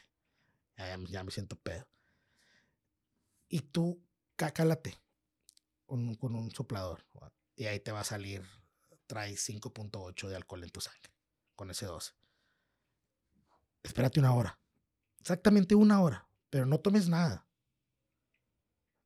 [1.09, 1.87] Ya, me siento pedo.
[3.47, 4.03] Y tú
[4.35, 4.97] cácalate
[5.85, 7.05] con, con un soplador.
[7.55, 8.43] Y ahí te va a salir,
[9.05, 11.10] trae 5.8 de alcohol en tu sangre
[11.61, 12.13] con ese 12.
[13.83, 14.59] Espérate una hora.
[15.19, 16.27] Exactamente una hora.
[16.49, 17.47] Pero no tomes nada.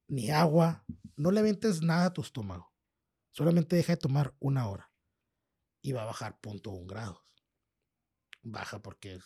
[0.07, 0.85] Ni agua.
[1.17, 2.73] No le ventes nada a tu estómago.
[3.31, 4.89] Solamente deja de tomar una hora.
[5.81, 7.19] Y va a bajar punto un grados.
[8.41, 9.19] Baja porque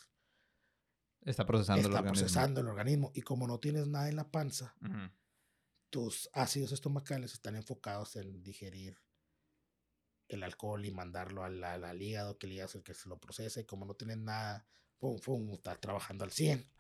[1.22, 2.12] está procesando el organismo.
[2.12, 3.12] procesando el organismo.
[3.14, 4.76] Y como no tienes nada en la panza,
[5.92, 9.00] tus ácidos estomacales están enfocados en digerir
[10.30, 13.60] el alcohol y mandarlo al, al, hígado, que el hígado es que se lo procesa
[13.60, 14.66] y como no tienen nada,
[15.00, 16.72] pum, pum, está trabajando al 100.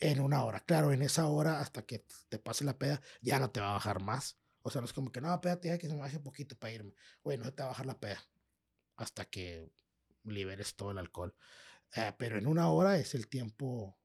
[0.00, 0.60] en una hora.
[0.60, 3.74] Claro, en esa hora, hasta que te pase la peda, ya no te va a
[3.74, 4.38] bajar más.
[4.62, 6.72] O sea, no es como que, no, pédate ya que se me baje poquito para
[6.72, 6.94] irme.
[7.22, 8.22] Güey, no te va a bajar la peda
[8.96, 9.72] hasta que
[10.24, 11.34] liberes todo el alcohol.
[11.94, 13.98] Eh, pero en una hora es el tiempo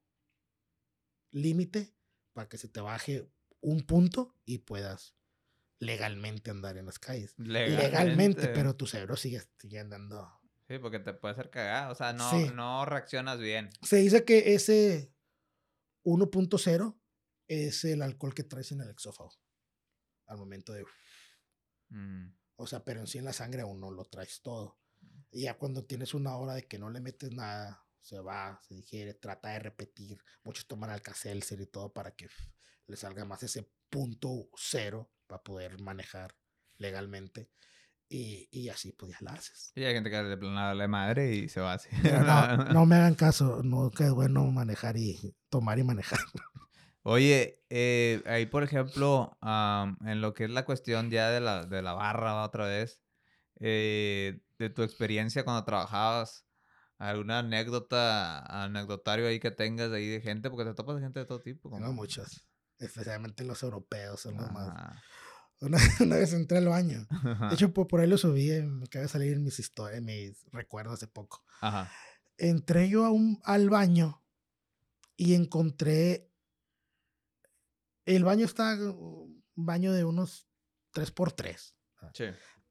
[1.30, 1.94] límite
[2.32, 3.30] para que se te baje
[3.60, 5.17] un punto y puedas
[5.80, 7.34] legalmente andar en las calles.
[7.38, 10.28] Legalmente, pero tu cerebro sigue, sigue andando.
[10.66, 11.90] Sí, porque te puede hacer cagar.
[11.90, 13.70] O sea, no, no reaccionas bien.
[13.82, 15.14] Se dice que ese
[16.04, 17.00] 1.0
[17.48, 19.32] es el alcohol que traes en el exófago.
[20.26, 20.84] Al momento de.
[21.88, 22.34] Mm.
[22.56, 24.78] O sea, pero en sí en la sangre aún no lo traes todo.
[25.30, 28.74] Y ya cuando tienes una hora de que no le metes nada, se va, se
[28.74, 30.22] digiere, trata de repetir.
[30.42, 32.28] Muchos toman alka-seltzer y todo para que
[32.86, 36.34] le salga más ese punto cero para poder manejar
[36.78, 37.50] legalmente.
[38.10, 39.70] Y, y, así pues ya la haces.
[39.74, 41.90] Y hay gente que le plana la madre y se va así.
[42.02, 46.18] No, no, me hagan caso, no que es bueno manejar y tomar y manejar.
[47.02, 51.82] Oye, eh, ahí por ejemplo, en lo que es la cuestión ya de la, de
[51.82, 53.02] la barra otra vez,
[53.60, 56.46] eh, de tu experiencia cuando trabajabas,
[56.98, 61.26] alguna anécdota, anecdotario ahí que tengas ahí de gente, porque te topas de gente de
[61.26, 61.70] todo tipo.
[61.70, 62.47] Tengo muchas,
[62.78, 65.00] especialmente los europeos son los más.
[65.60, 65.78] Una,
[66.16, 67.06] vez entré al baño.
[67.48, 70.94] De hecho, por, ahí lo subí, me acaba de salir en mis historias, mis recuerdos
[70.94, 71.44] hace poco.
[71.60, 71.90] Ajá.
[72.36, 74.22] Entré yo a un, al baño
[75.16, 76.30] y encontré.
[78.04, 80.46] El baño está un baño de unos
[80.94, 81.74] 3x3.
[82.14, 82.24] Sí.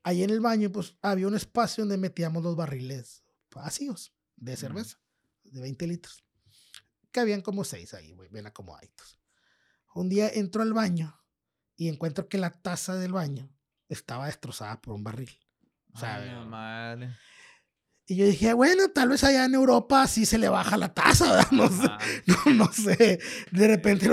[0.04, 5.00] Ahí en el baño, pues había un espacio donde metíamos los barriles vacíos de cerveza,
[5.44, 6.24] de 20 litros.
[7.12, 9.17] Que habían como seis ahí, güey, bien acomodaditos.
[9.98, 11.20] Un día entro al baño
[11.76, 13.50] y encuentro que la taza del baño
[13.90, 15.32] estaba destrozada por un barril.
[15.94, 17.16] O sea, madre.
[18.06, 21.48] Y yo dije, bueno, tal vez allá en Europa sí se le baja la taza,
[21.52, 21.90] No sé,
[22.54, 23.20] no, sé.
[23.52, 24.08] De repente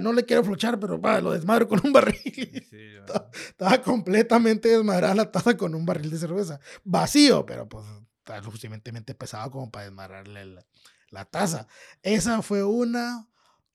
[0.00, 2.66] no le quiero flochar, pero va, lo desmadro con un barril.
[3.48, 6.60] estaba, completamente desmadrada la taza con un barril de cerveza.
[6.84, 7.84] Vacío, pero pues
[8.18, 10.66] está lo suficientemente pesado como para desmadrarle la,
[11.10, 11.66] la taza.
[12.02, 13.28] Esa fue una.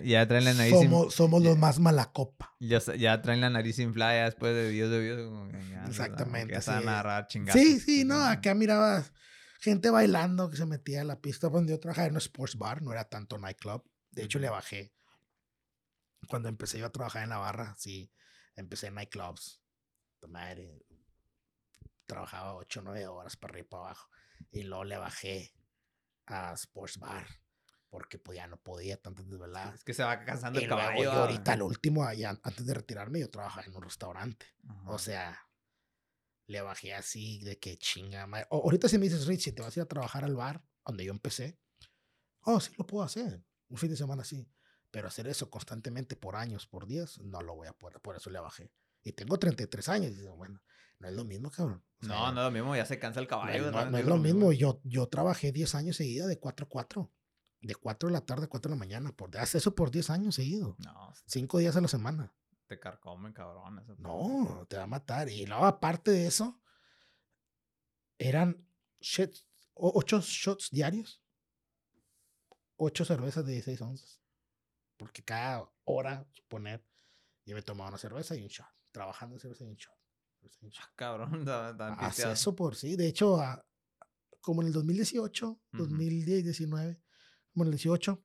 [0.03, 0.73] ya, traen la nariz.
[0.73, 2.55] Somos, somos los más mala copa.
[2.59, 5.53] Ya, ya traen la nariz inflada después de videos de videos.
[5.87, 6.53] Exactamente.
[6.53, 7.61] Ya están a agarrar chingados.
[7.61, 8.25] Sí, sí, no.
[8.25, 9.13] Acá mirabas
[9.59, 11.47] gente bailando que se metía a la pista.
[11.49, 13.83] Donde yo trabajaba en un sports bar, no era tanto nightclub.
[14.09, 14.95] De hecho, le bajé.
[16.27, 18.11] Cuando empecé yo a trabajar en la barra, sí,
[18.55, 19.61] empecé en nightclubs.
[20.27, 20.83] Madre,
[22.07, 24.09] trabajaba 8 o 9 horas para arriba y para abajo.
[24.49, 25.53] Y luego le bajé
[26.27, 27.25] a Sports Bar
[27.95, 29.73] porque pues ya no podía tanto desvelar.
[29.73, 31.01] Es que se va cansando el caballo.
[31.01, 34.47] Yo ahorita, el último, antes de retirarme, yo trabajaba en un restaurante.
[34.87, 35.39] O sea,
[36.47, 38.27] le bajé así de que chinga.
[38.27, 38.47] Madre.
[38.51, 41.05] ahorita si me dices, Rich, si te vas a ir a trabajar al bar donde
[41.05, 41.57] yo empecé,
[42.41, 43.41] oh, sí lo puedo hacer.
[43.69, 44.45] Un fin de semana sí.
[44.91, 48.01] Pero hacer eso constantemente por años, por días, no lo voy a poder.
[48.01, 48.73] Por eso le bajé.
[49.05, 50.11] Y tengo 33 años.
[50.11, 50.59] Y digo, bueno,
[50.99, 51.85] no es lo mismo, cabrón.
[52.01, 53.71] no, no es lo mismo, ya se cansa el caballo.
[53.71, 54.51] No, es lo mismo.
[54.51, 57.11] Yo, yo trabajé 10 años seguida de 4 a 4.
[57.61, 59.11] De 4 de la tarde a 4 de la mañana.
[59.15, 60.75] Por, hace eso por 10 años seguido.
[60.79, 61.13] No.
[61.27, 62.35] 5 días a la semana.
[62.67, 63.85] Te carcomen, cabrón.
[63.99, 65.29] no, te va a matar.
[65.29, 66.59] Y luego, aparte de eso,
[68.17, 68.67] eran
[69.75, 71.23] 8 shots diarios.
[72.77, 74.19] 8 cervezas de 16 onzas.
[74.97, 76.83] Porque cada hora, suponer,
[77.45, 78.74] yo me tomaba una cerveza y un shot.
[78.95, 79.93] Trabajando cerveza y un shot.
[80.79, 81.45] Ah, cabrón,
[81.99, 82.95] Hace eso por sí.
[82.95, 83.37] De hecho,
[84.39, 87.01] como en el 2018, 2019,
[87.51, 88.23] como en el 18,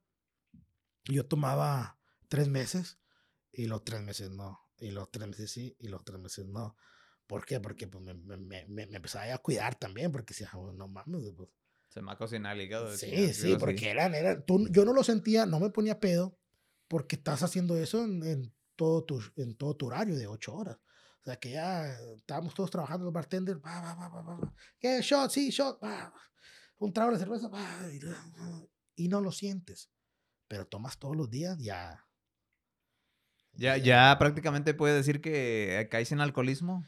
[1.09, 1.99] yo tomaba
[2.29, 2.99] tres meses
[3.51, 4.61] y los tres meses no.
[4.77, 6.77] Y los tres meses sí y los tres meses no.
[7.27, 7.59] ¿Por qué?
[7.59, 11.33] Porque pues, me, me, me, empezaba a cuidar también, porque si oh, no mames.
[11.35, 11.49] Pues".
[11.89, 12.95] Se me ha cocinado el hígado.
[12.95, 16.39] Sí, sí, porque eran, eran tú, yo no lo sentía, no me ponía pedo,
[16.87, 20.75] porque estás haciendo eso en, en todo, tu, en todo tu horario de ocho horas.
[21.19, 21.85] O sea, que ya
[22.17, 23.61] estábamos todos trabajando, los bartenders,
[24.79, 24.99] ¿qué?
[25.03, 25.79] Shot, sí, shot,
[26.79, 27.47] un trago de cerveza,
[28.95, 29.91] y, no lo sientes.
[30.47, 32.07] Pero tomas todos los días, ya.
[33.53, 36.83] Ya, ya prácticamente puedes decir que caes en alcoholismo.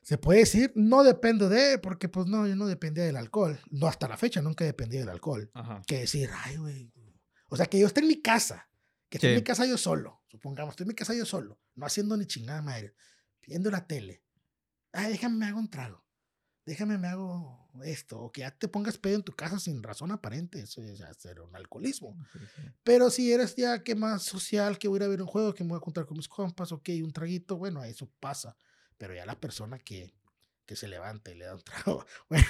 [0.00, 3.60] Se puede decir, no dependo de, porque pues no, yo no dependía del alcohol.
[3.70, 5.50] No, hasta la fecha nunca dependí del alcohol.
[5.52, 5.82] Ajá.
[5.86, 6.90] Que decir, ay, güey.
[7.50, 8.70] O sea, que yo esté en mi casa,
[9.10, 11.86] que esté en mi casa yo solo, supongamos, estoy en mi casa yo solo, no
[11.86, 12.94] haciendo ni chingada madre,
[13.46, 14.22] viendo la tele.
[14.92, 16.04] Ay, déjame me hago un trago.
[16.64, 18.20] Déjame me hago esto.
[18.20, 20.60] O que ya te pongas pedo en tu casa sin razón aparente.
[20.60, 22.14] Eso es ya ser un alcoholismo.
[22.32, 22.62] Sí, sí.
[22.84, 25.54] Pero si eres ya que más social, que voy a ir a ver un juego,
[25.54, 28.54] que me voy a juntar con mis compas, ok, un traguito, bueno, eso pasa.
[28.98, 30.12] Pero ya la persona que,
[30.66, 32.04] que se levanta y le da un trago.
[32.28, 32.46] Bueno,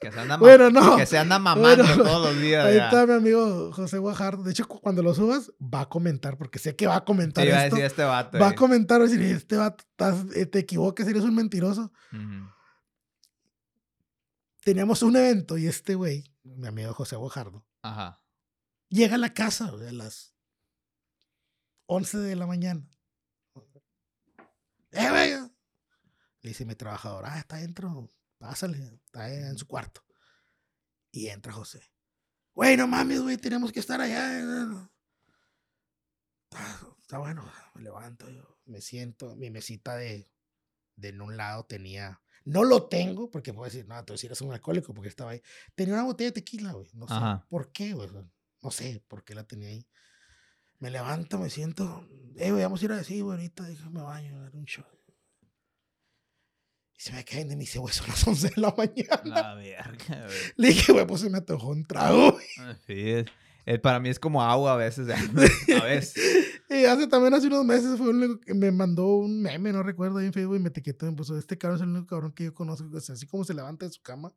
[0.00, 0.96] Que se anda, ma- Bueno, no.
[0.96, 2.64] que se anda mamando Bueno, todos los días.
[2.66, 2.84] ahí ya.
[2.86, 4.42] está mi amigo José Guajardo.
[4.42, 7.44] De hecho, cu- cuando lo subas, va a comentar, porque sé que va a comentar
[7.44, 7.76] Sí, iba a esto.
[7.76, 8.38] decir este vato.
[8.38, 11.92] Va a comentar, va a decir, este vato, estás- eh, te equivocas, eres un mentiroso.
[12.12, 12.50] Ujú.
[14.62, 18.22] Teníamos un evento y este güey, mi amigo José Guajardo, Ajá.
[18.88, 20.34] llega a la casa a las
[21.86, 22.86] 11 de la mañana.
[24.92, 25.30] ¡Eh, güey!
[26.42, 28.08] Le dice mi trabajador, ah, está dentro,
[28.40, 30.02] pásale, está en su cuarto.
[31.12, 31.92] Y entra José.
[32.54, 34.40] Güey, no mames, güey, tenemos que estar allá.
[36.44, 40.30] Está, está bueno, me levanto, yo me siento, mi mesita de,
[40.96, 44.52] de en un lado tenía, no lo tengo, porque puedo decir, no, entonces eres un
[44.52, 45.42] alcohólico, porque estaba ahí.
[45.74, 47.46] Tenía una botella de tequila, güey, no sé Ajá.
[47.48, 48.08] por qué, güey,
[48.62, 49.86] no sé por qué la tenía ahí.
[50.78, 54.40] Me levanto, me siento, eh, güey, vamos a ir a decir, güey, ahorita déjame baño,
[54.40, 54.99] dar un shot.
[57.00, 59.22] Y se me caen de mi dice, güey, son las 11 de la mañana.
[59.24, 60.38] La verga, güey.
[60.56, 62.32] Le dije, güey, pues se me antojó un trago.
[62.32, 62.46] güey.
[62.86, 63.26] Sí, es-
[63.66, 65.06] eh, para mí es como agua a veces.
[65.80, 66.60] A veces.
[66.70, 70.18] Y hace también hace unos meses fue único que me mandó un meme, no recuerdo,
[70.18, 72.32] ahí en Facebook y me etiquetó y me puso, este cabrón es el único cabrón
[72.32, 74.32] que yo conozco, que es así como se levanta de su cama,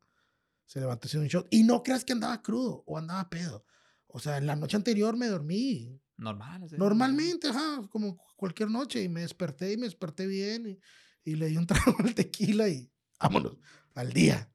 [0.66, 1.48] se levantó haciendo un shot.
[1.52, 3.66] Y no creas que andaba crudo o andaba pedo.
[4.08, 6.00] O sea, en la noche anterior me dormí.
[6.18, 6.68] Normal.
[6.70, 6.76] sí.
[6.78, 9.02] Normalmente, ajá, como cualquier noche.
[9.02, 10.68] Y me desperté y me desperté bien.
[10.68, 10.80] Y,
[11.24, 13.58] y le di un trago al tequila y vámonos,
[13.96, 14.52] al día.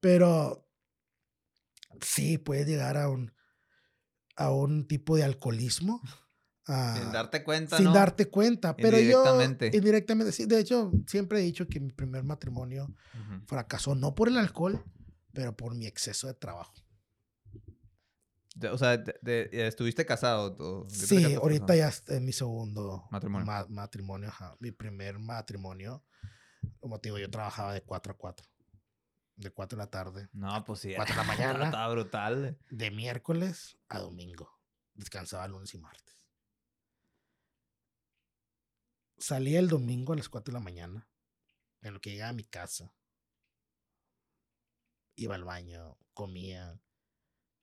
[0.00, 0.68] Pero
[2.00, 3.32] sí, puede llegar a un,
[4.36, 6.00] a un tipo de alcoholismo.
[6.66, 7.92] Sin darte cuenta, sin ¿no?
[7.94, 8.76] darte cuenta.
[8.76, 9.24] Pero yo,
[9.72, 10.32] Indirectamente.
[10.32, 10.44] sí.
[10.44, 12.94] De hecho, siempre he dicho que mi primer matrimonio
[13.46, 14.84] fracasó, no por el alcohol,
[15.32, 16.74] pero por mi exceso de trabajo.
[18.72, 20.86] O sea, de- de- ¿estuviste casado?
[20.88, 23.46] Sí, ahorita ya es mi segundo Matrimonio.
[23.46, 24.56] ma- matrimonio, ajá.
[24.58, 26.04] Mi primer matrimonio,
[26.80, 28.46] como te digo, yo trabajaba de 4 a 4.
[29.36, 30.28] De 4 de la tarde.
[30.32, 30.92] No, pues sí.
[30.96, 31.26] Cuatro de la
[31.58, 31.64] mañana.
[31.66, 32.58] Estaba brutal.
[32.70, 34.50] De miércoles a domingo.
[34.94, 36.26] Descansaba lunes y martes.
[39.18, 41.08] Salía el domingo a las 4 de la mañana.
[41.82, 42.92] En lo que llegaba a mi casa.
[45.16, 46.80] Iba al baño, comía,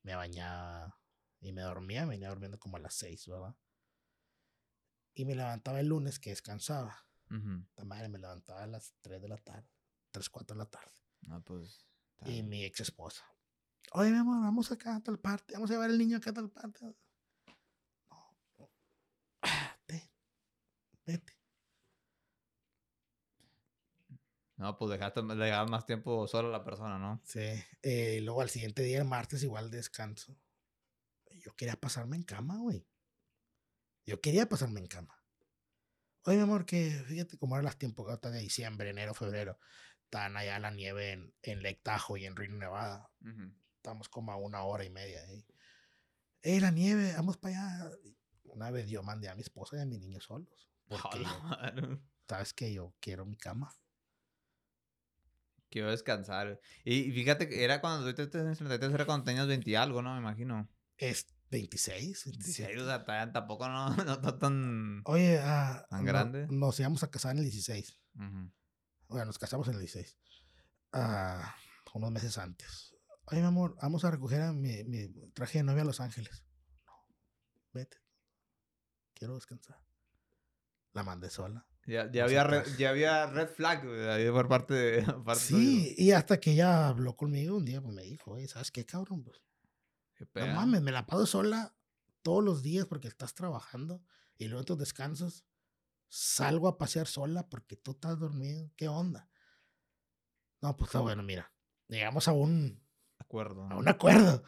[0.05, 0.99] me bañaba
[1.41, 2.05] y me dormía.
[2.05, 3.55] Venía durmiendo como a las 6, ¿verdad?
[5.15, 7.01] Y me levantaba el lunes que descansaba.
[7.75, 9.67] La madre me levantaba a las 3 de la tarde.
[10.11, 10.93] 3, 4 de la tarde.
[11.21, 11.85] No, pues.
[12.23, 13.25] Y mi ex esposa.
[13.91, 15.53] Oye, mi amor, vamos acá a tal parte.
[15.53, 16.85] Vamos a llevar al niño acá a tal parte.
[16.85, 16.95] No.
[18.59, 18.71] no.
[19.41, 19.77] Ah,
[21.05, 21.34] vete.
[24.57, 27.21] No, pues dejaste, le dejabas más tiempo solo a la persona, ¿no?
[27.25, 27.41] Sí.
[27.81, 30.37] eh, luego al siguiente día, el martes, igual descanso.
[31.43, 32.87] Yo quería pasarme en cama, güey.
[34.05, 35.21] Yo quería pasarme en cama.
[36.23, 39.59] Oye, mi amor, que fíjate cómo eran las temporadas de diciembre, enero, febrero.
[40.05, 43.11] Están allá la nieve en, en Lake Tahoe y en Reno, Nevada.
[43.75, 45.45] Estamos como a una hora y media ahí.
[46.43, 47.13] ¡Eh, la nieve!
[47.15, 47.91] ¡Vamos para allá!
[48.45, 50.69] Una vez yo mandé a mi esposa y a mi niño solos.
[50.87, 51.99] Porque yo-
[52.29, 53.73] sabes que yo quiero mi cama.
[55.75, 56.57] Quiero descansar.
[56.85, 60.13] Y fíjate que era cuando tú tenías 33, era cuando tenías 20 y algo, ¿no?
[60.13, 60.69] Me imagino.
[60.95, 62.81] Es 26, Sí, 27.
[62.81, 65.01] o sea, ta- tampoco no, no está tan...
[65.03, 66.47] Oye, ah, ¿Tan no- grande?
[66.49, 67.99] nos íbamos a casar en el 16.
[68.15, 68.53] Ujú.
[69.09, 70.17] Bueno, nos casamos en el 16.
[70.93, 71.53] Ah,
[71.93, 72.95] unos meses antes.
[73.25, 76.45] Oye, mi amor, vamos a recoger a mi, mi traje de novia a Los Ángeles.
[76.85, 76.93] No,
[77.73, 77.97] vete.
[79.13, 79.83] Quiero descansar.
[80.93, 81.67] La mandé sola.
[81.85, 85.03] Ya, ya, había red, ya había red flag güey, por parte de...
[85.25, 88.85] parte Sí, y hasta que ella habló conmigo un día, pues me dijo, ¿sabes qué,
[88.85, 89.23] cabrón?
[89.23, 89.39] Pues,
[90.15, 91.75] Qué no mames, me la paso sola
[92.23, 94.01] todos los días porque estás trabajando
[94.37, 95.45] y luego en tus descansos
[96.07, 98.71] salgo a pasear sola porque tú estás dormido.
[98.75, 99.29] ¿Qué onda?
[100.61, 101.51] No, pues está bueno, mira.
[101.87, 102.81] Llegamos a un,
[103.19, 103.63] acuerdo.
[103.69, 104.43] a un acuerdo.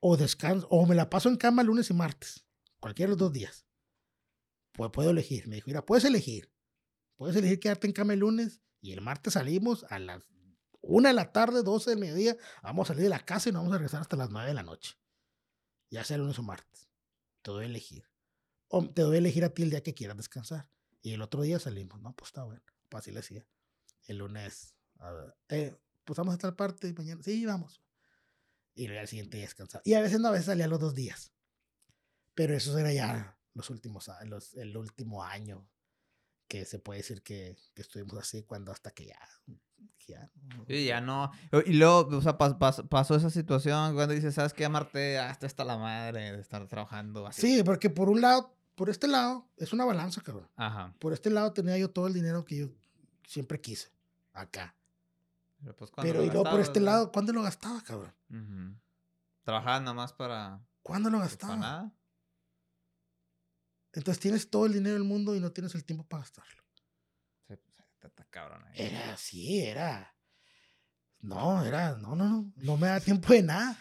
[0.00, 2.46] O descanso, o me la paso en cama lunes y martes.
[2.80, 3.66] Cualquiera de los dos días.
[4.80, 5.46] Pues puedo elegir.
[5.46, 6.50] Me dijo, mira, puedes elegir.
[7.16, 10.24] Puedes elegir quedarte en cama el lunes y el martes salimos a las
[10.80, 12.34] una de la tarde, 12 del mediodía.
[12.62, 14.54] Vamos a salir de la casa y nos vamos a regresar hasta las 9 de
[14.54, 14.94] la noche.
[15.90, 16.88] Ya sea lunes o martes.
[17.42, 18.08] Te doy a elegir.
[18.94, 20.70] Te doy a elegir a ti el día que quieras descansar.
[21.02, 22.00] Y el otro día salimos.
[22.00, 22.62] No, pues está bueno.
[22.88, 23.46] Pues así le hacía.
[24.06, 27.82] el lunes, a ver, eh, pues vamos a tal parte mañana, sí, vamos.
[28.74, 29.82] Y luego al siguiente día descansar.
[29.84, 31.34] Y a veces no, a veces salía los dos días.
[32.32, 35.66] Pero eso era ya los últimos, a- los, el último año
[36.48, 39.18] que se puede decir que, que estuvimos así cuando hasta que ya,
[40.06, 41.30] ya, no- Sí, ya no.
[41.66, 45.18] Y luego, o sea, pas- pas- pasó esa situación cuando dices, ¿sabes qué, Marte?
[45.18, 47.40] Hasta está la madre de estar trabajando así.
[47.42, 50.48] Sí, porque por un lado, por este lado, es una balanza, cabrón.
[50.56, 50.92] Ajá.
[50.98, 52.68] Por este lado tenía yo todo el dinero que yo
[53.26, 53.92] siempre quise,
[54.32, 54.74] acá.
[55.62, 58.12] Pero, pues, ¿cuándo Pero lo y luego por este lado, ¿cuándo lo gastaba, cabrón?
[58.30, 58.76] Ujú.
[59.44, 60.60] Trabajabas nada más para...
[60.82, 61.56] ¿Cuándo lo pues, para gastaba?
[61.60, 61.92] nada.
[63.92, 66.62] Entonces tienes todo el dinero del mundo y no tienes el tiempo para gastarlo.
[67.48, 67.60] Sí, pues,
[67.94, 68.74] está, está cabrón ahí.
[68.86, 70.14] Era así, era.
[71.20, 73.78] No, era, no, no, no, no me da tiempo de nada.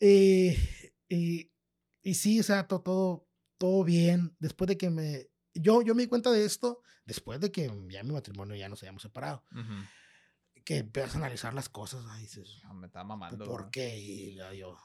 [0.00, 1.50] Eh, y,
[2.02, 3.26] y sí, o sea, to- todo,
[3.58, 4.36] todo bien.
[4.38, 8.02] Después de que me, yo, yo me di cuenta de esto, después de que ya
[8.02, 10.62] mi matrimonio ya nos habíamos separado, Ujú.
[10.64, 13.44] que empiezas a analizar las cosas, ay, dices, Me estaba mamando.
[13.46, 13.70] ¿por güey.
[13.70, 13.96] qué?
[13.98, 14.76] Y yo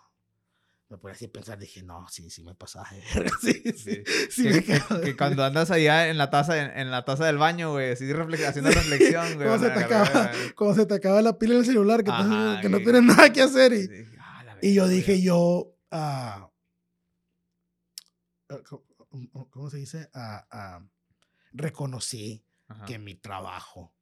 [0.89, 2.83] me ponía así a pensar, dije, no, sí, sí me pasa.
[3.41, 4.03] sí, sí, Sí.
[4.31, 7.05] sí que, me que- quedo- que cuando andas allá en la taza, en, en la
[7.05, 8.05] taza del baño, güey, así
[8.47, 9.47] haciendo reflexión, güey.
[9.47, 10.31] ¿Cómo se te acaba?
[10.55, 12.83] Cuando se te acaba la pila en el celular, que, Ajá, no, que no que-
[12.85, 13.73] tienes nada que hacer.
[13.73, 13.87] Y,
[14.19, 15.21] ah, yo dije, güey.
[15.23, 15.75] yo,
[18.67, 18.83] ¿cómo-
[19.31, 20.09] cómo- ¿cómo se dice?
[20.13, 20.81] Ah,
[21.51, 22.85] reconocí Ajá.
[22.85, 23.93] que mi trabajo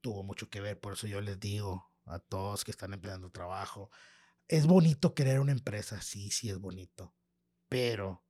[0.00, 0.78] tuvo mucho que ver.
[0.78, 3.90] Por eso yo les digo a todos que están empleando trabajo,
[4.48, 7.14] es bonito querer una empresa, sí, sí es bonito,
[7.68, 8.24] pero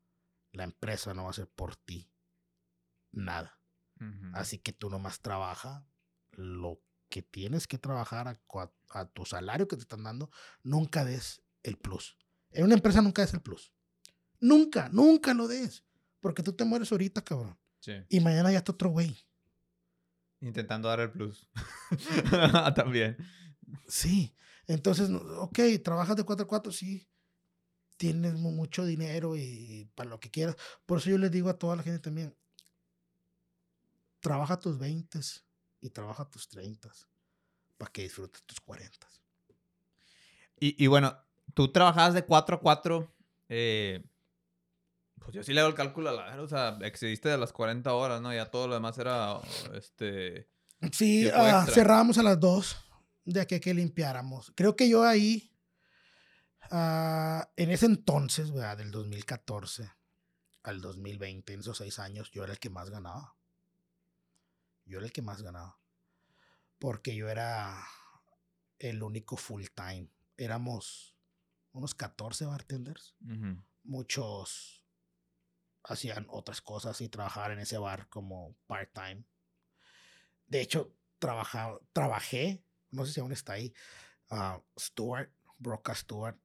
[0.53, 2.11] la empresa no va a hacer por ti
[3.13, 3.55] nada.
[4.33, 5.85] Así que tú nomás trabaja
[6.31, 8.39] lo que tienes que trabajar
[8.91, 10.31] a, tu salario que te están dando.
[10.63, 12.17] Nunca des el plus.
[12.53, 13.73] En una empresa nunca des el plus.
[14.39, 15.83] Nunca, nunca lo des.
[16.21, 17.59] Porque tú te mueres ahorita, cabrón.
[17.81, 17.95] Sí.
[18.09, 19.17] Y mañana ya está otro güey.
[20.41, 21.49] Intentando dar el plus.
[22.77, 23.17] También.
[23.89, 24.33] Sí.
[24.69, 27.09] Entonces, ok, trabajas de 4 a 4, sí.
[27.97, 30.55] Tienes mu- mucho dinero y para lo que quieras.
[30.87, 32.37] Por eso yo les digo a toda la gente también,
[34.21, 35.19] trabaja tus 20
[35.81, 36.91] y trabaja tus 30
[37.77, 39.09] para que disfrutes tus 40.
[40.61, 41.17] Y, y bueno,
[41.55, 43.13] tú trabajabas de 4 a 4.
[43.49, 44.05] eh,
[45.21, 47.93] pues yo sí le hago el cálculo a la O sea, excediste de las 40
[47.95, 48.33] horas, ¿no?
[48.33, 49.41] Ya todo lo demás era.
[49.75, 50.49] Este.
[50.93, 51.67] Sí, extra.
[51.67, 52.77] cerrábamos a las 2
[53.33, 54.53] de aquí a que limpiáramos.
[54.55, 55.53] Creo que yo ahí,
[56.71, 58.79] ah, en ese entonces, ¿verdad?
[58.79, 59.91] del 2014
[60.63, 63.37] al 2020, en esos seis años, yo era el que más ganaba.
[64.85, 65.79] Yo era el que más ganaba.
[66.79, 67.85] Porque yo era
[68.79, 70.09] el único full time.
[70.37, 71.17] Éramos
[71.73, 73.15] unos 14 bartenders.
[73.83, 74.85] Muchos
[75.85, 79.25] hacían otras cosas y trabajaban en ese bar como part-time.
[80.47, 83.73] De hecho, trabajaba, trabajé, no sé si aún está ahí,
[84.31, 86.37] ah, Stuart, Broca Stewart,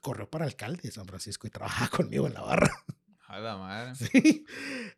[0.00, 2.84] corrió para alcalde de San Francisco y trabajaba conmigo en la barra.
[3.26, 3.94] A la madre.
[4.12, 4.44] Sí.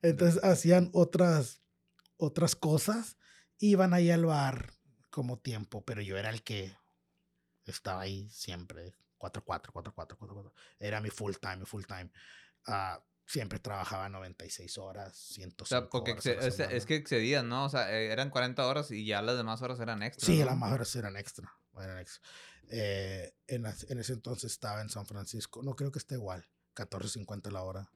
[0.03, 1.63] Entonces hacían otras,
[2.17, 3.17] otras cosas,
[3.59, 4.73] iban ahí al bar
[5.11, 6.77] como tiempo, pero yo era el que
[7.65, 10.53] estaba ahí siempre, 4-4, 4-4, 4-4.
[10.79, 12.11] Era mi full time, mi full time.
[12.67, 17.45] Ah, siempre trabajaba 96 horas, 105 O sea, porque horas a la es, que excedías,
[17.45, 17.65] ¿no?
[17.65, 20.27] O sea, eh, eran 40 horas y ya las demás horas eran extra.
[20.27, 20.47] Sí, ¿no?
[20.47, 21.53] las más horas eran extra.
[21.81, 22.23] eran extra.
[22.69, 25.63] Eh, en, en ese entonces estaba en San Francisco.
[25.63, 26.49] No creo que esté igual.
[26.75, 27.91] 14.50 la hora.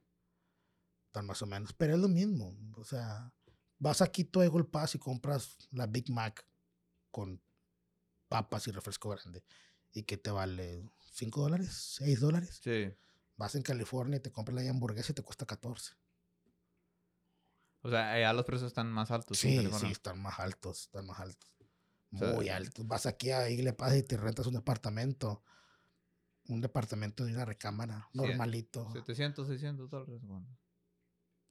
[1.12, 1.72] Tan más o menos.
[1.74, 2.56] Pero es lo mismo.
[2.76, 3.32] O sea,
[3.78, 6.44] vas aquí todo Eagle Pass y compras la Big Mac
[7.10, 7.40] con
[8.28, 9.44] papas y refresco grande.
[9.92, 10.84] ¿Y qué te vale?
[11.16, 11.98] ¿5 dólares?
[12.00, 12.60] ¿6 dólares?
[12.62, 12.92] Sí.
[13.40, 15.94] Vas en California y te compras la hamburguesa y te cuesta 14.
[17.80, 19.38] O sea, ya los precios están más altos.
[19.38, 21.50] Sí, sí, están más altos, están más altos.
[22.12, 22.86] O sea, Muy altos.
[22.86, 25.42] Vas aquí a Igle Paz y te rentas un departamento.
[26.48, 28.92] Un departamento de una recámara normalito.
[28.92, 30.20] 700, 600 dólares.
[30.20, 30.46] Bueno.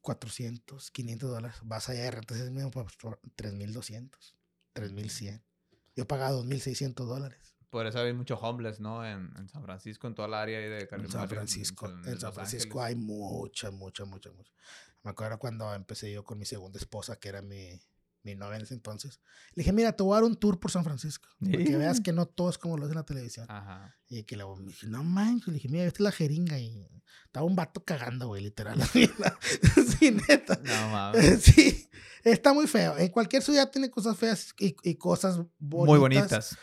[0.01, 1.57] 400, 500 dólares.
[1.63, 2.91] Vas allá y rentas ese mismo por
[3.35, 4.37] 3200,
[4.73, 5.43] 3100.
[5.95, 7.55] Yo pagaba 2600 dólares.
[7.69, 9.05] Por eso hay mucho homeless, ¿no?
[9.05, 11.19] En, en San Francisco, en toda la área ahí de En California.
[11.19, 11.87] San Francisco.
[11.87, 13.01] En San Los Francisco Ángeles.
[13.01, 14.51] hay mucha, mucha, mucha, mucha.
[15.03, 17.79] Me acuerdo cuando empecé yo con mi segunda esposa, que era mi,
[18.23, 19.21] mi novia en ese entonces.
[19.53, 21.29] Le dije, mira, te voy a dar un tour por San Francisco.
[21.39, 23.45] Para que veas que no todo es como lo es en la televisión.
[23.49, 23.95] Ajá.
[24.07, 25.47] Y que luego me dije, no manches.
[25.47, 26.59] Le dije, mira, es la jeringa.
[26.59, 26.87] Y
[27.25, 28.81] estaba un vato cagando, güey, literal.
[29.99, 30.59] sí, neta.
[30.63, 31.43] No mames.
[31.43, 31.89] Sí,
[32.23, 32.97] está muy feo.
[32.97, 35.87] En cualquier ciudad tiene cosas feas y, y cosas bonitas.
[35.87, 36.57] Muy bonitas.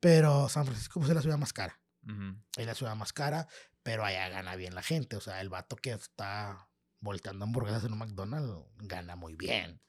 [0.00, 1.80] Pero San Francisco pues, es la ciudad más cara.
[2.04, 2.36] Ujú.
[2.56, 3.46] Es la ciudad más cara,
[3.82, 5.16] pero allá gana bien la gente.
[5.16, 6.68] O sea, el vato que está
[7.00, 9.80] volteando hamburguesas en un McDonald's gana muy bien.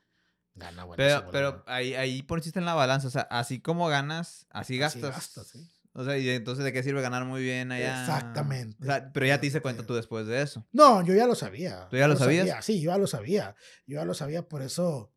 [0.53, 1.31] Gana buenísimo.
[1.31, 3.07] Pero, ahí, ahí pusiste en la balanza.
[3.07, 5.15] O sea, así como ganas, así Así gastas.
[5.15, 5.69] gastas, sí.
[5.93, 8.01] O sea, y entonces, ¿de qué sirve ganar muy bien allá?
[8.01, 8.77] Exactamente.
[8.81, 10.65] O sea, pero ya te diste cuenta tú después de eso.
[10.71, 11.87] No, yo ya lo sabía.
[11.89, 12.47] ¿Tú ya lo sabías?
[12.47, 13.55] sabía, Sí, yo ya lo sabía.
[13.85, 15.13] Yo ya lo sabía, por eso,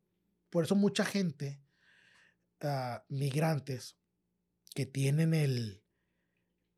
[0.50, 1.62] por eso mucha gente,
[2.62, 3.96] ah, migrantes,
[4.74, 5.82] que tienen el,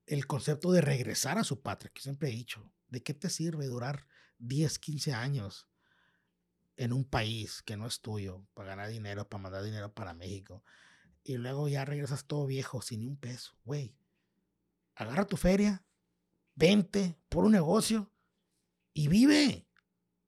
[0.06, 3.66] el concepto de regresar a su patria, que siempre he dicho, ¿de qué te sirve
[3.66, 4.06] durar
[4.38, 5.68] 10, 15 años
[6.76, 10.62] en un país que no es tuyo para ganar dinero, para mandar dinero para México?
[11.24, 13.58] Y luego ya regresas todo viejo, sin ni un peso.
[13.64, 13.96] Güey,
[14.94, 15.84] agarra tu feria,
[16.54, 18.12] vente por un negocio
[18.92, 19.66] y vive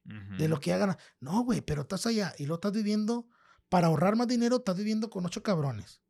[0.05, 0.97] de lo que hagan.
[1.21, 3.29] No, güey, pero estás allá y lo estás viviendo
[3.69, 6.01] para ahorrar más dinero, estás viviendo con ocho cabrones.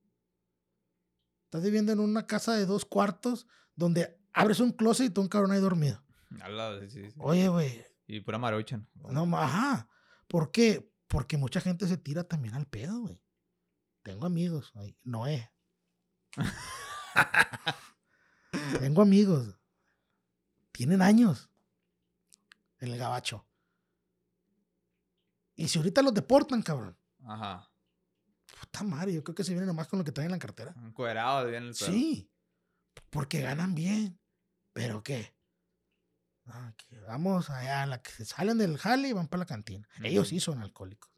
[1.48, 5.30] Estás viviendo en una casa de dos cuartos donde abres un closet y todo un
[5.30, 6.04] cabrón ahí dormido.
[6.42, 7.14] Al lado, sí, sí.
[7.16, 8.86] Oye, güey, Y pura maruchan.
[8.94, 9.88] no, ajá.
[10.26, 10.92] ¿Por qué?
[11.06, 13.18] Porque mucha gente se tira también al pedo, güey.
[14.02, 15.50] Tengo amigos, ahí, Noé.
[18.78, 19.58] Tengo amigos.
[20.72, 21.48] Tienen años
[22.78, 23.46] en el gabacho.
[25.54, 26.94] Y si ahorita los deportan, cabrón.
[27.24, 27.70] Ajá.
[28.60, 30.74] Puta madre, yo creo que se vienen nomás con lo que traen en la cartera.
[30.84, 31.74] Encuerado bien el.
[31.74, 32.30] Sí,
[33.10, 34.18] porque ganan bien.
[34.72, 35.34] ¿Pero qué?
[36.46, 39.86] Ah, que vamos allá, la que salen del jale y van para la cantina.
[40.02, 41.10] Ellos sí son alcohólicos.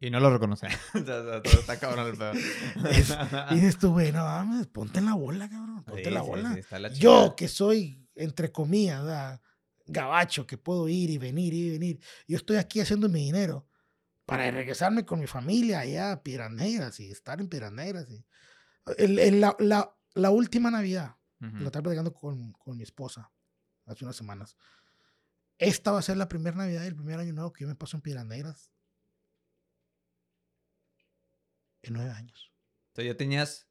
[0.00, 0.70] Y no lo reconocen.
[0.94, 2.32] está cabrón el pedo.
[2.90, 3.16] Es-
[3.50, 5.84] Y dices tú, güey, no mames, ponte en la bola, cabrón.
[5.84, 6.52] Ponte Sí, en la bola.
[6.54, 9.40] sí, está la Yo, que soy, entre comillas, ¿verdad?
[9.86, 12.00] gabacho, que puedo ir y venir y venir.
[12.26, 13.66] Yo estoy aquí haciendo mi dinero
[14.32, 18.10] para regresarme con mi familia allá a Piedras Negras y estar en Piedras Negras.
[18.10, 18.24] y-
[18.98, 21.56] El- el- la, la- la última Navidad, Ujú.
[21.58, 23.30] lo estaba platicando con, con mi esposa
[23.86, 24.56] hace unas semanas.
[25.58, 27.74] Esta va a ser la primera Navidad y el primer año nuevo que yo me
[27.76, 28.70] paso en Piedras Negras.
[31.82, 32.52] En nueve años.
[32.94, 33.68] Sea, ya tenías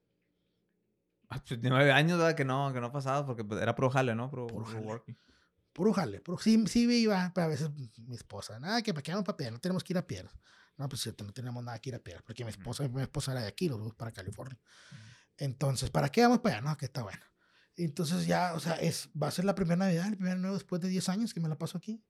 [1.30, 2.36] ah, pues, nueve años, ¿verdad?
[2.36, 4.30] Que no, que no pasaba porque pues, era pro jale, ¿no?
[4.30, 4.86] Pro, pro jale.
[4.86, 5.18] working.
[5.74, 9.12] Puro jale, puro, sí, sí iba, pero a veces mi esposa, nada, que para qué
[9.12, 10.34] vamos para Piedras, no tenemos que ir a Piedras.
[10.78, 13.32] No, pues cierto, no tenemos nada que ir a Piedras, porque mi esposa, mi esposa
[13.32, 14.60] era de aquí, los vamos para California.
[15.38, 16.70] Entonces, ¿para qué vamos para allá?
[16.70, 17.24] No, que está bueno.
[17.78, 20.82] Entonces ya, o sea, es, va a ser la primera Navidad, el primer nuevo después
[20.82, 22.04] de 10 años que me la paso aquí.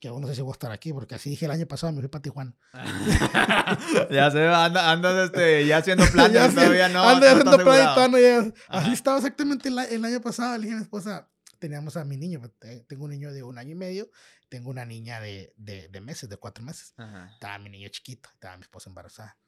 [0.00, 1.92] Que aún no sé si voy a estar aquí, porque así dije el año pasado,
[1.92, 2.56] me fui para Tijuana.
[4.10, 7.08] ya se anda, andas este, ya haciendo planes, todavía no.
[7.12, 7.94] está haciendo plan y asegurado.
[7.94, 8.54] todavía no llega.
[8.68, 10.58] Así estaba exactamente el, el año pasado.
[10.58, 11.28] Le dije a mi esposa,
[11.62, 14.10] teníamos a mi niño, pues, te- tengo un niño de un año y medio,
[14.48, 16.92] tengo una niña de, de, de meses, de cuatro meses.
[16.96, 17.30] Ajá.
[17.32, 19.38] Estaba mi niño chiquito, estaba mi esposa embarazada.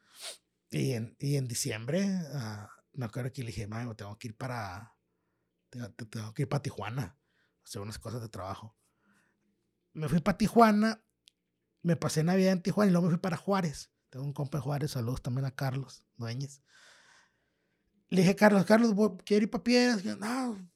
[0.70, 4.36] Y en, y en diciembre, ah, me acuerdo que le dije, mami, tengo que ir
[4.36, 4.94] para,
[5.70, 7.18] tengo, te- tengo que ir para Tijuana,
[7.64, 8.76] hacer unas cosas de trabajo.
[9.92, 11.02] Me fui para Tijuana,
[11.82, 13.90] me pasé Navidad en Tijuana y luego me fui para Juárez.
[14.10, 16.62] Tengo un compa en Juárez, saludos también a Carlos Dueñez.
[18.08, 18.94] Le dije, Carlos, Carlos,
[19.24, 20.00] quiero ir para Piedras.
[20.04, 20.70] Y yo, no,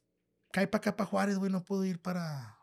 [0.53, 2.59] cae para acá, para Juárez, güey, no puedo ir para,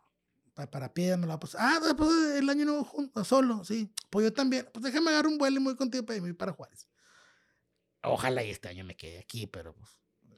[0.54, 1.20] para, para Piedras.
[1.20, 3.94] Me la pues, ah, pues el año nuevo junto, solo, sí.
[4.10, 4.68] Pues yo también.
[4.74, 6.88] Pues déjame agarrar un vuelo y me voy contigo para para Juárez.
[8.04, 9.90] Ojalá y este año me quede aquí, pero pues.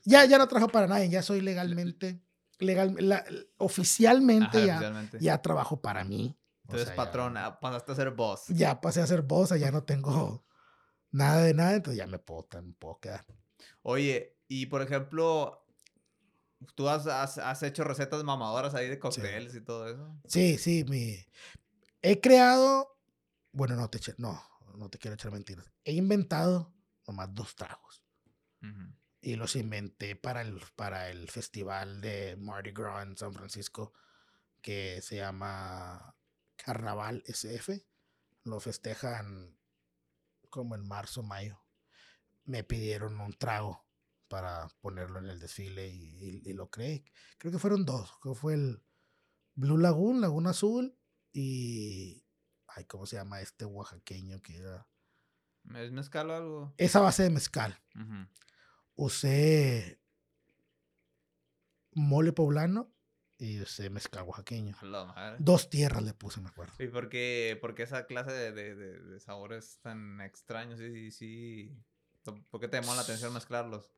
[0.04, 2.22] Ya, ya no trabajo para nadie, ya soy legalmente,
[2.60, 3.26] legal, la-
[3.58, 5.18] oficialmente Ajá, ya, oficialmente.
[5.20, 6.38] ya trabajo para mí.
[6.40, 8.44] O Entonces, sea, ya- patrona, pasaste a ser boss.
[8.48, 10.46] ya pasé a ser boss, ya no tengo
[11.12, 13.26] nada de nada, entonces ya me puedo, me puedo quedar.
[13.82, 15.67] Oye, y por ejemplo,
[16.76, 20.20] tú has, has, has hecho recetas mamadoras ahí de cócteles y todo eso.
[20.28, 21.26] Sí, sí, mi...
[22.02, 23.00] He creado,
[23.52, 24.42] bueno, no te, no,
[24.76, 25.66] no te quiero echar mentiras.
[25.84, 26.74] He inventado
[27.08, 28.04] nomás dos tragos
[29.22, 33.94] y los inventé para el, para el festival de Mardi Gras en San Francisco
[34.62, 36.16] que se llama
[36.56, 37.86] Carnaval SF.
[38.44, 39.58] Lo festejan
[40.50, 41.60] como en marzo, mayo.
[42.46, 43.87] Me pidieron un trago
[44.28, 47.04] para ponerlo en el desfile y, y- y lo creé.
[47.38, 48.12] Creo que fueron dos.
[48.22, 48.82] Creo que fue el
[49.56, 50.98] Blue Lagoon, Laguna Azul
[51.34, 52.24] y...
[52.68, 54.88] Ay, ¿cómo se llama este oaxaqueño que era?
[55.76, 56.74] ¿Es mezcal o algo?
[56.78, 57.80] Esa base de mezcal.
[58.96, 60.00] Usé
[61.94, 62.94] mole poblano
[63.38, 64.76] y usé mezcal oaxaqueño.
[64.82, 65.38] A la madre.
[65.40, 66.74] Dos tierras le puse, me acuerdo.
[66.80, 70.80] ¿Y por qué, por qué esa clase de, de, de- de sabores tan extraños?
[70.80, 71.76] Sí, sí.
[72.24, 73.92] ¿Por qué te llamó la atención mezclarlos?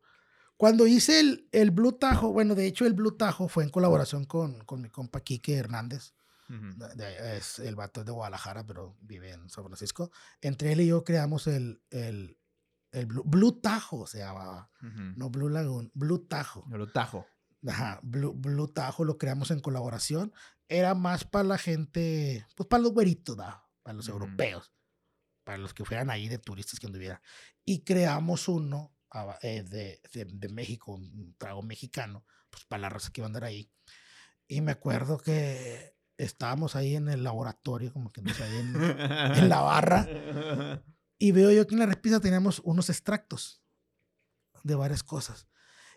[0.60, 4.26] Cuando hice el, el Blue Tajo, bueno, de hecho el Blue Tajo fue en colaboración
[4.26, 6.14] con, con mi compa Quique Hernández.
[6.96, 10.12] De- es, el vato es de Guadalajara, pero vive en San Francisco.
[10.42, 12.38] Entre él y yo creamos el, el,
[12.92, 14.70] el Blue, Blue Tajo, se llamaba.
[15.16, 16.66] No Blue Lagoon, Blue Tajo.
[16.70, 17.26] Lo tajo.
[17.66, 20.34] Ajá, Blue, Blue Tajo lo creamos en colaboración.
[20.68, 23.66] Era más para la gente, pues para los güeritos, ¿va?
[23.82, 24.74] para los europeos.
[25.46, 27.22] para los que fueran ahí de turistas que anduvieran.
[27.64, 28.92] Y creamos uno
[29.42, 33.44] de, de, de, México, un trago mexicano, pues para la raza que iba a andar
[33.44, 33.72] ahí.
[34.48, 38.76] Y me acuerdo que estábamos ahí en el laboratorio, como que no sé, ahí en,
[38.76, 40.84] en la barra.
[41.18, 43.62] Y veo yo que en la repisa teníamos unos extractos
[44.64, 45.48] de varias cosas.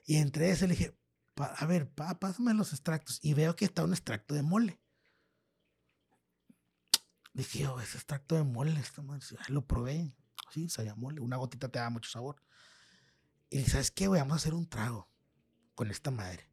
[0.04, 0.98] Y entre ese le dije,
[1.36, 3.18] a ver, pa, pásame los extractos.
[3.22, 4.80] Y veo que está un extracto de mole.
[7.32, 10.14] Dije, yo, ese extracto de mole, esta madre, lo probé.
[10.50, 11.20] Sí, sabía mole.
[11.20, 12.42] Una gotita te da mucho sabor.
[13.52, 14.18] Y dije, ¿sabes qué, güey?
[14.18, 15.10] Vamos a hacer un trago
[15.74, 16.50] con esta madre.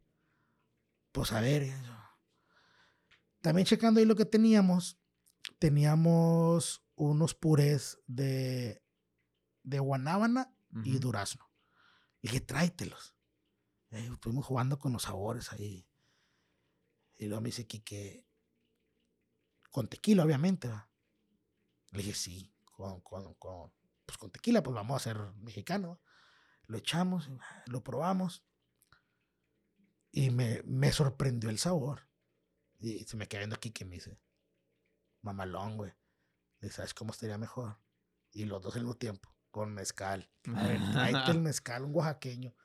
[1.14, 1.74] Pues a ver.
[3.40, 5.00] También checando ahí lo que teníamos,
[5.60, 8.84] teníamos unos purés de,
[9.64, 10.54] de guanábana
[10.84, 11.50] y durazno.
[12.22, 13.16] Y dije, tráetelos.
[13.92, 15.88] Y estuvimos jugando con los sabores ahí.
[17.16, 18.26] Y luego me dice que
[19.72, 20.68] con tequila, obviamente.
[21.92, 23.72] Le dije, sí, con, con, con,
[24.06, 26.02] pues con tequila, pues vamos a ser mexicano.
[26.70, 27.30] Lo echamos,
[27.66, 28.46] lo probamos.
[30.12, 32.08] Y me, me sorprendió el sabor.
[32.80, 34.22] Y se me queda viendo aquí que me dice,
[35.22, 35.94] mamalón, güey.
[36.72, 37.78] ¿sabes cómo estaría mejor?
[38.32, 40.32] Y los dos al mismo tiempo, con mezcal.
[40.56, 42.56] A ver, tráete el mezcal, un oaxaqueño.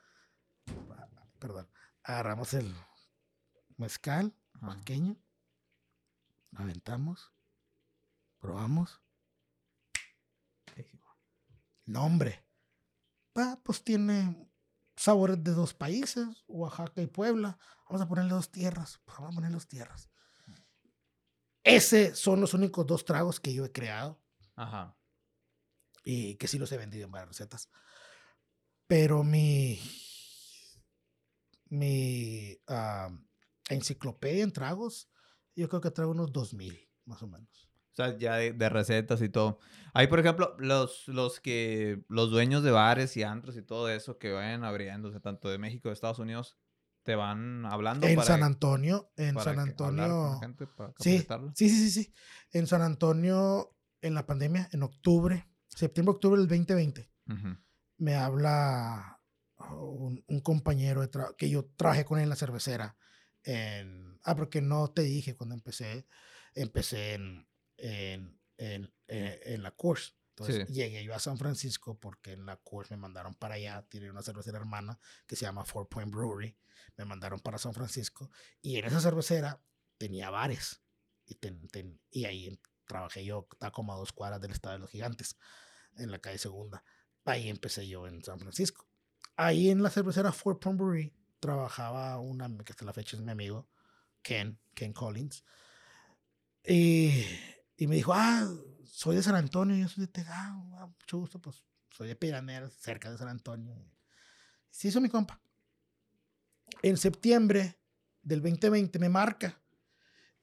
[1.39, 1.69] Perdón.
[2.03, 2.73] Agarramos el
[3.77, 5.17] mezcal oaxaqueño
[6.55, 7.33] aventamos,
[8.39, 9.01] probamos.
[11.85, 12.44] Nombre.
[13.35, 14.49] Ah, pues tiene
[14.95, 17.57] sabores de dos países, Oaxaca y Puebla.
[17.87, 19.01] Vamos a ponerle dos tierras.
[19.05, 20.09] Pues vamos a ponerle dos tierras.
[21.63, 24.21] Ese son los únicos dos tragos que yo he creado.
[24.55, 24.97] Ajá.
[26.03, 27.69] Y que sí los he vendido en varias recetas.
[28.87, 29.79] Pero mi.
[31.67, 33.11] Mi uh,
[33.69, 35.09] enciclopedia en tragos
[35.55, 37.64] yo creo que trae unos 2000, más o menos.
[37.95, 39.59] O sea, ya de, recetas y todo.
[39.93, 44.17] Hay, por ejemplo, los, los que, los dueños de bares y antros y todo eso
[44.17, 46.57] que vayan abriéndose, tanto de México, de Estados Unidos,
[47.03, 48.05] te van hablando.
[48.05, 50.39] En San Antonio, en San Antonio.
[50.99, 52.13] sí, sí, sí, sí,
[52.51, 57.09] En San Antonio, en la pandemia, en octubre, septiembre, octubre del 2020,
[57.97, 59.21] me habla
[59.71, 62.97] un, un compañero de que yo trabajé con él en la cervecera
[63.45, 66.07] en, ah, porque no te dije cuando empecé,
[66.53, 70.13] empecé en, en, en, eh, en la course.
[70.37, 74.09] Entonces llegué yo a San Francisco porque en la course me mandaron para allá, tiene
[74.11, 76.57] una cervecera hermana que se llama Four Point Brewery,
[76.97, 78.29] me mandaron para San Francisco
[78.61, 79.61] y en esa cervecera
[79.97, 80.81] tenía bares
[81.25, 84.89] y, ten, y ahí trabajé yo, está como a dos cuadras del Estado de los
[84.89, 85.37] Gigantes,
[85.97, 86.83] en la calle Segunda.
[87.23, 88.87] Ahí empecé yo en San Francisco.
[89.35, 93.31] Ahí en la cervecera Four Point Brewery trabajaba una que hasta la fecha es mi
[93.31, 93.69] amigo,
[94.21, 95.43] Ken, Ken Collins.
[96.63, 97.23] Y,
[97.77, 98.47] y me dijo, ah,
[98.85, 99.75] soy de San Antonio.
[99.75, 100.69] Y yo soy de Tegao.
[100.77, 103.75] Ah, mucho gusto, pues soy de Piraner, cerca de San Antonio.
[104.69, 105.41] Se hizo mi compa.
[106.81, 107.79] En septiembre
[108.21, 109.61] del 2020 me marca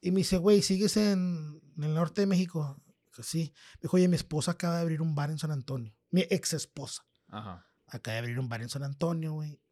[0.00, 2.82] y me dice, güey, ¿sigues en, en, el norte de México?
[3.22, 3.52] Sí.
[3.76, 5.94] Me dijo, oye, mi esposa acaba de abrir un bar en San Antonio.
[6.10, 7.04] Mi ex esposa.
[7.28, 7.66] Ajá.
[7.86, 9.62] Acaba de abrir un bar en San Antonio, güey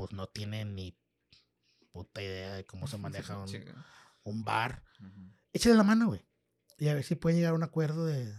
[0.00, 0.96] pues no tiene ni
[1.92, 3.44] puta idea de cómo se maneja
[4.24, 4.82] un, bar.
[5.52, 6.24] Échale la mano, güey.
[6.80, 8.34] Y a ver si pueden llegar a un acuerdo de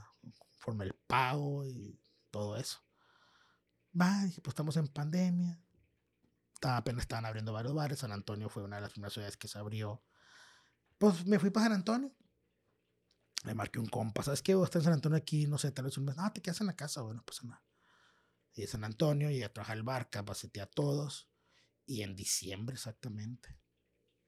[0.58, 2.02] forma el pago y
[2.32, 2.80] todo eso.
[4.00, 5.64] Va, dije, pues estamos en pandemia.
[6.64, 8.00] apenas estaban abriendo varios bares.
[8.00, 10.04] San Antonio fue una de las primeras ciudades que se abrió.
[10.98, 12.12] Pues me fui para San Antonio.
[13.44, 14.24] Le marqué un compa.
[14.24, 14.54] ¿Sabes qué?
[14.54, 16.18] Está en San Antonio aquí, no sé, tal vez un mes.
[16.18, 17.64] No, te quedas en la casa, bueno, pues nada.
[18.56, 21.30] Y de San Antonio, y a trabajar el bar, capacité a todos.
[21.86, 23.60] Y en diciembre exactamente,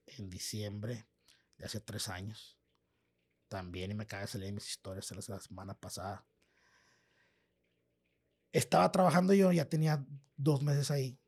[0.06, 1.10] en diciembre
[1.57, 2.60] de hace tres años,
[3.53, 6.25] también, y me acaba de salir mis historias de la semana pasada,
[8.51, 10.03] estaba trabajando yo, ya tenía
[10.35, 11.19] dos meses ahí.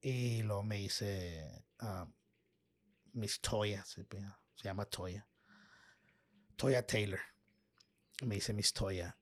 [0.00, 2.08] Y luego me dice uh,
[3.14, 4.06] Miss Toya, se,
[4.62, 5.28] llama Toya.
[6.54, 7.20] Toya Taylor.
[8.22, 9.18] Me dice Miss Toya,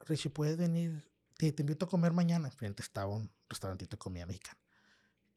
[0.00, 1.08] Richie, ¿puedes venir?
[1.36, 2.50] Te, te invito a comer mañana.
[2.50, 4.58] Frente estaba un restaurantito de comida mexicana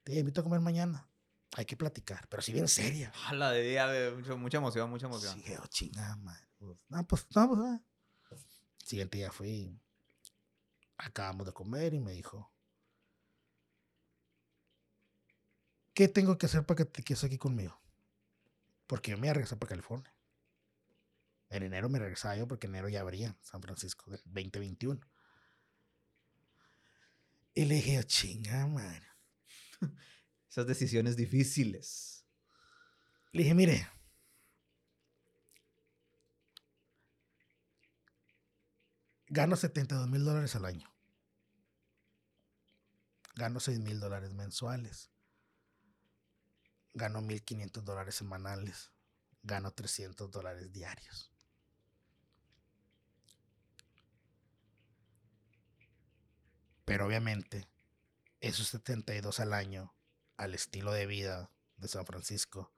[0.03, 1.07] te invito a comer mañana.
[1.55, 3.11] Hay que platicar, pero si bien seria.
[3.25, 3.87] A la de día
[4.37, 5.41] mucha emoción, mucha emoción.
[5.43, 6.47] Sí, oh, chingada, madre.
[6.89, 7.81] No, pues, no, pues, ah.
[8.77, 9.79] Siguiente día fui.
[10.97, 12.51] Acabamos de comer y me dijo.
[15.93, 17.81] ¿Qué tengo que hacer para que te quedes aquí conmigo?
[18.87, 20.13] Porque yo me iba a regresar para California.
[21.49, 24.99] En enero me regresaba yo porque en enero ya abría San Francisco del 2021.
[27.55, 29.07] Y le dije, chinga, madre.
[30.49, 32.25] Esas decisiones difíciles.
[33.31, 33.87] Le dije, mire,
[39.31, 40.91] Gano 72 mil dólares al año.
[43.35, 45.11] Gano 6 mil dólares mensuales.
[46.95, 48.91] Gano 1.500 dólares semanales.
[49.43, 51.31] Gano 300 dólares diarios.
[56.85, 57.69] Pero obviamente,
[58.41, 59.93] esos 72 al año,
[60.39, 62.71] al estilo de vida de San Francisco,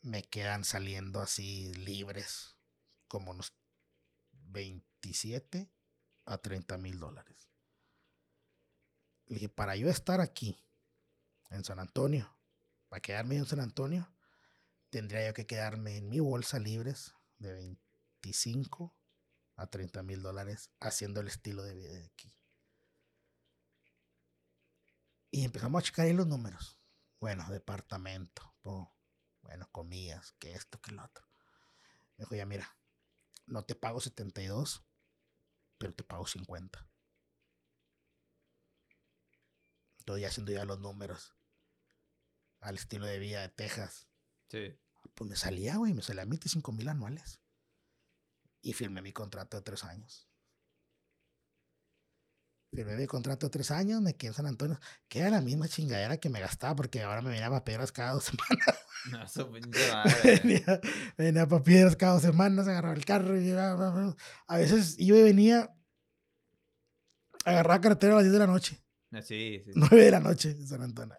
[0.00, 2.56] me quedan saliendo así libres
[3.06, 3.52] como unos
[4.32, 5.70] 27
[6.24, 7.50] a 30 mil dólares.
[9.26, 10.58] Le dije, para yo estar aquí,
[11.50, 12.34] en San Antonio,
[12.88, 14.10] para quedarme en San Antonio,
[14.88, 18.96] tendría yo que quedarme en mi bolsa libres de 25
[19.56, 22.33] a 30 mil dólares haciendo el estilo de vida de aquí.
[25.34, 26.78] Y empezamos a checar ahí los números.
[27.18, 28.54] Bueno, departamento,
[29.42, 31.26] bueno, comidas, que esto, que lo otro.
[32.16, 32.78] Me dijo, ya mira,
[33.46, 34.84] no te pago 72,
[35.76, 36.88] pero te pago 50.
[39.98, 41.34] Estoy haciendo ya los números
[42.60, 44.06] al estilo de vida de Texas.
[44.50, 44.78] Sí.
[45.16, 47.40] Pues me salía, güey, me salía 25 mil anuales.
[48.62, 50.28] Y firmé mi contrato de tres años.
[52.74, 56.16] Firmé mi contrato tres años, me quedé en San Antonio, que era la misma chingadera
[56.16, 58.78] que me gastaba, porque ahora me venía a piedras cada dos semanas.
[59.10, 60.80] No, eso venía,
[61.16, 65.72] venía para piedras cada dos semanas, agarraba el carro y a veces iba y venía,
[67.44, 68.82] agarraba carretera a las 10 de la noche.
[69.12, 69.70] Ah, sí, sí.
[69.74, 71.14] 9 de la noche en San Antonio.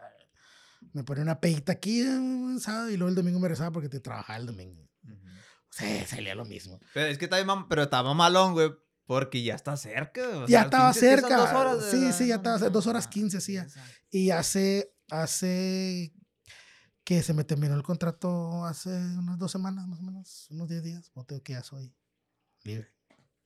[0.91, 3.99] Me ponía una pedita aquí un sábado y luego el domingo me rezaba porque te
[4.01, 4.81] trabajaba el domingo.
[5.03, 6.79] O sea, salía lo mismo.
[6.93, 8.71] Pero es que estaba, pero estaba malón, güey,
[9.05, 10.45] porque ya está cerca.
[10.47, 11.37] ya estaba cerca.
[11.37, 13.57] Dos horas sí, sí, ya estaba dos horas quince, sí.
[14.09, 16.13] Y hace, hace
[17.03, 20.83] que se me terminó el contrato hace unas dos semanas, más o menos, unos diez
[20.83, 21.11] días.
[21.15, 21.93] No tengo que ya soy
[22.63, 22.87] libre.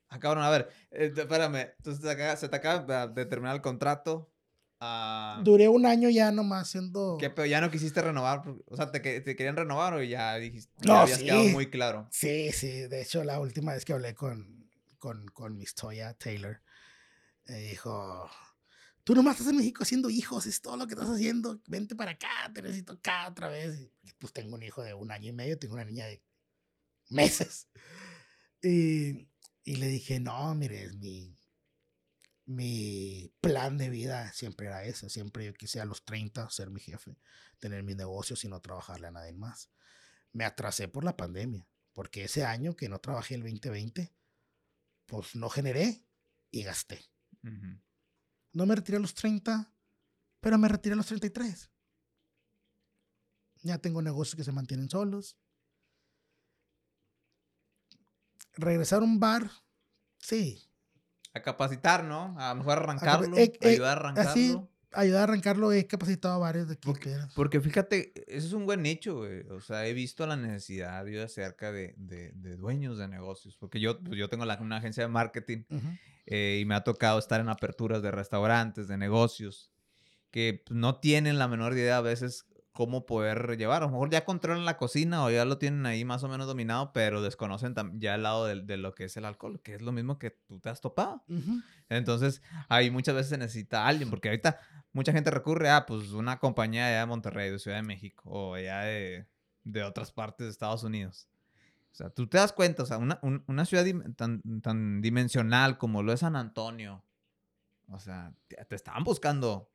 [0.07, 1.73] Ah, cabrón, a ver, eh, espérame.
[1.77, 2.01] Entonces
[2.39, 4.33] se te acaba de terminar el contrato.
[4.81, 7.17] Ah, Duré un año ya nomás siendo.
[7.19, 8.43] ¿Qué, pero ya no quisiste renovar?
[8.65, 10.73] O sea, ¿te, te querían renovar o ya dijiste?
[10.87, 12.07] No, habías quedado muy claro.
[12.11, 12.87] Sí, sí.
[12.87, 14.58] De hecho, la última vez que hablé con,
[14.99, 16.61] con, con Miss Toya Taylor,
[17.45, 18.29] me dijo:
[19.03, 21.61] Tú nomás estás en México haciendo hijos, es todo lo que estás haciendo.
[21.67, 23.89] Vente para acá, te necesito acá otra vez.
[24.19, 26.21] Pues tengo un hijo de un año y medio, tengo una niña de
[27.09, 27.67] meses.
[28.61, 29.29] Y,
[29.63, 31.39] y le dije: No, mire, es mi
[32.49, 35.07] mi plan de vida siempre era ese.
[35.09, 37.15] Siempre yo quise a los 30 ser mi jefe,
[37.59, 39.69] tener mis negocios y no trabajarle a nadie más.
[40.33, 44.11] Me atrasé por la pandemia, porque ese año que no trabajé el 2020,
[45.09, 46.05] pues no generé
[46.51, 47.03] y gasté.
[48.53, 49.73] No me retiré a los 30,
[50.39, 51.69] pero me retiré a los 33.
[53.61, 55.37] Ya tengo negocios que se mantienen solos.
[58.53, 59.49] Regresar a un bar,
[60.19, 60.69] sí,
[61.33, 62.35] a capacitar, ¿no?
[62.39, 64.31] A mejor arrancarlo, eh, eh, ayudar a arrancarlo.
[64.31, 64.59] Así,
[64.93, 66.85] ayudar a arrancarlo, he capacitado a varios de aquí.
[66.85, 69.41] Porque, porque fíjate, eso es un buen nicho, güey.
[69.49, 73.55] O sea, he visto la necesidad yo acerca de, de, de dueños de negocios.
[73.57, 75.63] Porque yo, pues, yo tengo la, una agencia de marketing
[76.25, 79.71] eh, y me ha tocado estar en aperturas de restaurantes, de negocios,
[80.31, 82.45] que pues, no tienen la menor idea a veces
[82.79, 83.83] cómo poder llevar.
[83.83, 86.47] A lo mejor ya controlan la cocina o ya lo tienen ahí más o menos
[86.47, 89.91] dominado, pero desconocen ya el lado de, lo que es el alcohol, que es lo
[89.91, 91.21] mismo que tú te has topado.
[91.89, 94.61] Entonces, ahí muchas veces se necesita alguien, porque ahorita
[94.99, 98.55] mucha gente recurre a pues una compañía allá de Monterrey, de Ciudad de México, o
[98.55, 99.25] allá de,
[99.87, 101.29] otras partes de Estados Unidos.
[101.93, 103.85] O sea, tú te das cuenta, o sea, una, una ciudad
[104.17, 107.05] tan, tan dimensional como lo es San Antonio,
[107.87, 108.33] o sea,
[108.67, 109.71] te estaban buscando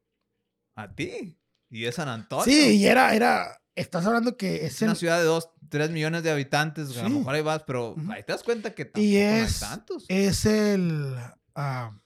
[0.74, 1.38] a ti.
[1.70, 2.44] Y es San Antonio.
[2.44, 6.32] Sí, y era, era, estás hablando que es una ciudad de 2, 3 millones de
[6.32, 9.60] habitantes, a lo mejor ahí vas, pero ahí te das cuenta que tampoco y es,
[9.60, 10.04] tantos.
[10.08, 11.16] Es el,
[11.56, 11.98] uh,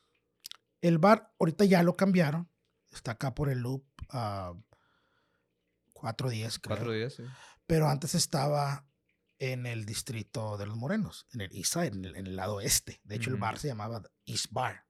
[0.82, 2.48] el bar, ahorita ya lo cambiaron,
[2.90, 4.60] está acá por el loop, uh,
[5.92, 6.76] 410 creo.
[6.76, 7.22] 410, sí.
[7.66, 8.86] Pero antes estaba
[9.38, 13.00] en el distrito de los Morenos, en el East Side, en el, lado este.
[13.04, 14.86] De hecho, el bar se llamaba East Bar,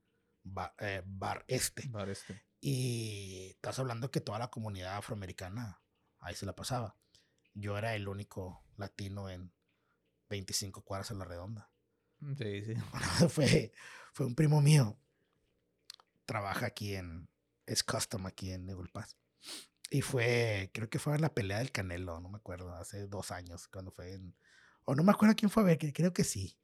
[0.79, 1.89] eh, bar Este.
[1.89, 2.43] Bar Este.
[2.61, 5.81] Y estás hablando que toda la comunidad afroamericana
[6.21, 6.97] ahí se la pasaba.
[7.55, 9.53] Yo era el único latino en
[10.29, 11.71] 25 cuadras a la redonda.
[12.37, 12.75] Sí, sí.
[13.29, 13.73] fue,
[14.13, 14.99] fue un primo mío.
[16.27, 17.29] Trabaja aquí en.
[17.69, 19.17] Es custom aquí en Nebul Pass.
[19.91, 23.31] Y fue, creo que fue en la pelea del Canelo, no me acuerdo, hace dos
[23.31, 24.37] años, cuando fue en.
[24.85, 26.59] O no me acuerdo quién fue a ver, creo que sí.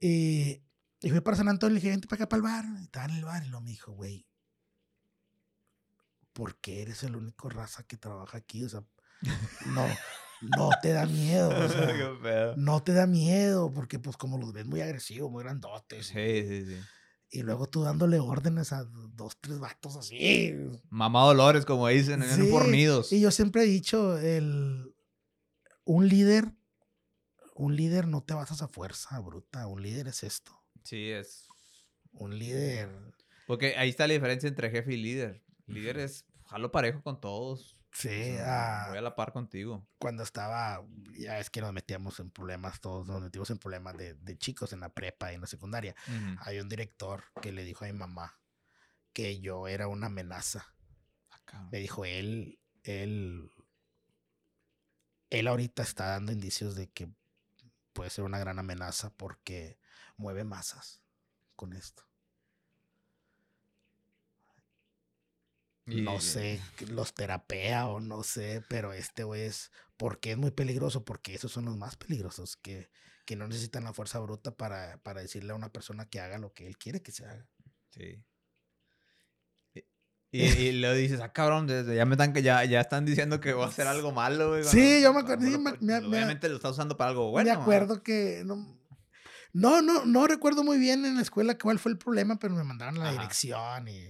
[0.00, 0.62] Y
[1.00, 2.82] y fui para San Antonio y le dije, vente para acá para el bar.
[2.82, 4.26] estaba en el bar y lo me dijo, güey,
[6.32, 8.64] ¿por qué eres el único raza que trabaja aquí?
[8.64, 8.82] O sea,
[9.66, 9.86] no,
[10.40, 11.50] no te da miedo.
[11.50, 11.68] o
[12.22, 16.06] sea, no te da miedo, porque pues como los ves muy agresivos, muy grandotes.
[16.06, 16.80] Sí, sí, sí.
[17.28, 20.52] Y luego tú dándole órdenes a dos, tres vatos así.
[20.90, 23.12] Mamá Dolores, como dicen, en Sí, fornidos.
[23.12, 24.94] Y yo siempre he dicho, el,
[25.84, 26.52] un líder,
[27.54, 30.52] un líder no te basas a fuerza bruta, un líder es esto.
[30.84, 31.46] Sí, es.
[32.12, 32.88] Un líder,
[33.46, 35.42] Porque ahí está la diferencia entre jefe y líder.
[35.66, 37.75] Líder es jalo parejo con todos.
[37.98, 39.88] Sí, ah, Voy a la par contigo.
[39.98, 40.84] cuando estaba,
[41.18, 44.74] ya es que nos metíamos en problemas todos, nos metimos en problemas de, de chicos
[44.74, 45.94] en la prepa y en la secundaria.
[46.40, 48.38] Hay un director que le dijo a mi mamá
[49.14, 50.74] que yo era una amenaza.
[51.30, 51.70] Ah, cabrón.
[51.72, 53.50] Me dijo, él, él,
[55.30, 57.08] él ahorita está dando indicios de que
[57.94, 59.78] puede ser una gran amenaza porque
[60.18, 61.00] mueve masas
[61.54, 62.06] con esto.
[65.86, 70.50] Y- No sé, los terapea o no sé, pero este güey es, porque es muy
[70.50, 72.90] peligroso, porque esos son los más peligrosos, que,
[73.24, 76.52] que no necesitan la fuerza bruta para, para decirle a una persona que haga lo
[76.52, 77.46] que él quiere que se haga.
[77.90, 78.22] Sí.
[80.32, 83.54] Y, y, luego dices, ah, cabrón, ya me están que ya, ya están diciendo que
[83.54, 84.64] voy a hacer algo malo, güey.
[84.64, 87.10] Sí, yo me acuerdo, sí, cuando me- lo- me- me- Obviamente lo estás usando para
[87.10, 87.48] algo bueno.
[87.48, 88.56] me acuerdo que no,
[89.52, 92.64] no, no, no recuerdo muy bien en la escuela cuál fue el problema, pero me
[92.64, 93.12] mandaron la Ajá.
[93.12, 94.08] dirección y,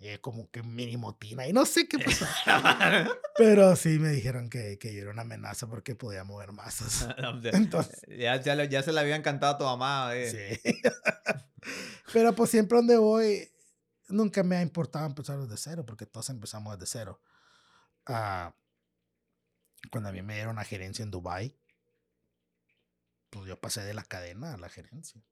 [0.00, 2.24] y como que mini motina y no sé qué pasó.
[3.36, 7.06] pero sí me dijeron que, que yo era una amenaza porque podía mover masas.
[7.52, 10.58] Entonces, ya, ya, ya se le había encantado a tu mamá, eh.
[10.62, 10.72] sí.
[12.14, 13.52] pero pues siempre donde voy,
[14.08, 17.20] nunca me ha importado empezar desde cero, porque todos empezamos desde cero.
[18.06, 18.54] Ah,
[19.90, 21.54] cuando a mí me dieron la gerencia en Dubai,
[23.28, 25.22] pues yo pasé de la cadena a la gerencia.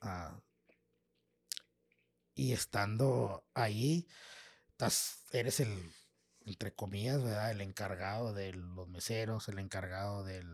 [0.00, 0.40] Ah,
[2.36, 4.06] y estando ahí,
[4.68, 5.92] estás, eres el,
[6.44, 7.50] entre comillas, ¿verdad?
[7.50, 10.48] El encargado de los meseros, el encargado del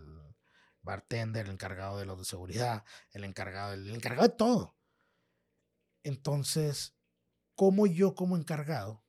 [0.81, 4.77] bartender, el encargado de los de seguridad, el encargado, el encargado de todo.
[6.05, 6.95] Entonces,
[7.57, 9.05] como yo como encargado,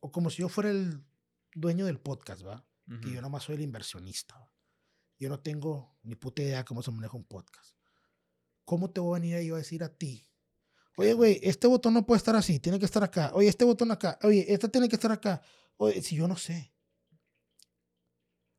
[0.00, 1.02] o como si yo fuera el
[1.54, 2.66] dueño del podcast, ¿va?
[3.00, 4.38] Que yo nomás soy el inversionista.
[4.38, 4.52] ¿va?
[5.18, 7.74] Yo no tengo ni puta idea cómo se maneja un podcast.
[8.66, 10.26] ¿Cómo te voy a venir yo a decir a ti?
[10.96, 13.32] Oye, güey, este botón no puede estar así, tiene que estar acá.
[13.34, 14.18] Oye, este botón acá.
[14.22, 15.42] Oye, este tiene que estar acá.
[15.76, 16.72] Oye, si yo no sé.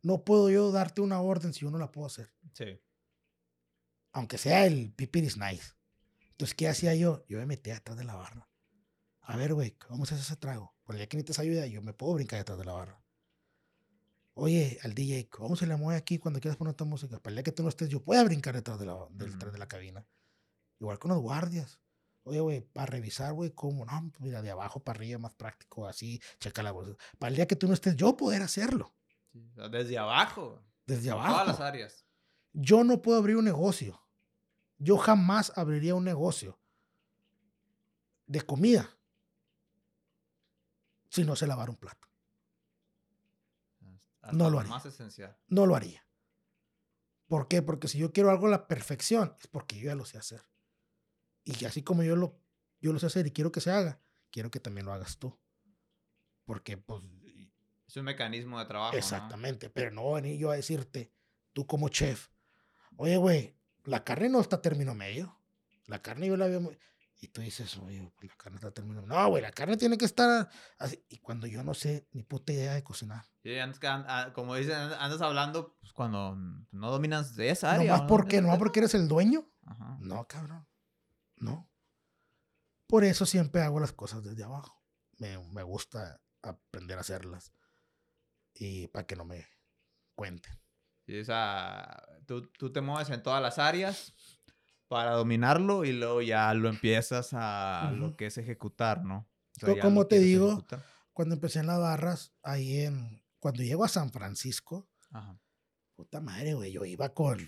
[0.02, 2.32] No puedo yo darte una orden si yo no la puedo hacer.
[2.54, 2.80] Sí.
[4.12, 5.74] Aunque sea el pipiris nice.
[6.32, 7.26] Entonces, ¿qué hacía yo?
[7.28, 8.50] Yo me metía detrás de la barra.
[9.22, 10.76] A ver, güey, vamos a hacer ese trago.
[10.84, 13.02] Por el día que necesitas ayuda, yo me puedo brincar detrás de la barra.
[14.34, 17.18] Oye, al DJ, ¿cómo se le mueve aquí cuando quieras poner esta música?
[17.20, 19.54] Para el día que tú no estés, yo pueda brincar detrás de la, del- detrás
[19.54, 20.06] de la cabina.
[20.80, 21.80] Igual con los guardias.
[22.28, 23.86] Oye, güey, para revisar, güey, ¿cómo?
[23.86, 26.96] No, pues mira, de abajo para arriba, más práctico, así, checa la bolsa.
[27.20, 28.96] Para el día que tú no estés, yo poder hacerlo.
[29.32, 30.64] Sí, Desde abajo.
[30.88, 31.34] Desde abajo.
[31.34, 32.06] Todas las áreas.
[32.52, 34.02] Yo no puedo abrir un negocio.
[34.80, 36.60] Yo jamás abriría un negocio
[38.26, 38.90] de comida
[41.10, 42.08] si no sé lavar un plato.
[44.22, 44.72] Hasta No lo haría.
[44.72, 45.38] Más esencial.
[45.48, 46.04] No lo haría.
[47.28, 47.62] ¿Por qué?
[47.62, 50.42] Porque si yo quiero algo a la perfección, es porque yo ya lo sé hacer.
[51.46, 52.38] Y así como yo lo,
[52.82, 54.02] yo lo sé hacer y quiero que se haga,
[54.32, 55.40] quiero que también lo hagas tú.
[56.44, 57.02] Porque, pues,
[57.88, 58.94] Es un mecanismo de trabajo.
[58.94, 58.98] ¿no?
[58.98, 61.14] Exactamente, pero no voy a venir yo a decirte,
[61.54, 62.30] tú como chef,
[62.98, 65.40] oye, güey, la carne no está a término medio.
[65.86, 66.78] La carne yo la veo muy...
[67.22, 69.16] Y tú dices, oye, pues la carne está a término medio.
[69.16, 70.50] No, güey, la carne tiene que estar
[70.80, 71.04] así.
[71.10, 73.24] Y cuando yo no sé ni puta idea de cocinar.
[73.42, 73.88] Sí, antes que
[74.34, 76.36] como dicen, and- andas hablando pues, cuando
[76.72, 77.86] no dominas de esa área.
[77.86, 78.08] Nomás ¿o no?
[78.10, 78.58] porque, tema.
[78.58, 79.48] porque eres el dueño.
[79.64, 79.98] Ajá.
[80.02, 80.68] No, cabrón.
[81.46, 81.70] No.
[82.88, 84.84] Por eso siempre hago las cosas desde abajo.
[85.18, 87.52] Me, me gusta aprender a hacerlas.
[88.54, 89.48] Y para que no me
[90.16, 90.54] cuenten.
[91.08, 94.14] O sea, tú, tú te mueves en todas las áreas
[94.88, 99.28] para dominarlo y luego ya lo empiezas a lo que es ejecutar, ¿no?
[99.62, 100.84] O como te digo, ejecutar.
[101.14, 103.24] Cuando empecé en las barras, ahí en...
[103.40, 105.40] Cuando llego a San Francisco, Ajá.
[105.96, 107.40] puta madre, güey, yo iba con...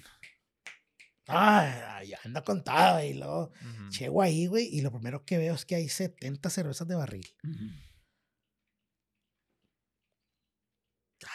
[1.28, 3.90] Ay, ya anda contado y luego Ujú.
[4.00, 7.28] llego ahí, güey, y lo primero que veo es que hay 70 cervezas de barril.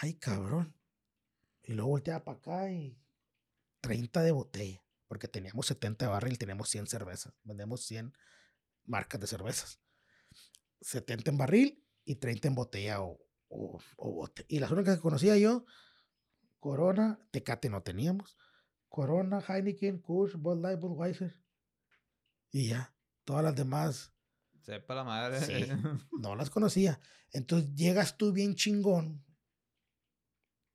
[0.00, 0.74] Ay, cabrón.
[1.62, 2.98] Y luego volteaba para acá y
[3.80, 8.14] 30 de botella, porque teníamos 70 de barril, teníamos 100 cervezas, vendemos 100
[8.84, 9.80] marcas de cervezas.
[10.80, 14.44] 70 en barril y 30 en botella o, o, o bote.
[14.48, 15.64] Y las únicas que conocía yo,
[16.60, 18.36] Corona, Tecate no teníamos,
[18.92, 21.36] Corona, Heineken, Kush, Bud Light, Budweiser.
[22.52, 22.94] Y ya,
[23.24, 24.12] todas las demás
[24.60, 25.40] Sepa la madre.
[25.40, 25.66] Sí.
[26.20, 27.00] no las conocía.
[27.32, 29.24] Entonces llegas tú bien chingón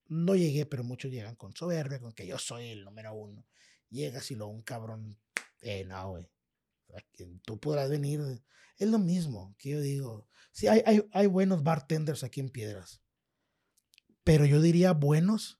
[0.09, 3.45] no llegué, pero muchos llegan con soberbia, con que yo soy el número uno.
[3.89, 5.19] Llegas y luego un cabrón,
[5.61, 6.29] eh, no, güey.
[7.43, 8.21] Tú podrás venir.
[8.77, 10.29] Es lo mismo que yo digo.
[10.51, 13.01] Sí, hay, hay, hay buenos bartenders aquí en Piedras.
[14.23, 15.59] Pero yo diría buenos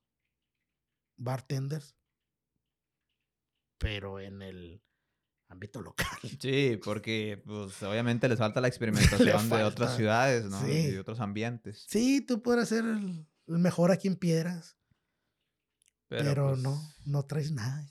[1.15, 1.95] bartenders,
[3.78, 4.82] pero en el
[5.49, 6.08] ámbito local.
[6.41, 10.60] Sí, porque pues, obviamente les falta la experimentación de otras ciudades, ¿no?
[10.66, 10.72] Sí.
[10.72, 11.86] Y de otros ambientes.
[11.88, 14.78] Sí, tú podrás ser el, mejor aquí en Piedras.
[16.10, 17.86] Pero, no, pues no traes nada.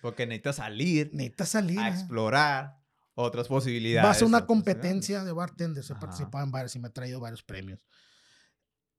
[0.00, 1.10] Porque necesitas salir.
[1.12, 1.78] Necesitas salir.
[1.78, 2.80] A explorar
[3.14, 4.08] otras posibilidades.
[4.08, 5.90] Vas a una competencia de bartenders.
[5.90, 7.86] He participado en varios y me he traído varios premios.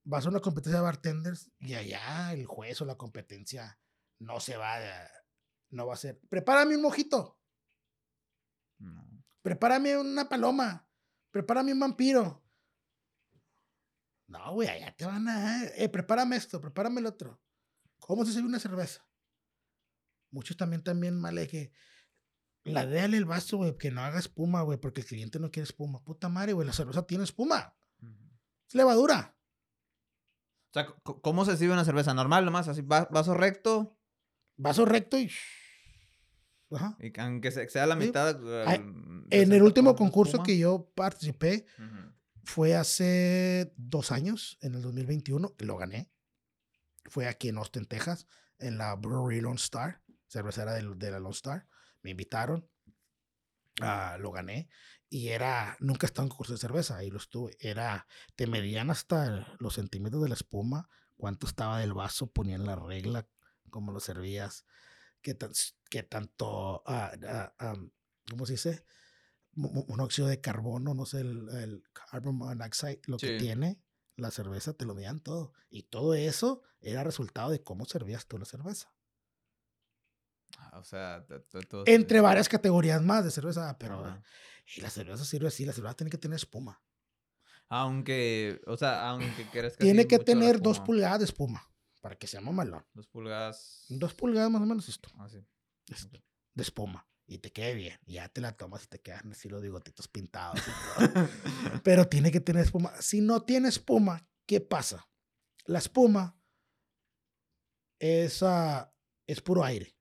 [0.04, 3.80] Vas a una competencia de bartenders y allá el juez o la competencia
[4.18, 5.08] no se va a,
[5.72, 6.20] no va a ser.
[6.28, 7.38] Prepárame un mojito.
[9.42, 10.88] Prepárame una paloma.
[11.30, 12.44] Prepárame un vampiro.
[14.28, 15.64] No, güey, allá te van a.
[15.64, 17.42] Eh, prepárame esto, prepárame el otro.
[17.98, 19.06] ¿Cómo se sirve una cerveza?
[20.30, 21.72] Muchos también, también, male, que
[22.64, 25.64] la déale el vaso, güey, que no haga espuma, güey, porque el cliente no quiere
[25.64, 26.02] espuma.
[26.02, 27.76] Puta madre, güey, la cerveza tiene espuma.
[28.68, 29.36] Es levadura.
[30.70, 32.14] O sea, ¿cómo se sirve una cerveza?
[32.14, 33.98] Normal, nomás, así, vaso recto.
[34.56, 35.30] Vaso recto y.
[36.74, 36.96] Ajá.
[37.00, 38.38] Y aunque sea la mitad.
[39.30, 41.66] en el último concurso que yo participé,
[42.44, 46.10] fue hace dos años, en el 2021, lo gané.
[47.04, 48.26] Fue aquí en Austin, Texas,
[48.58, 51.66] en la Brewery Lone Star, cervecera de, de la Lone Star.
[52.02, 52.68] Me invitaron,
[53.80, 54.68] uh, lo gané.
[55.08, 57.56] Y era, nunca estaba en concurso de cerveza, ahí lo estuve.
[57.60, 62.76] Era, te medían hasta los centímetros de la espuma, cuánto estaba del vaso, ponían la
[62.76, 63.28] regla,
[63.70, 64.64] cómo lo servías,
[65.34, 65.52] tan,
[65.88, 67.90] qué tanto, uh,
[68.28, 68.84] ¿cómo se dice?
[69.54, 73.82] Monóxido de carbono, no sé, el, el carbon monoxide, lo que tiene
[74.16, 75.52] la cerveza, te lo medían todo.
[75.70, 78.92] Y todo eso era resultado de cómo servías tú la cerveza.
[80.58, 81.24] Ah, o sea,
[81.86, 84.22] entre varias categorías más de cerveza, pero
[84.76, 86.82] y la cerveza sirve así, la cerveza tiene que tener espuma.
[87.68, 91.71] Aunque, o sea, aunque quieras que Tiene que tener dos pulgadas de espuma
[92.02, 92.84] para que sea mamalón.
[92.92, 93.86] Dos pulgadas.
[93.88, 95.08] Dos pulgadas más o menos esto.
[95.16, 95.42] Ah, sí.
[96.52, 97.08] De espuma.
[97.26, 97.98] Y te quede bien.
[98.04, 100.60] Y ya te la tomas y te quedan así los bigotitos pintados.
[101.84, 102.92] Pero tiene que tener espuma.
[103.00, 105.08] Si no tiene espuma, ¿qué pasa?
[105.64, 106.38] La espuma
[107.98, 108.44] es,
[109.26, 109.96] es puro aire.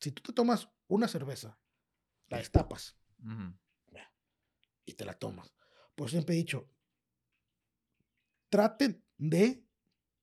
[0.00, 1.60] Si tú te tomas una cerveza,
[2.28, 2.96] la destapas
[4.88, 5.52] y te la tomas.
[5.94, 6.70] Por siempre he dicho,
[8.48, 9.67] traten de,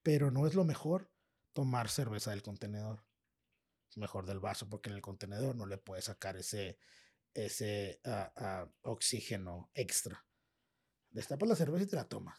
[0.06, 1.12] pero no es lo mejor
[1.52, 3.04] tomar cerveza del contenedor.
[3.90, 6.78] Es mejor del vaso porque en el contenedor no le puedes sacar ese,
[7.34, 10.24] ese ah, ah, oxígeno extra.
[11.10, 12.38] Destapas la cerveza y te la tomas.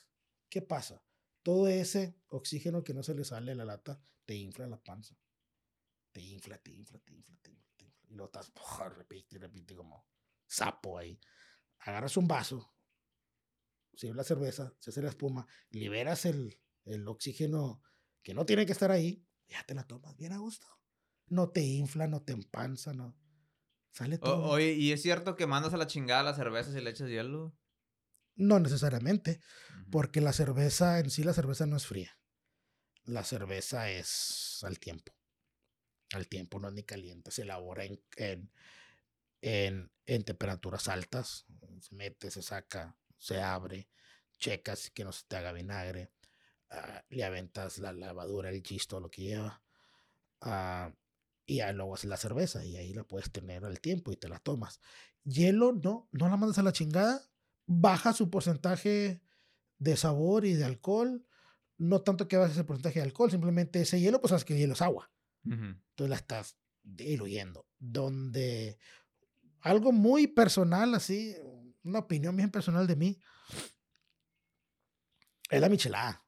[0.49, 1.03] ¿Qué pasa?
[1.43, 5.19] Todo ese oxígeno que no se le sale a la lata te infla la panza.
[6.13, 7.73] Te infla, te infla, te infla, te infla.
[7.77, 8.07] Te infla.
[8.11, 8.53] Y lo estás,
[8.97, 10.07] repite, repite como
[10.47, 11.19] sapo ahí.
[11.81, 12.73] Agarras un vaso,
[13.93, 16.57] sirve la cerveza, se hace la espuma, liberas el,
[16.87, 17.83] el oxígeno
[18.23, 20.67] que no tiene que estar ahí, ya te la tomas bien a gusto.
[21.29, 23.17] No te infla, no te empanza, no.
[23.91, 24.43] Sale todo.
[24.43, 27.57] oye, ¿y es cierto que mandas a la chingada las cervezas y le echas hielo?
[28.35, 29.41] No necesariamente,
[29.91, 32.19] porque la cerveza, en sí la cerveza no es fría.
[33.05, 35.13] La cerveza es al tiempo.
[36.13, 38.51] Al tiempo no es ni caliente, se elabora en, en
[39.41, 41.47] en, en temperaturas altas.
[41.81, 43.89] Se mete, se saca, se abre,
[44.39, 46.13] checas que no se te haga vinagre,
[46.71, 49.63] uh, le aventas la lavadura, el chisto, lo que lleva.
[50.43, 50.93] Uh,
[51.47, 54.29] y ya luego haces la cerveza y ahí la puedes tener al tiempo y te
[54.29, 54.81] la tomas.
[55.25, 57.23] Hielo, no, no la mandas a la chingada.
[57.67, 59.21] Baja su porcentaje
[59.79, 61.25] de sabor y de alcohol.
[61.79, 64.61] No tanto que baje ese porcentaje de alcohol, simplemente ese hielo, pues sabes que el
[64.61, 65.11] hielo es agua.
[65.45, 67.67] Entonces la estás diluyendo.
[67.79, 68.79] Donde
[69.61, 71.37] algo muy personal, así,
[71.85, 73.21] una opinión bien personal de mí,
[75.51, 76.26] es la michelada.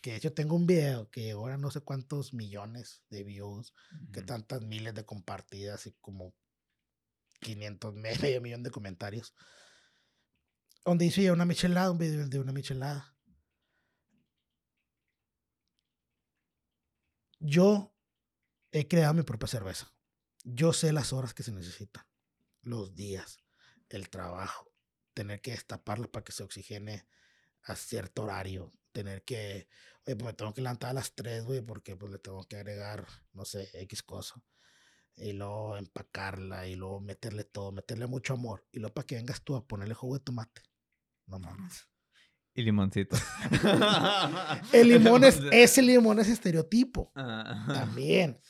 [0.00, 3.74] Que de hecho tengo un video que ahora no sé cuántos millones de views,
[4.12, 6.34] que tantas miles de compartidas y como
[7.40, 9.34] 500, medio millón de comentarios.
[10.84, 13.14] Donde hice una michelada, un video de una michelada.
[17.38, 17.94] Yo
[18.72, 19.92] he creado mi propia cerveza.
[20.44, 22.04] Yo sé las horas que se necesitan
[22.62, 23.38] los días,
[23.88, 24.72] el trabajo,
[25.14, 27.06] tener que destaparla para que se oxigene
[27.62, 29.68] a cierto horario, tener que,
[30.06, 32.56] oye, pues me tengo que levantar a las 3, güey, porque pues le tengo que
[32.56, 34.34] agregar, no sé, X cosa.
[35.16, 38.66] Y luego empacarla y luego meterle todo, meterle mucho amor.
[38.72, 40.62] Y luego para que vengas tú a ponerle jugo de tomate.
[41.26, 41.86] No mames.
[42.54, 43.16] Y limoncito.
[44.72, 47.12] El limón es, ese limón es estereotipo.
[47.14, 48.40] También.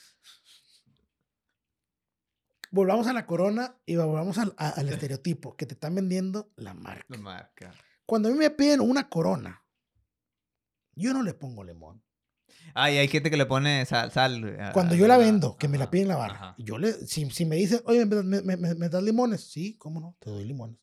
[2.70, 6.72] Volvamos a la corona y volvamos al, a- al estereotipo que te están vendiendo la
[6.72, 7.04] marca.
[7.08, 7.74] La marca.
[8.06, 9.64] Cuando a mí me piden una corona,
[10.94, 12.02] yo no le pongo limón.
[12.74, 14.10] Ah, y hay gente que le pone sal.
[14.12, 16.54] sal a- Cuando a- yo la vendo, que me la piden en la barra, ajá.
[16.58, 19.42] yo le, si, si me dicen, oye, ¿me, me- me- me- me das limones?
[19.50, 20.78] Sí, cómo no, te doy limones.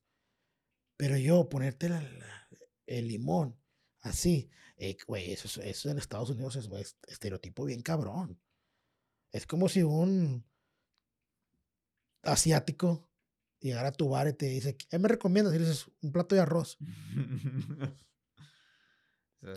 [0.97, 2.47] Pero yo ponerte la- la-
[2.87, 3.55] el limón
[4.01, 8.39] así, eh, güey, eso, es- eso en Estados Unidos es, es estereotipo bien cabrón.
[9.31, 10.45] Es como si un
[12.23, 13.09] asiático
[13.59, 15.53] llegara a tu bar y te dice, ¿qué me recomiendas?
[15.53, 16.77] Y dices, un plato de arroz.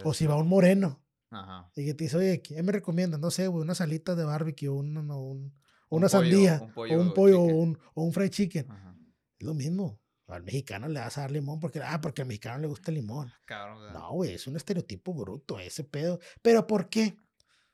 [0.04, 1.70] O si va un moreno Ajá.
[1.76, 3.20] y que te dice, oye, ¿qué me recomiendas?
[3.20, 5.54] No sé, güey, unas alitas de barbecue, un, un- un-
[5.88, 8.70] una sandía, un o un pollo, o un, o un fried chicken.
[8.70, 8.96] Ajá.
[9.38, 10.00] Es lo mismo.
[10.28, 12.96] Al mexicano le vas a dar limón porque, ah, porque al mexicano le gusta el
[12.96, 13.32] limón.
[13.46, 13.78] Cabrón.
[13.78, 16.20] o sea, No, güey, es un estereotipo bruto ese pedo.
[16.42, 17.16] ¿Pero por qué?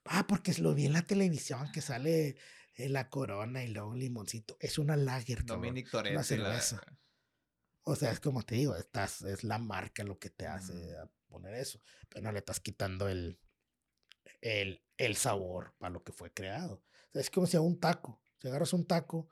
[0.06, 2.36] Ah, porque lo vi en la televisión que sale
[2.76, 4.56] eh, la corona y luego un limoncito.
[4.60, 5.58] Es una lager, cabrón.
[5.66, 6.80] Dominic y la- cerveza.
[7.82, 10.72] O sea, es como te digo, estás, es la marca lo que te hace.
[11.26, 11.80] Poner eso.
[12.08, 13.38] Pero no le estás quitando el,
[14.40, 16.74] el, el sabor para lo que fue creado.
[17.08, 19.28] O sea, es como si a un taco, si agarras un taco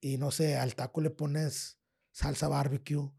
[0.00, 1.78] y no sé, al taco le pones
[2.12, 3.10] salsa barbecue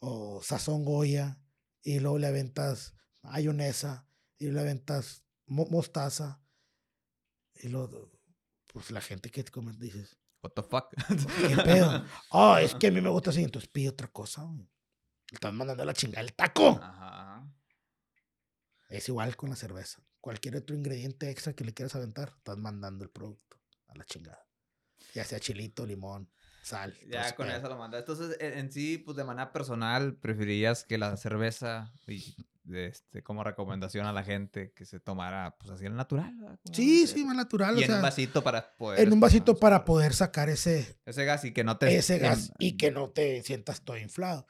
[0.00, 1.40] o sazón goya
[1.82, 6.42] y luego le aventas mayonesa y le aventas mo- mostaza
[7.54, 8.12] y luego,
[8.72, 10.94] pues la gente que te come dices, What the fuck?
[11.48, 12.04] ¿Qué pedo?
[12.30, 13.42] Oh, es que a mí me gusta así.
[13.42, 14.42] Entonces pide otra cosa.
[14.44, 14.70] güey.
[15.32, 16.78] Estás mandando a la chingada el taco.
[16.82, 17.46] Ajá.
[18.88, 20.02] Es igual con la cerveza.
[20.20, 24.46] Cualquier otro ingrediente extra que le quieras aventar, estás mandando el producto a la chingada.
[25.14, 26.30] Ya sea chilito, limón,
[26.62, 26.94] sal.
[27.06, 27.58] Ya con pedo.
[27.58, 28.00] eso lo mandas.
[28.00, 32.34] Entonces, en, en sí, pues de manera personal, preferirías que la cerveza, y,
[32.70, 36.34] este, como recomendación a la gente, que se tomara, pues así el natural.
[36.72, 37.78] Sí, sí, más natural.
[37.78, 39.00] Y o en un vasito para poder.
[39.00, 41.96] en un vasito para poder sacar ese, Ese gas y que no te.
[41.96, 44.46] ese gas y que no te sientas todo inflado.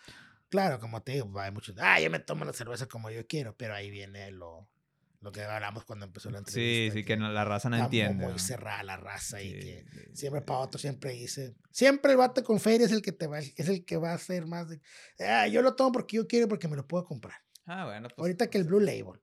[0.48, 3.56] Claro, como te digo, hay muchos, ah, yo me tomo la cerveza como yo quiero,
[3.56, 4.68] pero ahí viene lo,
[5.20, 6.94] lo que hablamos cuando empezó la entrevista.
[6.94, 8.24] Sí, sí, que no- la raza no entiende.
[8.24, 8.38] Muy ¿no?
[8.38, 12.16] cerrada la raza y Sí, que sí, siempre sí, para otro siempre dice, siempre el
[12.18, 14.68] vato con feria es el que te va, es el que va a hacer más
[14.68, 14.80] de,
[15.20, 17.36] ah, yo lo tomo porque yo quiero porque me lo puedo comprar.
[17.66, 18.08] Ah, bueno.
[18.08, 19.20] Pues, Ahorita que el Blue Label,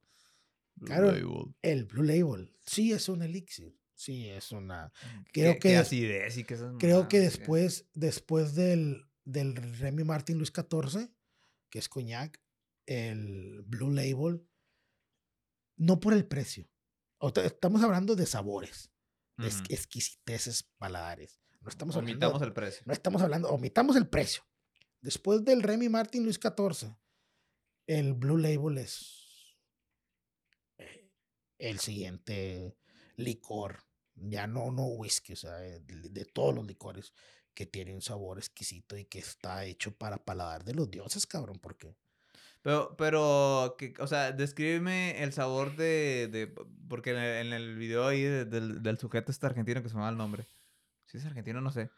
[0.75, 1.55] Blue claro, Label.
[1.63, 4.91] el Blue Label, sí es un elixir, sí es una,
[5.33, 7.23] Qué- creo qué que des- acidez y que esas creo que ¿qué?
[7.23, 11.09] después, después del, del Remy Martin Luis XIV,
[11.69, 12.41] que es coñac,
[12.85, 14.47] el Blue Label,
[15.77, 16.69] no por el precio,
[17.43, 18.91] estamos hablando de sabores,
[19.37, 19.63] de Ujú.
[19.69, 21.41] exquisiteces paladares.
[21.59, 22.83] No estamos hablando Omitamos el precio.
[22.85, 24.43] No estamos hablando, omitamos el precio.
[25.01, 26.95] Después del Remy Martin Luis XIV,
[27.87, 29.57] el Blue Label es
[30.77, 31.11] eh,
[31.57, 32.77] el siguiente
[33.15, 33.83] licor,
[34.13, 37.13] ya no, no whisky, o sea, eh, de, de todos los licores
[37.55, 41.57] que tiene un sabor exquisito y que está hecho para paladar de los dioses, cabrón,
[41.59, 41.95] porque
[42.61, 46.47] Pero, pero, que, o sea, descríbeme el sabor de, de
[46.87, 49.95] porque en el, en el video ahí de- del, del sujeto este argentino que se
[49.95, 50.45] me va el nombre.
[51.05, 51.89] Si es argentino, no sé.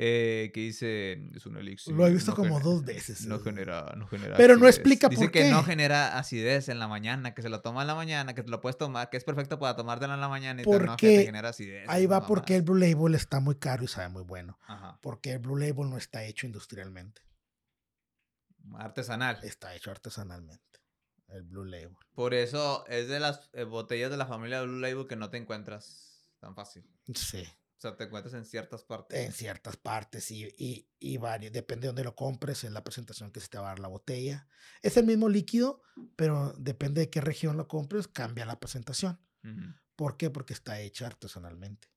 [0.00, 1.92] Eh, que dice, es un elixir.
[1.92, 5.24] Lo he visto no como dos veces, No genera, no genera Pero no explica Dice
[5.24, 5.70] por que no qué.
[5.72, 8.60] genera acidez en la mañana, que se lo toma en la mañana, que te lo
[8.60, 10.86] puedes tomar, que es perfecto para tomártelo en la mañana y te, no, que te
[10.86, 11.84] Porque genera acidez.
[11.88, 12.62] ahí va porque el.
[12.62, 14.56] Blue Label está muy caro y sabe muy bueno.
[14.68, 14.98] Ajá.
[15.02, 17.20] Porque el Blue Label no está hecho industrialmente,
[18.76, 19.38] Artesanal.
[19.42, 20.62] está hecho artesanalmente.
[21.28, 21.96] El Blue Label.
[22.14, 25.36] Por eso es de las eh, botellas de la familia Blue Label que no te
[25.38, 26.84] encuentras tan fácil.
[27.14, 27.44] Sí.
[27.78, 29.16] O sea, te encuentras en ciertas partes.
[29.24, 33.30] en ciertas partes y, y, y varios, depende de dónde lo compres, es la presentación
[33.30, 34.48] que se te va a dar la botella.
[34.82, 35.80] Es el mismo líquido,
[36.16, 39.20] pero depende de qué región lo compres, cambia la presentación.
[39.44, 39.74] Ujú.
[39.94, 40.28] ¿Por qué?
[40.28, 41.88] Porque está hecha artesanalmente.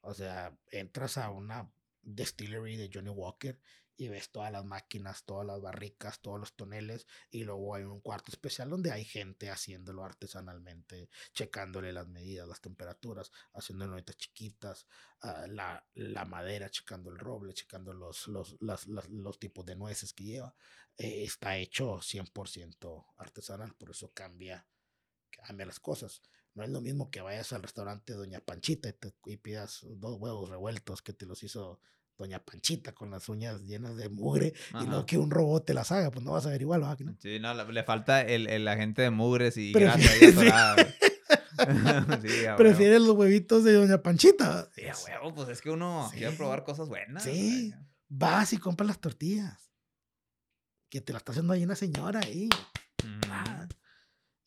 [0.00, 3.60] O sea, entras a una distillery de Johnny Walker
[4.00, 8.00] y ves todas las máquinas, todas las barricas, todos los toneles y luego hay un
[8.00, 14.86] cuarto especial donde hay gente haciéndolo artesanalmente, checándole las medidas, las temperaturas, haciendo notas chiquitas,
[15.22, 20.12] ah, la, la madera, checando el roble, checando los, los, las- los tipos de nueces
[20.14, 20.54] que lleva.
[20.96, 24.66] Eh, está hecho 100% artesanal, por eso cambia,
[25.46, 26.22] cambia las cosas.
[26.54, 30.18] No es lo mismo que vayas al restaurante Doña Panchita y, te- y pidas dos
[30.20, 31.80] huevos revueltos que te los hizo
[32.20, 34.84] Doña Panchita con las uñas llenas de mugre y Ajá.
[34.84, 37.16] luego que un robot te las haga, pues no vas a ver igual, ¿verdad no?
[37.18, 40.12] Sí, no, le, falta el, el agente de mugres y Prefiere- grasa
[40.76, 40.94] ahí
[42.22, 42.44] sí.
[42.56, 44.68] Prefieres los huevitos de Doña Panchita.
[44.74, 46.18] Sí, a huevo, pues es que uno Sí.
[46.18, 47.22] quiere probar cosas buenas.
[47.22, 47.74] Sí.
[48.08, 49.70] Vas y compras las tortillas.
[50.88, 52.48] Que te la está haciendo ahí una señora ahí.
[53.30, 53.66] Ah,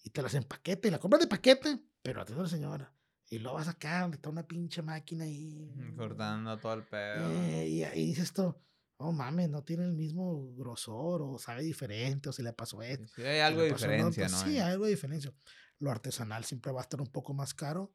[0.03, 2.93] y te las empaqueta y la compras de paquete, pero a la señora.
[3.33, 5.73] Y lo vas acá donde está una pinche máquina ahí.
[5.97, 7.31] Cortando todo el pedo.
[7.31, 8.61] Eh, y ahí dices esto,
[8.97, 13.07] oh mames, no tiene el mismo grosor, o sabe diferente, o se le pasó esto.
[13.15, 14.37] Sí, hay algo de diferencia, ¿no?
[14.37, 15.33] Sí, hay algo de diferencia.
[15.79, 17.91] Lo artesanal siempre va a estar un poco más caro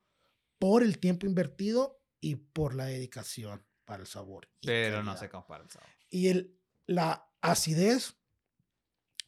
[0.59, 4.51] por el tiempo invertido y por la dedicación para el sabor.
[4.63, 5.89] Pero no se compara el sabor.
[6.11, 8.17] Y el, la acidez,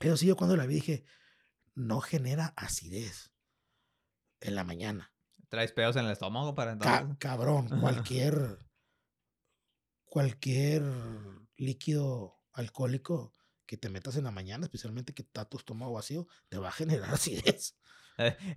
[0.01, 1.05] eso sí, yo cuando la vi dije,
[1.77, 3.31] no genera acidez
[4.41, 5.13] en la mañana.
[5.51, 7.17] ¿Traes pedos en el estómago para entonces?
[7.19, 8.59] cabrón, cualquier,
[10.05, 10.85] cualquier
[11.57, 13.33] líquido alcohólico
[13.67, 16.73] que te metas en la mañana, especialmente que está tu estómago vacío, te va a
[16.73, 17.77] generar acidez.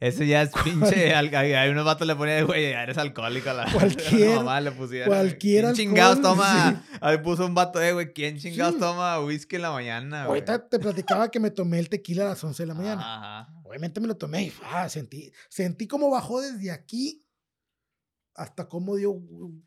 [0.02, 1.16] Ese ya es pinche.
[1.16, 3.52] Hay unos vatos le ponían, güey, eres alcohólico.
[3.54, 5.08] La, cualquier, mamá le pusieron.
[5.08, 6.84] Cualquier ¿Quién chingados toma?
[7.00, 10.24] Ahí puso un vato, eh, güey, ¿quién chingados toma whisky en la mañana?
[10.26, 13.02] Ahorita te platicaba que me tomé el tequila a las 11 de la mañana.
[13.02, 13.53] Ajá.
[13.74, 17.26] Obviamente me lo tomé y ah, sentí, sentí como bajó desde aquí
[18.36, 19.20] hasta cómo dio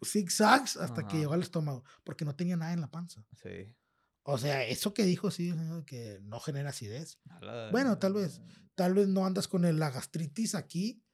[0.05, 3.27] zigzags hasta que llegó al estómago, porque no tenía nada en la panza.
[3.43, 3.75] Sí.
[4.23, 5.53] O sea, eso que dijo, sí,
[5.87, 7.19] que no genera acidez.
[7.73, 8.41] Bueno, tal vez,
[8.77, 11.05] tal vez no andas con la gastritis aquí,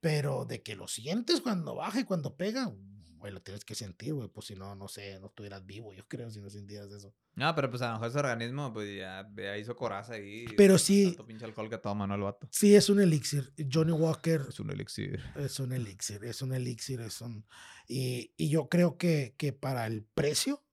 [0.00, 2.74] pero de que lo sientes cuando baja y cuando pega,
[3.18, 6.06] güey, lo tienes que sentir, güey, pues si no, no sé, no estuvieras vivo, yo
[6.08, 7.14] creo, si no sintieras eso.
[7.34, 10.46] No, pero pues a lo mejor ese organismo, pues ya, ya hizo coraza ahí.
[10.56, 11.08] Pero sí.
[11.08, 12.14] Tanto pinche alcohol que toma, ¿no?
[12.14, 12.48] El vato.
[12.50, 13.52] Sí, es un elixir.
[13.72, 14.46] Johnny Walker.
[14.48, 15.22] Es un elixir.
[15.36, 17.46] Es un elixir, es un elixir, es un...
[17.86, 20.64] Y, y yo creo que, que para el precio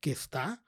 [0.00, 0.64] que está,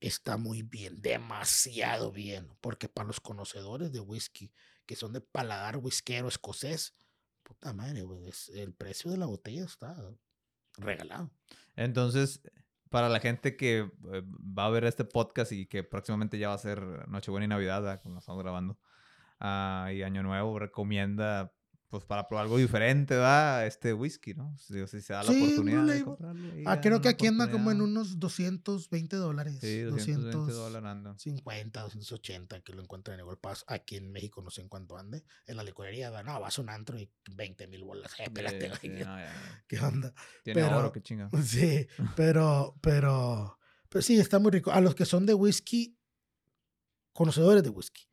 [0.00, 4.52] está muy bien, demasiado bien, porque para los conocedores de whisky,
[4.86, 6.94] que son de paladar whiskero escocés,
[7.42, 8.04] puta madre,
[8.54, 9.96] el precio de la botella está
[10.78, 11.30] regalado.
[11.76, 12.42] Entonces,
[12.90, 16.54] para la gente que eh, va a ver este podcast y que próximamente ya va
[16.54, 18.78] a ser Nochebuena y Navidad, como estamos grabando,
[19.40, 21.52] ah, y Año Nuevo, recomienda
[21.92, 24.56] pues para probar algo diferente, va este whisky, ¿no?
[24.56, 26.50] Si, se da la oportunidad de comprarlo.
[26.64, 29.58] Ah, creo que aquí anda como en unos 220 dólares.
[29.60, 31.18] Sí, 220 dólares anda.
[31.18, 33.66] 50, 280, que lo encuentran en el Pass.
[33.68, 35.22] Aquí en México no sé en cuánto ande.
[35.46, 38.10] En la licorería, no, vas a un antro y 20 mil bolas.
[38.22, 38.70] Eh, espérate,
[39.66, 40.14] ¿qué onda?
[40.44, 41.28] Tiene pero, oro, qué chinga.
[41.44, 41.86] Sí,
[42.16, 43.58] pero, pero,
[43.90, 44.70] pero sí, está muy rico.
[44.70, 45.98] A los que son de whisky,
[47.12, 48.11] conocedores de whisky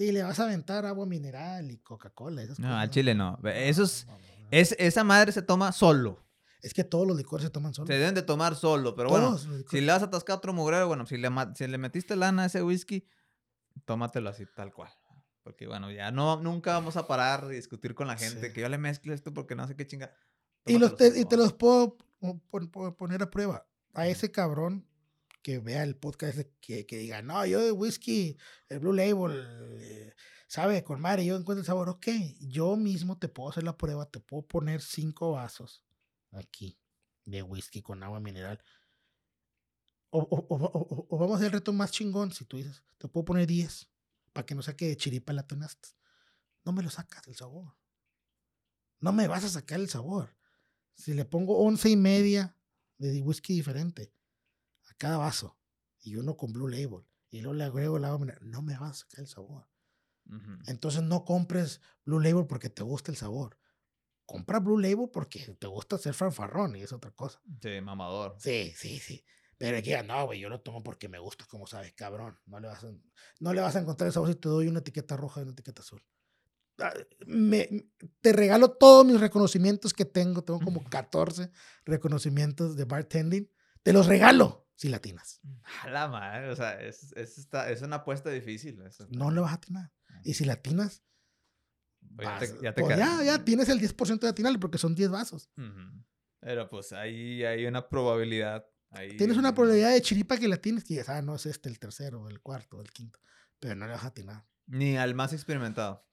[0.00, 2.42] Sí, le vas a aventar agua mineral y Coca-Cola.
[2.56, 3.38] No, al chile no.
[3.44, 4.06] Eso es,
[4.50, 6.24] es, esa madre se toma solo.
[6.62, 7.86] Es que todos los licores se toman solo.
[7.86, 11.04] Se deben de tomar solo, pero bueno, si le vas a atascar otro mugrero, bueno,
[11.04, 13.06] si le, si le metiste lana a ese whisky,
[13.84, 14.88] tómatelo así, tal cual.
[15.42, 18.70] Porque bueno, ya no, nunca vamos a parar y discutir con la gente que yo
[18.70, 20.14] le mezcle esto porque no sé qué chinga.
[20.64, 21.98] Y, los te, y te los puedo
[22.96, 23.66] poner a prueba.
[23.92, 24.86] A ese cabrón
[25.42, 28.36] que vea el podcast que, que diga, no, yo de whisky,
[28.68, 29.44] el Blue Label,
[29.80, 30.14] eh,
[30.46, 32.08] sabe, con madre, yo encuentro el sabor, ok,
[32.40, 35.84] yo mismo te puedo hacer la prueba, te puedo poner cinco vasos
[36.32, 36.78] aquí
[37.24, 38.62] de whisky con agua mineral.
[40.10, 43.24] O, o, o, vamos a hacer el reto más chingón, si tú dices, te puedo
[43.24, 43.88] poner 10
[44.32, 45.90] para que no saque de chiripa la tonaste.
[46.64, 47.76] No me lo sacas el sabor.
[48.98, 50.36] No me vas a sacar el sabor.
[50.94, 52.56] Si le pongo once y media
[52.98, 54.12] de whisky diferente,
[55.00, 55.58] cada vaso
[56.02, 58.94] y uno con Blue Label y luego le agrego el agua no me va a
[58.94, 59.66] sacar el sabor.
[60.66, 63.58] Entonces no compres Blue Label porque te gusta el sabor.
[64.26, 67.40] Compra Blue Label porque te gusta hacer fanfarrón y es otra cosa.
[67.62, 68.36] Sí, mamador.
[68.38, 69.24] Sí, sí, sí.
[69.56, 72.38] Pero aquí, no, güey, yo lo tomo porque me gusta, como sabes, cabrón.
[72.46, 72.92] No le vas a,
[73.40, 75.52] no le vas a encontrar el sabor si te doy una etiqueta roja y una
[75.52, 76.04] etiqueta azul.
[76.78, 76.92] Ah,
[77.26, 77.90] me,
[78.20, 80.44] te regalo todos mis reconocimientos que tengo.
[80.44, 81.50] Tengo como 14
[81.84, 83.50] reconocimientos de bartending.
[83.82, 85.42] Te los regalo si latinas.
[85.82, 88.82] A la madre, o sea, es, es, es una apuesta difícil.
[89.10, 89.92] No le vas a atinar.
[90.24, 91.04] Y si latinas,
[92.16, 95.50] pues ya, te, pues ya, ya, tienes el 10% de atinarle porque son 10 vasos.
[96.40, 98.66] Pero pues ahí hay una probabilidad.
[99.18, 102.26] Tienes una probabilidad de chiripa que latines y dices, ah, no es este el tercero,
[102.30, 103.20] el cuarto, el quinto.
[103.58, 104.46] Pero no le vas a atinar.
[104.66, 106.06] Ni al más experimentado.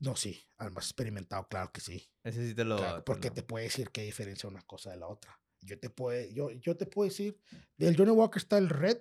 [0.00, 2.10] No, sí, al más experimentado, claro que sí.
[2.22, 3.04] Ese sí te lo.
[3.04, 5.38] porque te puede decir qué diferencia una cosa de la otra.
[5.64, 7.40] Yo te, puedo, yo, yo te puedo decir,
[7.76, 8.98] del Johnny Walker está el red,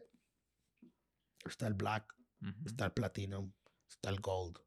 [1.45, 2.15] está el black,
[2.65, 3.51] está el platinum,
[3.89, 4.57] está el gold,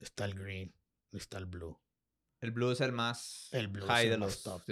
[0.00, 0.74] está el green,
[1.12, 1.80] está el blue.
[2.40, 4.62] El blue es el más el blue high de los top.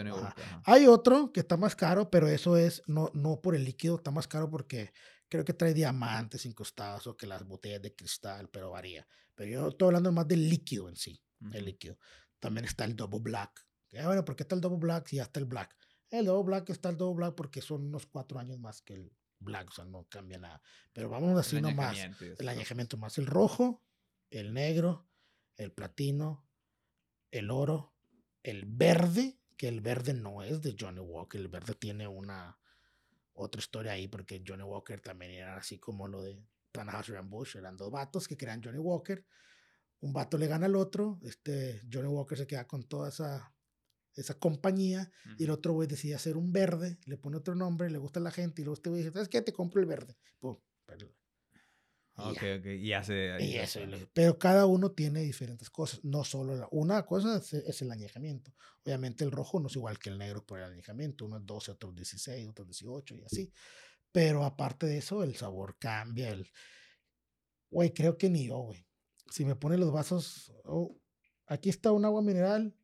[0.65, 4.11] Hay otro que está más caro, pero eso es no, no por el líquido, está
[4.11, 4.93] más caro porque
[5.29, 9.07] creo que trae diamantes incrustados o que las botellas de cristal, pero varía.
[9.35, 11.21] Pero yo estoy hablando más del líquido en sí,
[11.53, 11.99] el líquido.
[12.39, 13.67] También está el double black.
[14.05, 15.75] bueno, ¿por qué está el double black si ya está el black?
[16.19, 19.13] El Double Black está el Double Black porque son unos cuatro años más que el
[19.41, 20.63] Black, o sea, no cambia nada.
[20.93, 21.97] Pero vamos así nomás.
[22.39, 23.19] El añejamiento más.
[23.19, 23.85] El rojo
[24.35, 25.07] el negro,
[25.57, 26.45] el platino,
[27.31, 27.95] el oro,
[28.43, 32.59] el verde, que el verde no es de Johnny Walker, el verde tiene una
[33.35, 36.43] otra historia ahí, porque Johnny Walker también era así como lo de
[36.73, 39.25] Tannhauser and Bush, eran dos vatos que crean Johnny Walker,
[40.01, 43.54] un vato le gana al otro, este Johnny Walker se queda con toda esa,
[44.15, 47.99] esa compañía y el otro güey decide hacer un verde, le pone otro nombre, le
[47.99, 49.43] gusta a la gente y luego este güey dice, ¿sabes qué?
[49.43, 50.17] Te compro el verde.
[50.39, 50.57] Pum,
[52.17, 53.37] Ok, ok, y hace...
[53.41, 53.81] Y eso,
[54.13, 58.55] pero cada uno tiene diferentes cosas, no solo la, una cosa es, el añejamiento.
[58.85, 61.73] Obviamente el rojo no es igual que el negro por el añejamiento, uno es 12,
[61.73, 63.53] otro es 16, otro es 18 y así.
[64.13, 66.31] Pero aparte de eso, el sabor cambia.
[66.31, 66.49] El...
[67.69, 68.87] Güey, creo que ni yo, güey.
[69.33, 70.97] Si me ponen los vasos, oh,
[71.47, 72.77] aquí está un agua mineral,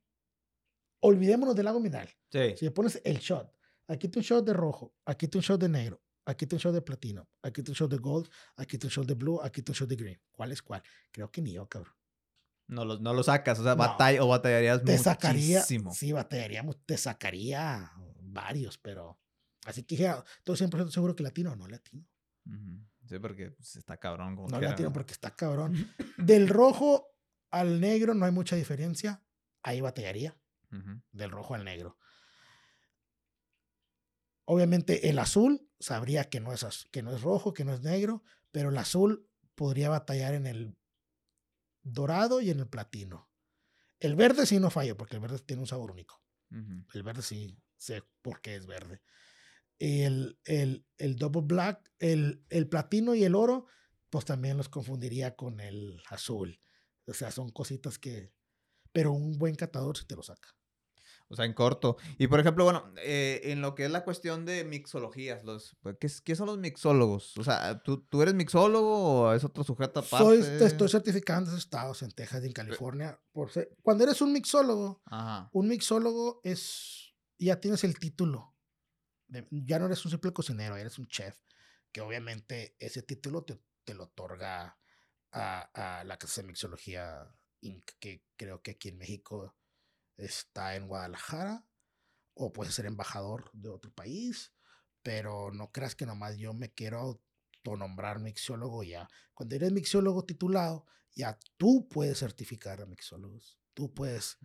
[1.01, 2.09] olvidémonos del agua mineral.
[2.31, 2.55] Sí.
[2.57, 3.53] Si me pones el shot,
[3.89, 7.29] aquí un shot de rojo, aquí un shot de negro, aquí un shot de platino,
[7.43, 10.21] aquí un shot de gold, aquí un shot de blue, aquí un shot de green.
[10.31, 10.83] ¿Cuál es cuál?
[11.11, 11.95] Creo que ni yo, cabrón.
[12.69, 16.97] No lo, no lo sacas, o sea, batalla, o batallarías te sacaría, sí, batallaríamos, te
[16.97, 17.91] sacaría
[18.21, 19.19] varios, pero
[19.67, 20.15] así que dije,
[20.45, 22.07] todo 100% seguro que latino o no latino.
[23.11, 24.37] Sí, porque pues, está cabrón.
[24.37, 25.75] Como no latino porque está cabrón.
[26.17, 27.09] Del rojo
[27.51, 29.21] al negro no hay mucha diferencia.
[29.65, 30.37] Ahí batallaría.
[31.13, 31.99] Del rojo al negro.
[34.45, 38.25] Obviamente el azul sabría que no, es, que no es rojo, que no es negro,
[38.51, 40.77] pero el azul podría batallar en el
[41.83, 43.31] dorado y en el platino.
[43.99, 46.23] El verde sí no falla, porque el verde tiene un sabor único.
[46.51, 49.03] El verde sí sé por qué es verde.
[49.79, 53.67] El, el, el double black, el, el platino y el oro,
[54.09, 56.61] pues también los confundiría con el azul.
[57.07, 58.33] O sea, son cositas que...
[58.93, 60.49] Pero un buen catador sí te lo saca.
[61.31, 61.97] O sea, en corto.
[62.19, 65.97] Y por ejemplo, bueno, eh, en lo que es la cuestión de mixologías, los, pues,
[66.01, 67.39] ¿qué, ¿qué, son los mixólogos?
[67.39, 70.43] O sea, ¿tú, ¿tú, eres mixólogo o es otro sujeto aparte?
[70.43, 73.21] Soy, estoy certificado en esos estados, en Texas y en California.
[73.31, 73.49] Por
[73.81, 75.03] cuando eres un mixólogo,
[75.53, 78.57] un mixólogo es, ya tienes el título.
[79.29, 81.39] ya no eres un simple cocinero, eres un chef.
[81.93, 84.79] Que obviamente ese título te, te lo otorga
[85.31, 89.55] a, a la Casa de Mixología Inc., que creo que aquí en México
[90.25, 91.67] está en Guadalajara
[92.35, 94.53] o puede ser embajador de otro país,
[95.03, 97.21] pero no creas que nomás yo me quiero
[97.63, 99.09] autonombrar mixiólogo ya.
[99.35, 103.59] Cuando eres mixiólogo titulado, ya tú puedes certificar a mixólogos.
[103.75, 104.39] Tú puedes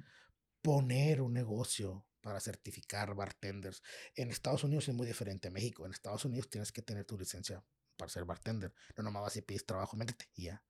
[0.62, 3.84] poner un negocio para certificar bartenders.
[4.16, 5.86] En Estados Unidos es muy diferente a México.
[5.86, 7.64] En Estados Unidos tienes que tener tu licencia
[7.98, 8.74] para ser bartender.
[8.98, 10.64] No nomás vas y pides trabajo, métete y ya.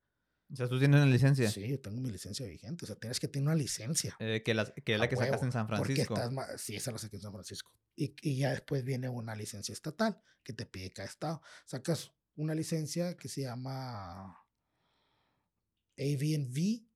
[0.52, 1.50] O sea, ¿tú tienes una licencia?
[1.50, 2.84] Sí, yo tengo mi licencia vigente.
[2.84, 4.16] O sea, tienes que tener una licencia.
[4.20, 6.14] Eh, que, la, que es la que sacas en San Francisco.
[6.14, 7.72] Porque estás, sí, esa la saqué en San Francisco.
[7.96, 11.42] Y, y, ya después viene una licencia estatal que te pide cada estado.
[11.64, 14.46] Sacas una licencia que se llama
[15.98, 16.86] AV&V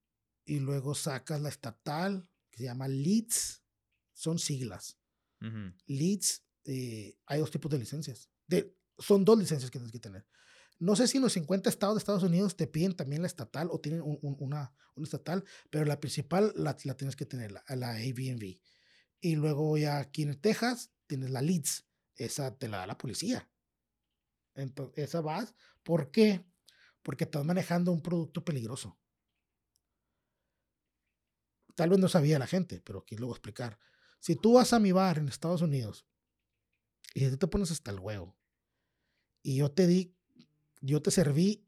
[0.44, 3.62] y luego sacas la estatal que se llama LEEDS.
[4.12, 4.98] Son siglas.
[5.86, 8.30] LEEDS, eh, hay dos tipos de licencias.
[8.46, 10.26] De, son dos licencias que tienes que tener.
[10.80, 13.80] No sé si los 50 estados de Estados Unidos te piden también la estatal o
[13.80, 18.58] tienen una, una, estatal, pero la principal la, la tienes que tener, la, la Airbnb.
[19.20, 21.86] Y luego ya aquí en Texas tienes la Leeds,
[22.16, 23.50] esa te la da la policía.
[24.54, 25.54] Entonces, esa vas.
[25.82, 26.46] ¿Por qué?
[27.02, 28.98] Porque estás manejando un producto peligroso.
[31.74, 33.78] Tal vez no sabía la gente, pero aquí a explicar.
[34.18, 36.06] Si tú vas a mi bar en Estados Unidos
[37.14, 38.36] y tú te pones hasta el huevo
[39.42, 40.16] y yo te di
[40.80, 41.66] yo te serví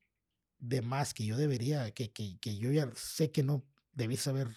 [0.58, 4.48] de más que yo debería, que, que, que yo ya sé que no debiste haber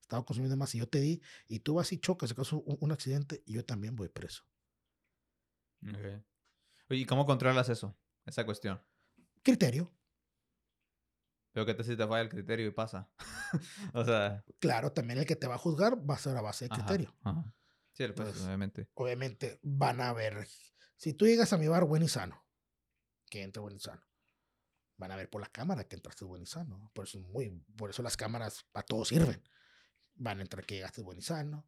[0.00, 2.92] estado consumiendo más y yo te di, y tú vas y chocas, acaso un, un
[2.92, 4.44] accidente, y yo también voy preso.
[6.90, 7.96] Oye, ¿y cómo controlas eso?
[8.26, 8.80] Esa cuestión.
[9.42, 9.92] Criterio.
[11.52, 13.10] Pero que te si te falla el criterio y pasa.
[13.94, 14.44] o sea.
[14.58, 17.14] Claro, también el que te va a juzgar va a ser a base de criterio.
[17.92, 18.88] Sí, pues, obviamente.
[18.94, 20.46] Obviamente van a ver.
[20.96, 22.41] Si tú llegas a mi bar buen y sano,
[23.32, 24.02] que entre buen y sano.
[24.98, 26.90] Van a ver por la cámara que entraste buen y sano.
[26.92, 27.48] Por eso, muy,
[27.78, 29.42] por eso las cámaras para todos sirven.
[30.14, 31.66] Van a entrar que llegaste buen y sano.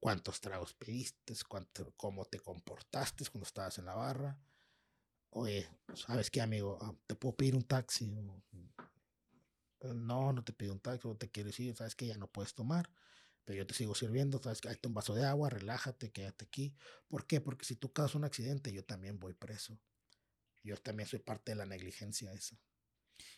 [0.00, 4.40] Cuántos tragos pediste, cuánto, cómo te comportaste cuando estabas en la barra.
[5.28, 6.78] Oye, ¿sabes qué, amigo?
[6.80, 8.10] Ah, ¿Te puedo pedir un taxi?
[9.82, 12.54] No, no te pido un taxi, no te quiero decir, sabes que ya no puedes
[12.54, 12.88] tomar,
[13.44, 16.74] pero yo te sigo sirviendo, sabes que hay un vaso de agua, relájate, quédate aquí.
[17.08, 17.42] ¿Por qué?
[17.42, 19.78] Porque si tú causas un accidente, yo también voy preso.
[20.64, 22.56] Yo también soy parte de la negligencia esa.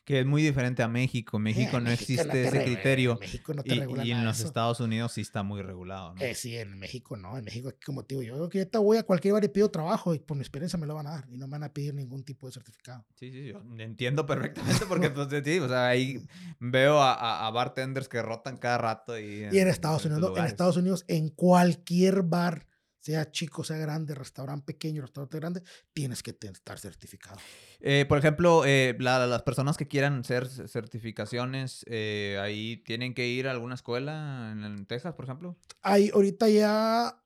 [0.04, 1.36] Que es muy diferente a México.
[1.36, 3.12] En Eh, México en no México no existe te ese criterio.
[3.14, 4.48] En México no te Y, regula y en nada los eso.
[4.48, 6.22] Estados Unidos sí está muy regulado, ¿no?
[6.22, 7.36] Eh, sí, en México no.
[7.36, 10.14] En México, como te digo, yo que ahorita voy a cualquier bar y pido trabajo
[10.14, 11.92] y por mi experiencia me lo van a dar y no me van a pedir
[11.94, 13.04] ningún tipo de certificado.
[13.16, 16.24] Sí, sí, yo entiendo perfectamente porque, pues, sí, o sea, ahí
[16.60, 19.18] veo a, a- bartenders que rotan cada rato.
[19.18, 20.44] Y, Y en Estados Unidos, no, en.
[20.44, 22.66] Estados Unidos, en cualquier bar,
[23.06, 25.62] sea chico, sea grande, restaurante pequeño, restaurante grande,
[25.92, 27.38] tienes que estar certificado.
[27.78, 33.28] Eh, por ejemplo, eh, la- las personas que quieran hacer certificaciones, eh, ahí tienen que
[33.28, 35.56] ir a alguna escuela en, en Texas, por ejemplo.
[35.82, 37.22] Hay, ahorita ya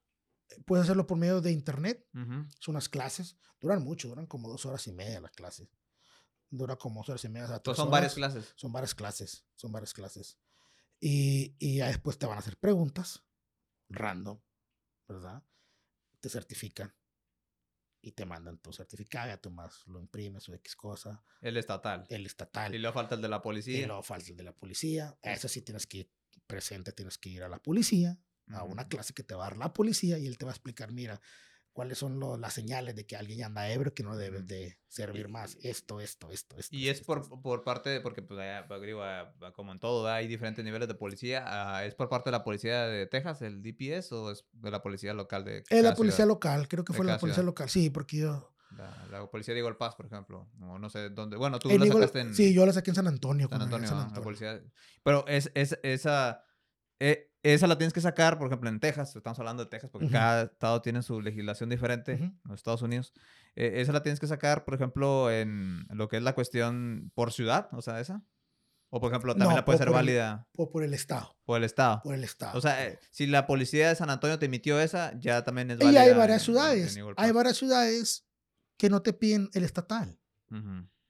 [0.66, 2.06] puedes hacerlo por medio de internet.
[2.14, 2.44] Ujú.
[2.58, 3.36] Son unas clases.
[3.58, 5.68] Duran mucho, duran como dos horas y media las clases.
[6.50, 7.58] Dura como dos horas y media.
[7.58, 8.32] tres son varias horas.
[8.34, 8.52] clases.
[8.56, 10.38] Son varias clases, son varias clases.
[11.00, 13.22] Y, y ya después te van a hacer preguntas,
[13.88, 14.38] random,
[15.08, 15.42] ¿verdad?
[16.20, 16.94] Te certifican
[18.02, 22.08] y te mandan tu certificado, ya tú más lo imprimes o X cosa, El estatal.
[22.08, 23.84] el estatal, Y luego falta el de la y policía.
[23.84, 25.18] luego falta el de la policía.
[25.22, 26.12] A eso sí tienes que ir
[26.46, 28.88] presente, tienes que ir a la policía, a una Ujú.
[28.88, 31.20] clase que te va a dar la policía y él te va a explicar, mira,
[31.72, 34.48] cuáles son lo- las señales de que alguien ya anda ebrio, que no debes Ujú.
[34.48, 36.76] de servir más, esto, esto, esto, esto.
[36.76, 37.40] Y esto, es por, esto.
[37.40, 39.02] por parte de, porque pues allá, pues, digo,
[39.54, 40.16] como en todo, ¿verdad?
[40.18, 41.44] hay diferentes niveles de policía.
[41.46, 44.82] ah, ¿Es por parte de la policía de Texas, el DPS, o es de la
[44.82, 46.28] policía local de Es la policía ciudad?
[46.28, 47.46] local, creo que fue la policía ciudad.
[47.46, 48.46] local, sí, porque yo...
[48.76, 50.48] La, la policía de Eagle Pass, por ejemplo.
[50.60, 51.36] O no sé dónde.
[51.36, 53.48] Bueno, tú la sacaste en Sí, yo la saqué en San Antonio.
[53.50, 54.10] San Antonio, en ¿no?
[54.14, 54.62] la policía.
[55.02, 56.44] Pero es, es, esa,
[57.00, 59.16] eh, esa la tienes que sacar, por ejemplo, en Texas.
[59.16, 62.12] Estamos hablando de Texas porque cada estado tiene su legislación diferente.
[62.12, 63.12] En los Estados Unidos.
[63.56, 67.32] Eh, esa la tienes que sacar, por ejemplo, en lo que es la cuestión por
[67.32, 68.22] ciudad, o sea, esa.
[68.92, 71.56] O, por ejemplo, también No, la puede ser el- válida Por, por el Estado, por
[71.58, 72.00] el estado.
[72.02, 72.58] por el Estado.
[72.58, 75.78] O sea, eh, si la policía de San Antonio te emitió esa, ya también es
[75.80, 76.02] y válida.
[76.02, 78.26] hay varias en- en- en ciudades, hay varias ciudades
[78.76, 80.18] que no te piden el estatal.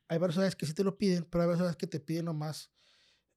[0.08, 2.26] Hay varias ciudades que sí te lo piden, pero hay varias ciudades que te piden
[2.26, 2.70] nomás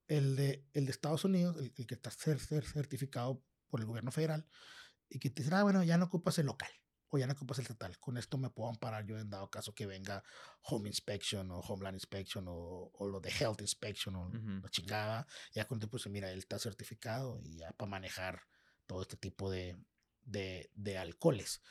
[0.08, 3.86] el de, el de Estados Unidos, el, el que está cer- cer- certificado por el
[3.86, 4.48] gobierno federal,
[5.10, 6.72] y que te dicen, ah, bueno, ya no ocupas el local,
[7.10, 8.00] o ya no ocupas el estatal.
[8.00, 10.24] Con esto me puedo amparar yo en dado caso que venga
[10.64, 14.62] Home Inspection, o Homeland Inspection, o, o lo de Health Inspection, o Ujú.
[14.64, 15.28] la chingada.
[15.54, 18.42] Ya con pues mira, él está certificado y ya para manejar
[18.88, 19.78] todo este tipo de,
[20.24, 21.62] de, de alcoholes.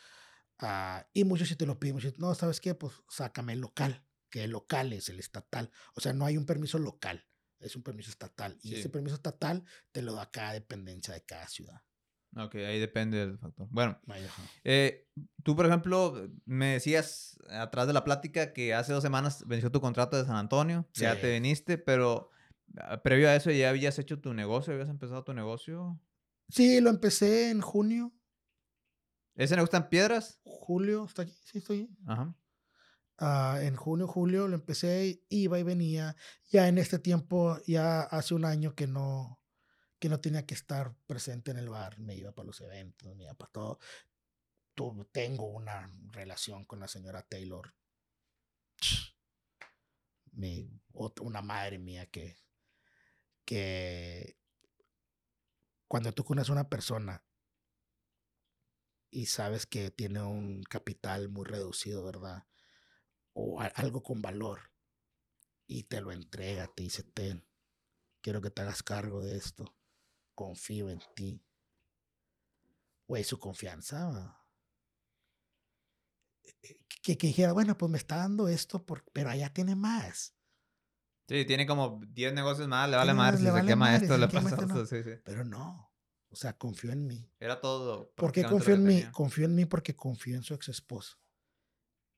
[0.59, 2.75] Ah, y muchos si te lo piden, muchos, no, ¿sabes qué?
[2.77, 5.73] Pues sácame el local, que el local es el estatal.
[5.95, 7.27] O sea, no hay un permiso local,
[7.63, 8.59] es un permiso estatal.
[8.63, 8.75] Y Sí.
[8.77, 11.83] ese permiso estatal te lo da cada dependencia de cada ciudad.
[12.35, 13.69] Ok, ahí depende del factor.
[13.71, 14.01] Bueno.
[14.65, 15.07] Eh,
[15.43, 19.81] tú, por ejemplo, me decías atrás de la plática que hace dos semanas venció tu
[19.83, 22.31] contrato de San Antonio, ya te viniste, pero
[22.79, 26.01] ah, previo a eso ya habías hecho tu negocio, habías empezado tu negocio.
[26.49, 28.13] Sí, lo empecé en junio,
[29.35, 30.41] ¿Ese negocio está en piedras?
[30.45, 31.35] julio, ¿está aquí?
[31.45, 31.89] Sí, estoy.
[32.07, 32.35] Ajá.
[33.25, 36.17] Ah, en junio, julio lo empecé, iba y venía.
[36.51, 39.41] Ya en este tiempo, ya hace un año que no,
[40.01, 42.01] que no tenía que estar presente en el bar.
[42.01, 43.79] Me iba para los eventos, me iba para todo.
[45.13, 47.73] Tengo una relación con la señora Taylor.
[50.33, 50.69] Mi,
[51.21, 52.37] una madre mía que,
[53.45, 54.37] que
[55.87, 57.25] cuando tú conoces a una persona
[59.13, 62.47] y sabes que tiene un capital muy reducido, ¿verdad?
[63.35, 64.71] O a- algo con valor
[65.67, 67.47] y te lo entrega, te dice, ten,
[68.21, 69.75] quiero que te hagas cargo de esto,
[70.35, 71.43] confío en ti.
[73.07, 74.09] Güey, su confianza.
[74.09, 74.47] va.
[76.63, 80.35] Eh, Que, que dijera, bueno, pues me está dando esto, por- pero allá tiene más.
[81.29, 84.29] Sí, tiene como 10 negocios más, le vale más si se quema madre, esto, le
[84.29, 84.83] pasa esto, no.
[84.83, 85.21] esto, sí, sí.
[85.25, 85.91] Pero no.
[86.31, 87.29] O sea, confío en mí.
[87.41, 88.13] Era todo.
[88.15, 89.03] ¿Por qué lo en mí?
[89.13, 91.19] Confío en mí porque confío en su ex esposo.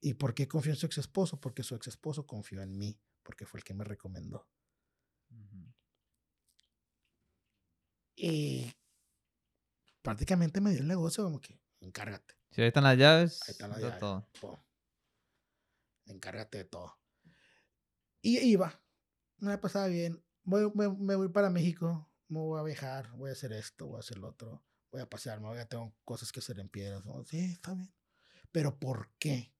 [0.04, 1.40] ¿Y por qué confío en su ex esposo?
[1.40, 4.46] Porque su ex esposo confió en mí, porque fue el que me recomendó.
[8.14, 8.70] Y
[10.02, 12.34] prácticamente me dio el negocio como que, encárgate.
[12.50, 13.40] Sí, ahí están las llaves.
[13.48, 13.98] Ahí están las llaves.
[13.98, 14.28] todo.
[14.42, 14.56] pum,
[16.04, 16.98] Encárgate de todo.
[18.20, 18.78] Y iba.
[19.38, 20.22] Me la pasaba bien.
[20.42, 22.12] Voy, me, me voy para México.
[22.28, 23.10] Me voy a viajar.
[23.12, 23.86] Voy a hacer esto.
[23.86, 24.62] Voy a hacer lo otro.
[24.92, 25.40] Voy a pasear.
[25.40, 27.06] Me voy a tengo cosas que hacer en piedras.
[27.06, 27.24] ¿no?
[27.24, 27.90] Sí, está bien.
[28.52, 29.53] Pero ¿por qué?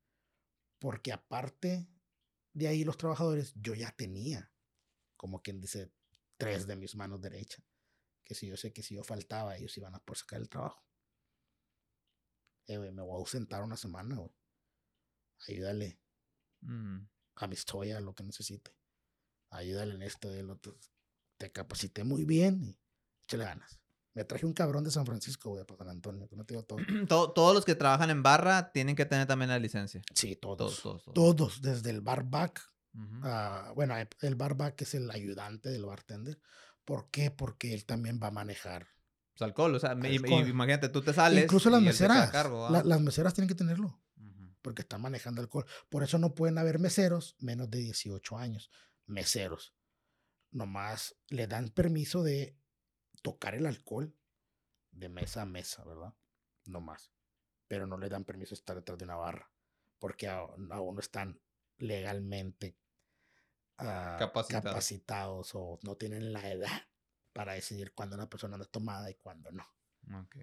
[0.84, 1.88] Porque aparte
[2.52, 4.52] de ahí los trabajadores, yo ya tenía,
[5.16, 5.90] como quien dice,
[6.36, 7.64] tres de mis manos derechas.
[8.22, 10.84] Que si yo sé que si yo faltaba, ellos iban a por sacar el trabajo.
[12.66, 14.34] Eh, me voy a ausentar una semana, güey.
[15.48, 15.98] Ayúdale
[16.60, 17.08] Mm.
[17.36, 18.76] a mi historia, lo que necesite.
[19.48, 20.78] Ayúdale en esto y en lo otro.
[21.38, 22.78] Te capacité muy bien y
[23.22, 23.80] échale ganas.
[24.14, 26.64] Me traje un cabrón de San Francisco, güey, para San Antonio, que no te digo
[26.64, 26.78] todo.
[27.08, 30.02] To- todos los que trabajan en barra tienen que tener también la licencia.
[30.14, 30.56] Sí, todos.
[30.56, 31.14] Todos, todos, todos.
[31.14, 32.62] Todos, desde el barback
[32.96, 33.20] Ujú.
[33.24, 36.40] Ah, bueno, eh, el barback es el ayudante del bartender.
[36.84, 37.32] ¿Por qué?
[37.32, 38.86] Porque él también va a manejar.
[39.32, 40.46] Pues alcohol, o sea, Alcohol.
[40.48, 41.42] imagínate, tú te sales.
[41.42, 42.30] Incluso las meseras.
[42.30, 42.84] cargo, la- ¿va?
[42.84, 44.00] las meseras tienen que tenerlo.
[44.62, 45.66] Porque están manejando alcohol.
[45.88, 48.70] Por eso no pueden haber meseros menos de 18 años.
[49.06, 49.74] Meseros.
[50.52, 52.56] Nomás le dan permiso de
[53.24, 54.14] tocar el alcohol
[54.90, 56.14] de mesa a mesa, ¿verdad?
[56.66, 57.10] Nomás.
[57.66, 59.50] Pero no le dan permiso de estar detrás de una barra.
[59.98, 61.40] Porque aún, aún no están
[61.78, 62.76] legalmente
[63.78, 64.64] ah, Capacitados.
[64.64, 66.82] capacitados o no tienen la edad
[67.32, 69.66] para decidir cuándo una persona anda tomada y cuándo no.
[70.20, 70.36] Ok.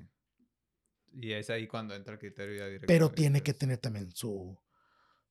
[1.14, 2.88] Y es ahí cuando entra el criterio ya directo.
[2.88, 4.60] Pero tiene que tener también su,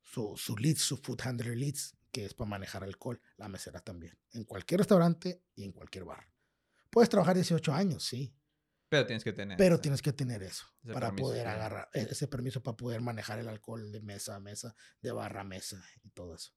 [0.02, 3.20] su, su leads, su food handler leads, que es para manejar alcohol.
[3.38, 4.16] La mesera también.
[4.32, 6.29] En cualquier restaurante y en cualquier bar.
[6.90, 8.34] Puedes trabajar 18 años, sí.
[8.88, 9.56] Pero tienes que tener.
[9.56, 13.00] Pero ese- tienes que tener eso para permiso, poder agarrar e- ese permiso para poder
[13.00, 16.52] manejar el alcohol de mesa a mesa, de barra a mesa y todo eso.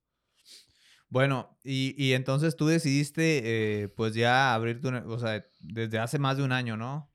[1.10, 4.89] Bueno, y, y entonces tú decidiste, eh, pues ya abrir tu.
[4.89, 7.14] O sea, desde hace más de un año, ¿no?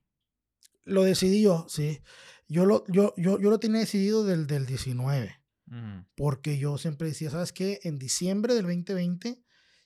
[0.85, 2.01] Lo decidí yo, sí.
[2.47, 5.35] Yo lo, yo, yo, yo lo tenía decidido del, del 19.
[5.67, 6.05] Ujú.
[6.15, 7.79] Porque yo siempre decía, ¿sabes qué?
[7.83, 9.43] En diciembre del 2020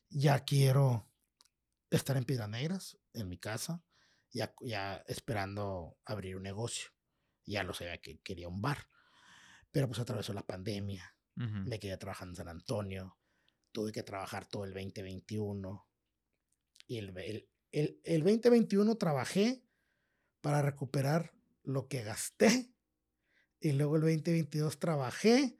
[0.09, 1.11] ya quiero
[1.97, 3.83] estar en Piedras Negras, en mi casa,
[4.31, 6.89] ya, ya esperando abrir un negocio.
[7.45, 8.87] Ya lo sabía que quería un bar.
[9.71, 13.17] Pero pues atravesó la pandemia, me quedé trabajando en San Antonio,
[13.71, 15.87] tuve que trabajar todo el 2021.
[16.87, 19.63] Y el, el, el, el 2021 trabajé
[20.41, 21.33] para recuperar
[21.63, 22.71] lo que gasté.
[23.59, 25.57] Y luego el 2022 trabajé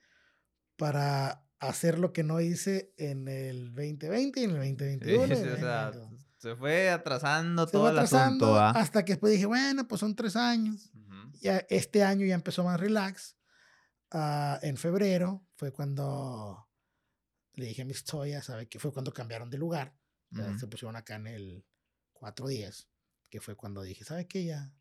[0.76, 5.28] para hacer lo que no hice en el 2020 y en el Sí, 2021.
[5.28, 6.23] y en sí, el o sea, 2022.
[6.44, 10.14] Se fue atrasando Se todo fue el asunto, hasta que después dije, bueno, pues son
[10.14, 10.92] tres años.
[11.40, 13.38] Ya este año ya empezó más relax.
[14.12, 16.70] Ah, en febrero fue cuando
[17.54, 18.68] le dije a mis Toya, ¿sabe?
[18.68, 19.96] Que fue cuando cambiaron de lugar.
[20.60, 21.66] Se pusieron acá en el
[22.12, 22.90] 410,
[23.30, 24.44] que fue cuando dije, ¿sabe qué?
[24.44, 24.74] Ya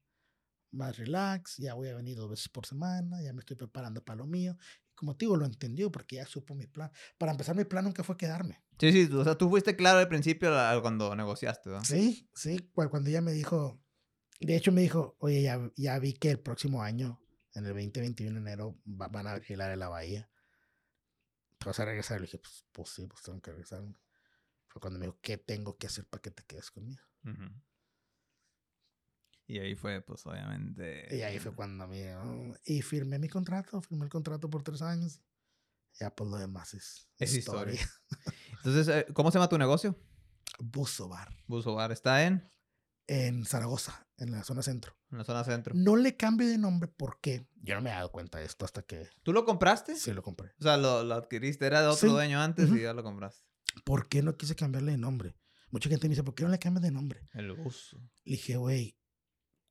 [0.73, 4.17] más relax, ya voy a venir dos veces por semana, ya me estoy preparando para
[4.17, 4.57] lo mío.
[4.91, 6.91] Y como te digo, lo entendió porque ya supo mi plan.
[7.19, 8.62] Para empezar, mi plan nunca fue quedarme.
[8.79, 10.51] Sí, sí, o sea, tú fuiste claro al principio
[10.83, 11.85] cuando negociaste, ¿no?
[11.85, 13.81] Sí, sí, cu- cuando ella me dijo,
[14.41, 17.21] de hecho me dijo, oye, ya, ya vi que el próximo año,
[17.55, 20.29] en el 2021 de enero, va- van a área de la bahía.
[21.59, 22.21] ¿Te vas a regresar?
[22.21, 23.83] Le dije, pues, pues sí, pues tengo que regresar.
[24.67, 27.03] Fue cuando me dijo, ¿qué tengo que hacer para que te quedes conmigo?
[29.47, 31.15] Y ahí fue, pues, obviamente.
[31.15, 32.17] Y ahí fue cuando me...
[32.17, 35.21] oh, y firmé mi contrato, firmé el contrato por tres años.
[36.01, 37.75] Ya pues lo demás es, Es historia.
[37.75, 37.93] historia.
[38.65, 39.99] Entonces, eh, ¿cómo se llama tu negocio?
[40.59, 41.93] Buzo Bar, Buzo Bar.
[41.93, 42.49] Está en,
[43.07, 44.97] en Zaragoza, en la zona centro.
[45.11, 45.75] en la zona centro.
[45.77, 48.83] No le cambio de nombre porque yo no me he dado cuenta de esto hasta
[48.83, 49.97] que ¿Tú lo compraste?
[49.97, 50.53] sí lo compré.
[50.59, 52.13] O sea, lo, lo adquiriste, era de otro Sí.
[52.13, 53.45] dueño antes y ya lo compraste.
[53.85, 55.35] ¿Por qué no quise cambiarle de nombre?
[55.71, 57.27] Mucha gente me dice, ¿por qué no le cambias de nombre?
[57.33, 57.99] El buzo.
[58.25, 58.99] Le dije, güey,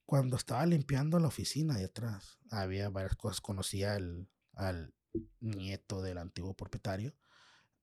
[0.05, 3.39] cuando estaba limpiando la oficina de atrás, había varias cosas.
[3.39, 4.93] Conocía al, al
[5.39, 7.13] nieto del antiguo propietario.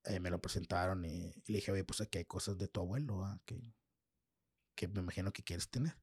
[0.04, 2.80] eh, me lo presentaron y, y le dije, oye, pues aquí hay cosas de tu
[2.80, 3.40] abuelo ¿va?
[3.44, 3.74] que,
[4.74, 5.98] que me imagino que quieres tener.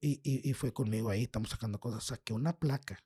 [0.00, 2.04] Y, y, y fue conmigo ahí, estamos sacando cosas.
[2.04, 3.02] Saqué una placa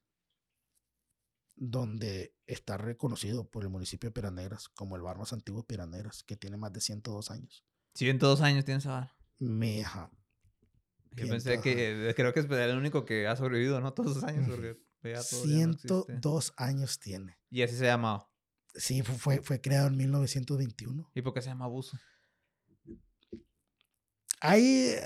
[1.55, 6.25] donde está reconocido por el municipio de Piranegras como el bar más antiguo de Piranegras,
[6.25, 7.65] que tiene más de 102 años.
[7.95, 9.15] 102 años tienes bar.
[9.39, 10.11] Me, ajá,
[11.13, 13.93] Yo pensé 102 que, creo que es el único que ha sobrevivido, ¿no?
[13.93, 15.89] Todos esos años, porque ya todo ya no existe.
[15.89, 17.39] 102 años tiene.
[17.51, 18.27] Y así se llama.
[18.75, 21.11] Sí, fu- fue, fue creado en 1921.
[21.15, 21.99] ¿Y por qué se llama buzo?
[24.41, 25.01] Ahí eh,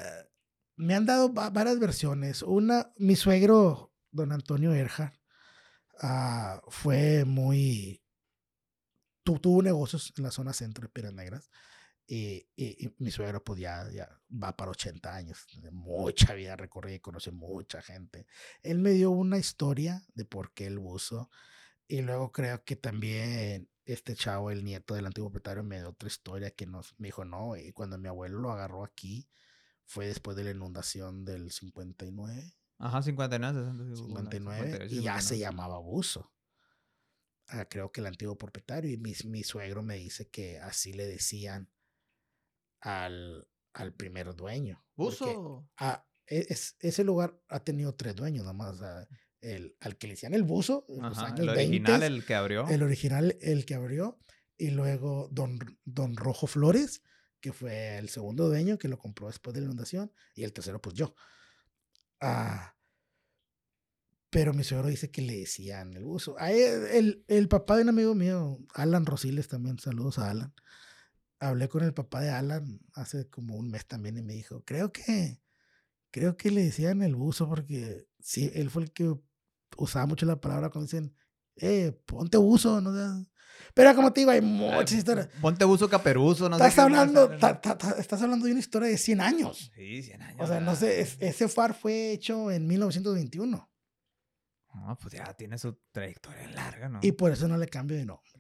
[0.77, 2.43] me han dado va- varias versiones.
[2.43, 5.15] Una, mi suegro, don Antonio Erhard,
[6.01, 8.03] ah, fue muy...
[9.25, 11.51] tu- tuvo negocios en la zona centro de Piedras Negras.
[12.07, 15.47] Y, y- y mi suegro, pues ya, ya va para 80 años.
[15.63, 18.27] de Mucha vida recorrida y conoce mucha gente.
[18.63, 21.31] Él me dio una historia de por qué el buzo.
[21.89, 26.09] Y luego creo que también este chavo, el nieto del antiguo propietario, me dio otra
[26.09, 29.29] historia que nos me dijo, no, y cuando mi abuelo lo agarró aquí,
[29.87, 33.53] fue después de la inundación del 59, Ajá, 59,
[33.97, 33.97] 60.
[33.97, 36.33] 59, y ya se llamaba buzo.
[37.49, 41.07] Ah, creo que el antiguo propietario, y mi, mi suegro me dice que así le
[41.07, 41.71] decían
[42.85, 44.85] al, al primer dueño.
[44.95, 45.67] Buzo.
[46.27, 48.79] e- es- ese lugar ha tenido tres dueños nomás.
[48.79, 49.09] sea,
[49.41, 52.25] el, al que le decían el buzo, en los Ajá, años el original, 20, el
[52.25, 52.69] que abrió.
[52.69, 54.19] el original, el que abrió,
[54.57, 57.03] y luego Don, Don Rojo Flores,
[57.41, 60.81] que fue el segundo dueño que lo compró después de la inundación, y el tercero,
[60.81, 61.15] pues yo.
[62.21, 62.75] Ah,
[64.31, 66.37] Pero mi suegro dice que le decían el buzo.
[66.39, 70.55] A él- el, el papá de un amigo mío, Alan Rosiles también, saludos a Alan.
[71.49, 74.93] Hablé con el papá de Alan hace como un mes también y me dijo, creo
[74.93, 75.41] que,
[76.11, 79.15] creo que le decían el buzo porque sí, él fue el que
[79.77, 81.15] usaba mucho la palabra cuando dicen,
[81.57, 83.29] eh, ponte buzo, no seas-".
[83.75, 85.29] Pero como te digo, hay muchas historias.
[85.41, 87.39] Ponte buzo caperuzo, no sé Estás más, hablando, ¿no?
[87.39, 89.71] ta- ta- ta- estás hablando de una historia de 100 años.
[89.75, 90.41] Sí, 100 años.
[90.41, 90.81] O sea, no ¿verdad?
[90.81, 93.71] sé, es- ese FAR fue hecho en 1921
[94.75, 96.99] No, pues ya tiene su trayectoria larga, ¿no?
[97.03, 98.31] y por eso no le cambio de nombre.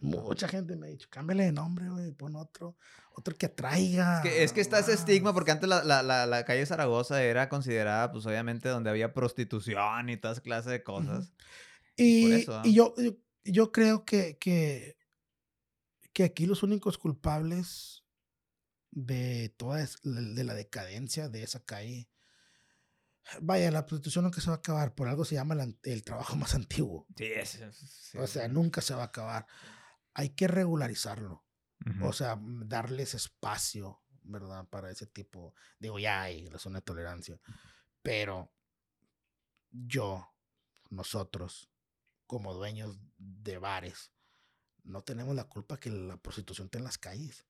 [0.00, 2.76] Mucha gente me ha dicho, cámbiale de nombre, güey, pon otro,
[3.12, 4.16] otro que atraiga.
[4.16, 5.34] Es que, es que está ese estigma, más".
[5.34, 10.08] porque antes la, la, la, la calle Zaragoza era considerada, pues obviamente, donde había prostitución
[10.08, 11.32] y todas clases de cosas.
[11.96, 12.62] Y, por eso, ¿ah?
[12.64, 13.12] y yo, yo,
[13.44, 14.96] yo creo que, que,
[16.14, 18.04] que aquí los únicos culpables
[18.90, 22.08] de toda es- de la decadencia de esa calle,
[23.42, 26.54] vaya, la prostitución nunca se va a acabar, por algo se llama el, trabajo más
[26.54, 27.06] antiguo.
[27.16, 27.56] Sí, es.
[27.56, 28.18] es- sí.
[28.18, 29.46] O sea, nunca se va a acabar.
[30.20, 31.46] Hay que regularizarlo.
[32.02, 34.68] O sea, mm, darles espacio, ¿verdad?
[34.68, 35.54] Para ese tipo.
[35.78, 37.40] Digo, ya hay la zona de tolerancia.
[38.02, 38.52] Pero
[39.70, 40.28] yo,
[40.90, 41.70] nosotros,
[42.26, 44.12] como dueños de bares,
[44.84, 47.46] no tenemos la culpa que la prostitución esté en las calles.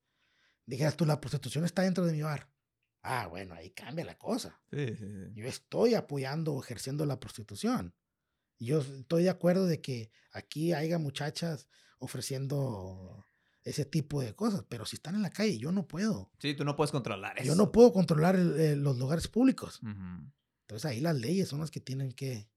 [0.65, 2.49] Dijeras tú, la prostitución está dentro de mi bar.
[3.01, 4.61] Ah, bueno, ahí cambia la cosa.
[4.71, 5.33] Sí, sí, sí.
[5.33, 7.93] Yo estoy apoyando o ejerciendo la prostitución.
[8.59, 11.67] Yo estoy de acuerdo de que aquí haya muchachas
[12.01, 13.25] ofreciendo
[13.63, 16.31] ese tipo de cosas, pero si están en la calle, yo no puedo.
[16.39, 17.47] Sí, tú no puedes controlar eso.
[17.47, 19.79] Yo no puedo controlar el- el- los lugares públicos.
[19.83, 20.31] Ujú.
[20.67, 22.49] Entonces ahí las leyes son las que tienen que...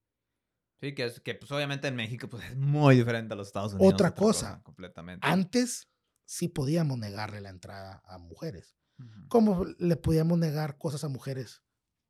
[0.80, 3.74] Sí, que, es, que pues obviamente en México pues, es muy diferente a los Estados
[3.74, 3.92] Unidos.
[3.94, 4.62] Otra cosa.
[4.62, 5.26] completamente.
[5.26, 5.88] Antes
[6.24, 8.76] sí podíamos negarle la entrada a mujeres.
[8.98, 9.28] Ujú.
[9.28, 11.62] Como le podíamos negar cosas a mujeres.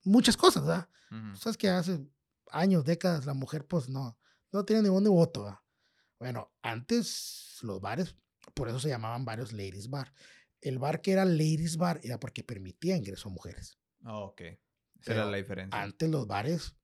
[0.05, 0.89] Muchas cosas, ¿verdad?
[1.11, 1.35] Ujú.
[1.37, 2.07] Sabes que hace
[2.51, 4.17] años, décadas, la mujer pues no,
[4.53, 5.43] no tiene ningún voto.
[5.45, 5.64] ¿va?
[6.25, 8.17] Bueno, antes los bares,
[8.55, 10.11] por eso se llamaban varios ladies bar.
[10.63, 13.77] El bar que era ladies bar era porque permitía ingreso a mujeres.
[14.03, 14.41] Ah, ok.
[15.03, 15.79] Esa era la diferencia.
[15.79, 16.79] Antes los bares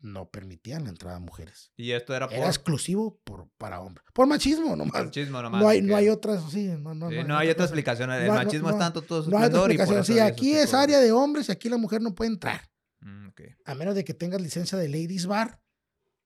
[0.00, 1.70] no permitían la entrada a mujeres.
[1.76, 4.04] Y esto era por Era exclusivo por, para hombres.
[4.12, 5.04] Por machismo nomás.
[5.04, 5.62] machismo nomás.
[5.62, 8.10] No hay, no hay otras, sí, no, no, sí, no, no hay otra explicación.
[8.10, 10.04] El machismo es tanto todo su No hay otra por explicación.
[10.04, 12.68] Sí, aquí es tipos área de hombres y aquí la mujer no puede entrar.
[12.98, 13.40] Mm, ok.
[13.66, 15.62] A menos de que tengas licencia de ladies bar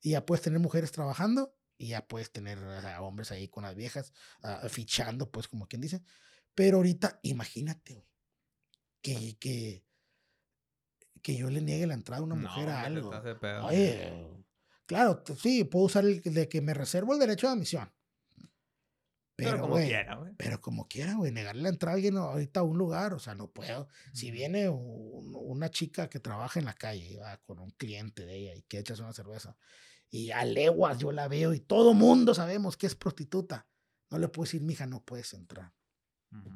[0.01, 2.59] y ya puedes tener mujeres trabajando y ya puedes tener
[3.01, 6.03] hombres ahí con las viejas ah, fichando, pues como quien dice.
[6.55, 8.09] Pero ahorita, imagínate, güey,
[9.01, 9.85] que, que,
[11.23, 13.11] que yo le niegue la entrada a una mujer a algo.
[13.41, 13.67] pedo.
[13.67, 14.45] Oye,
[14.87, 17.93] claro, sí, puedo usar el de que me reservo el derecho de admisión.
[19.37, 20.35] Pero, Pero, como güey, quiera, güey.
[20.37, 23.37] pero como quiera, güey, negarle la entrada a alguien ahorita a un lugar, o sea,
[23.37, 23.87] no puedo.
[24.13, 24.35] Si Ujú.
[24.35, 28.55] viene un- una chica que trabaja en la calle va, con un cliente de ella
[28.57, 29.57] y que echas una cerveza,
[30.11, 33.67] y a leguas yo la veo y todo mundo sabemos que es prostituta,
[34.11, 35.73] no le puedo decir, mija, no puedes entrar.
[36.33, 36.51] Ujú.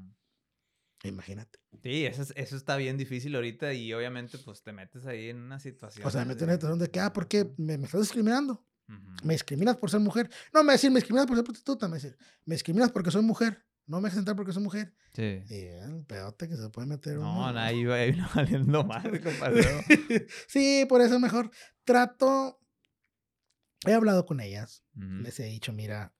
[1.04, 1.58] Imagínate.
[1.82, 5.38] Sí, eso, es- eso está bien difícil ahorita y obviamente pues te metes ahí en
[5.38, 6.06] una situación.
[6.06, 8.64] O sea, me de- tiene de que, ah, ¿por qué me, me estás discriminando?
[8.88, 9.00] Ujú.
[9.24, 10.30] Me discriminas por ser mujer.
[10.52, 11.86] No me va a decir, me discriminas por ser prostituta.
[11.88, 13.64] Me va a decir, me discriminas porque soy mujer.
[13.86, 14.94] No me dejas entrar porque soy mujer.
[15.12, 15.22] Sí.
[15.48, 17.52] Y eh, el pedote que se puede meter No, uno.
[17.52, 17.96] no, ahí va
[18.34, 19.64] valiendo madre, compadre.
[20.46, 21.50] sí, por eso mejor
[21.84, 22.60] trato.
[23.86, 24.84] He hablado con ellas.
[24.94, 26.14] Les he dicho, mira,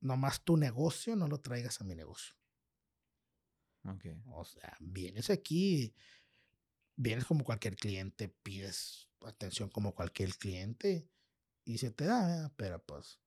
[0.00, 2.34] nomás tu negocio no lo traigas a mi negocio.
[3.84, 4.06] Ok.
[4.26, 5.94] O sea, vienes aquí,
[6.96, 11.08] vienes como cualquier cliente, pides atención como cualquier cliente
[11.64, 13.20] y se te da, pero pues,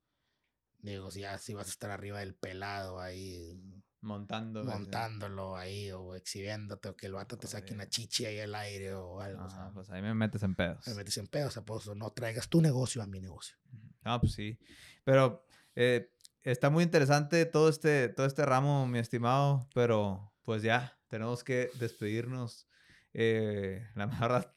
[0.80, 3.60] digo, si ya si vas a estar arriba del pelado ahí,
[4.04, 4.66] Montando.
[4.66, 7.90] montándolo ahí o exhibiéndote o que el vato te saque una Joder.
[7.90, 10.86] chichi ahí al aire o algo, o Ah, sea, pues ahí me metes en pedos.
[10.88, 13.56] me metes en pedo, o sea, pues no traigas tu negocio a mi negocio.
[14.04, 14.60] Ah, pues sí.
[15.06, 16.12] Pero eh,
[16.42, 21.72] está muy interesante todo este, todo este ramo, mi estimado, pero pues ya, tenemos que
[21.80, 22.68] despedirnos.
[23.14, 24.54] Eh, la verdad,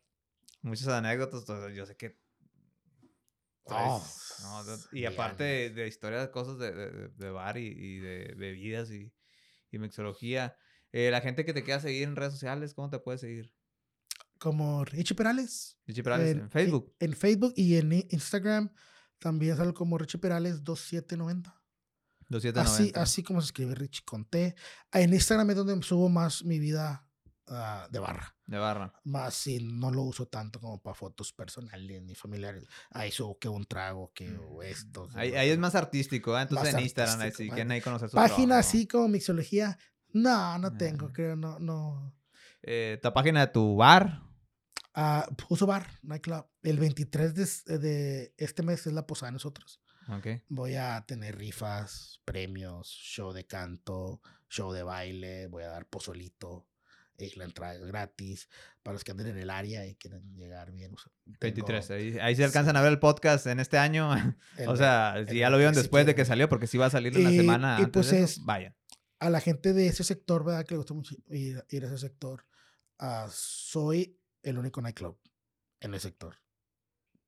[0.62, 2.18] muchas anécdotas, yo sé que...
[3.64, 7.66] traes- no, no, y aparte de, de historias, cosas de, de- de- de bar y,
[7.68, 9.12] y de bebidas y,
[9.76, 10.56] y mixología.
[10.92, 13.52] eh, la gente que te quiera seguir en redes sociales, ¿cómo te puede seguir?
[14.38, 15.78] Como Richie Perales.
[15.86, 16.94] Richie Perales, en, Facebook.
[16.98, 18.72] En, Facebook y en Instagram
[19.18, 21.50] también salgo como Richie Perales 2790.
[21.50, 21.62] Así,
[22.28, 23.02] 2790.
[23.02, 24.54] así como se escribe Richie con T.
[24.92, 27.05] En Instagram es donde subo más mi vida
[27.48, 28.34] ah, de barra.
[28.46, 28.92] De barra.
[29.04, 32.64] Más si no lo uso tanto como para fotos personales ni familiares.
[32.90, 35.08] Ahí subo que un trago, que o esto.
[35.14, 36.42] Ahí, es más artístico, ¿eh?
[36.42, 38.68] Entonces Más en Instagram, ahí más- quieren ahí conocer su Página trabajo.
[38.68, 39.78] así como mixología.
[40.12, 41.12] No, no tengo, Ah.
[41.12, 42.14] creo, no, no.
[42.62, 44.22] Eh, tu página de tu bar.
[44.98, 46.46] a Puso Bar, Nightclub.
[46.62, 47.34] El 23
[47.66, 49.82] de, de este mes es la posada de nosotros.
[50.08, 50.26] Ok.
[50.48, 56.66] Voy a tener rifas, premios, show de canto, show de baile, voy a dar pozolito.
[57.18, 58.48] Eh, la entrada es gratis
[58.82, 60.94] para los que anden en el área y quieran llegar bien.
[60.94, 61.90] o sea, tengo 23.
[61.90, 64.10] Ahí, ahí se alcanzan a ver el podcast en este año.
[64.58, 66.78] el- o sea, si ya lo vieron 23 si después de que salió, porque sí
[66.78, 68.74] va a salir en la semana y antes pues de eso, es- vayan.
[69.18, 70.64] a la gente de ese sector, ¿verdad?
[70.64, 72.44] Que le gusta mucho ir, ir a ese sector.
[72.98, 75.18] ah, soy el único nightclub
[75.80, 76.36] en el sector.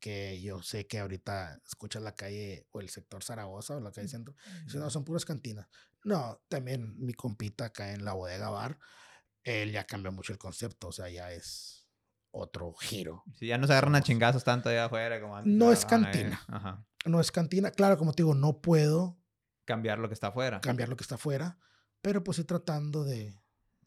[0.01, 4.07] Que yo sé que ahorita escuchas la calle o el sector Zaragoza o la calle
[4.07, 4.37] Centro.
[4.61, 5.67] y dicen, no, son puras cantinas.
[6.05, 8.79] No, también mi compita acá en la bodega bar,
[9.49, 10.89] él ya cambió mucho el concepto.
[10.89, 11.89] O sea, ya es
[12.31, 13.25] otro giro.
[13.35, 15.53] Si ya no se agarran a chingazos tanto allá afuera como antes.
[15.53, 16.41] No es cantina.
[16.49, 16.85] Ajá.
[17.05, 17.71] No es cantina.
[17.71, 19.19] Claro, como te digo, no puedo
[19.65, 20.61] Cambiar lo que está afuera.
[20.61, 21.59] cambiar lo que está afuera,
[22.01, 23.39] pero pues sí tratando de,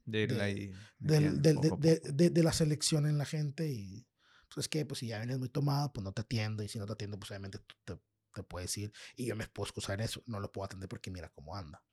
[0.05, 0.71] De ahí.
[0.99, 2.13] del- metiendo del- poco a de, poco.
[2.13, 4.07] de- de la selección en la gente y
[4.53, 6.77] pues es que pues si ya vienes muy tomado pues no te atiendo y si
[6.77, 7.97] no te atiendo pues obviamente tú te,
[8.33, 11.09] te puedes ir y yo me puedo excusar en eso, no lo puedo atender porque
[11.11, 11.83] mira cómo anda.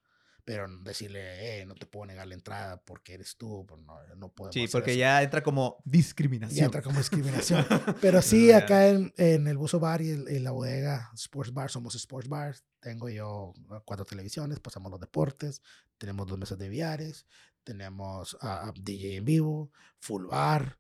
[0.49, 4.33] Pero decirle, eh, no te puedo negar la entrada porque eres tú, pues no, no
[4.33, 5.01] podemos Sí, porque eso.
[5.01, 6.57] ya entra como discriminación.
[6.59, 7.67] Ya entra como discriminación.
[8.01, 11.71] Pero Sí, acá en, en el Buzo Bar y el- en la bodega Sports Bar,
[11.71, 12.57] somos Sports Bar.
[12.81, 15.61] Tengo yo uh, cuatro televisiones, pasamos los deportes,
[15.99, 17.27] tenemos dos mesas de viares,
[17.63, 20.79] tenemos a DJ en vivo, full bar,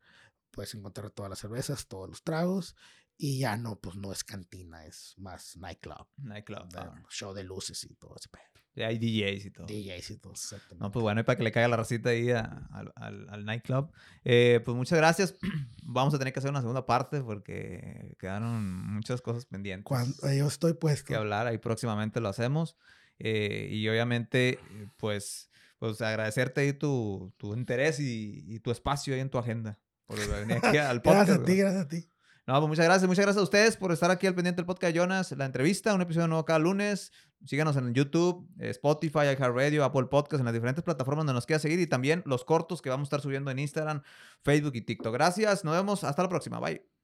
[0.50, 2.74] puedes encontrar todas las cervezas, todos los tragos.
[3.18, 6.68] Y ya no, pues no es cantina, es más nightclub, Nightclub.
[6.68, 7.02] de- bar.
[7.10, 8.44] show de luces y todo ese pedo.
[8.84, 9.66] Hay DJs y todo.
[9.66, 10.76] DJs y todo, exactamente.
[10.84, 13.44] No, pues bueno, y para que le caiga la racita ahí a- al, al- al
[13.44, 13.90] nightclub.
[14.24, 15.34] Eh, pues muchas gracias.
[15.82, 18.62] Vamos a tener que hacer una segunda parte porque quedaron
[18.94, 21.06] muchas cosas pendientes Cuando yo estoy puesto.
[21.06, 21.46] que hablar.
[21.46, 22.76] Ahí próximamente lo hacemos.
[23.18, 29.14] Eh, y obviamente, eh, pues, pues agradecerte ahí tu, tu interés y, y tu espacio
[29.14, 29.78] ahí en tu agenda.
[30.06, 31.28] Por venir aquí al podcast.
[31.28, 32.08] Gracias a ti, gracias a ti.
[32.46, 33.06] No, pues muchas gracias.
[33.06, 35.32] Muchas gracias a ustedes por estar aquí al pendiente del podcast de Jonas.
[35.32, 37.12] La entrevista, un episodio nuevo cada lunes.
[37.44, 41.80] Síganos en YouTube, Spotify, iHeartRadio, Apple Podcast, en las diferentes plataformas donde nos quiera seguir
[41.80, 44.02] y también los cortos que vamos a estar subiendo en Instagram,
[44.42, 45.12] Facebook y TikTok.
[45.12, 45.64] Gracias.
[45.64, 46.04] Nos vemos.
[46.04, 46.58] Hasta la próxima.
[46.60, 46.97] Bye.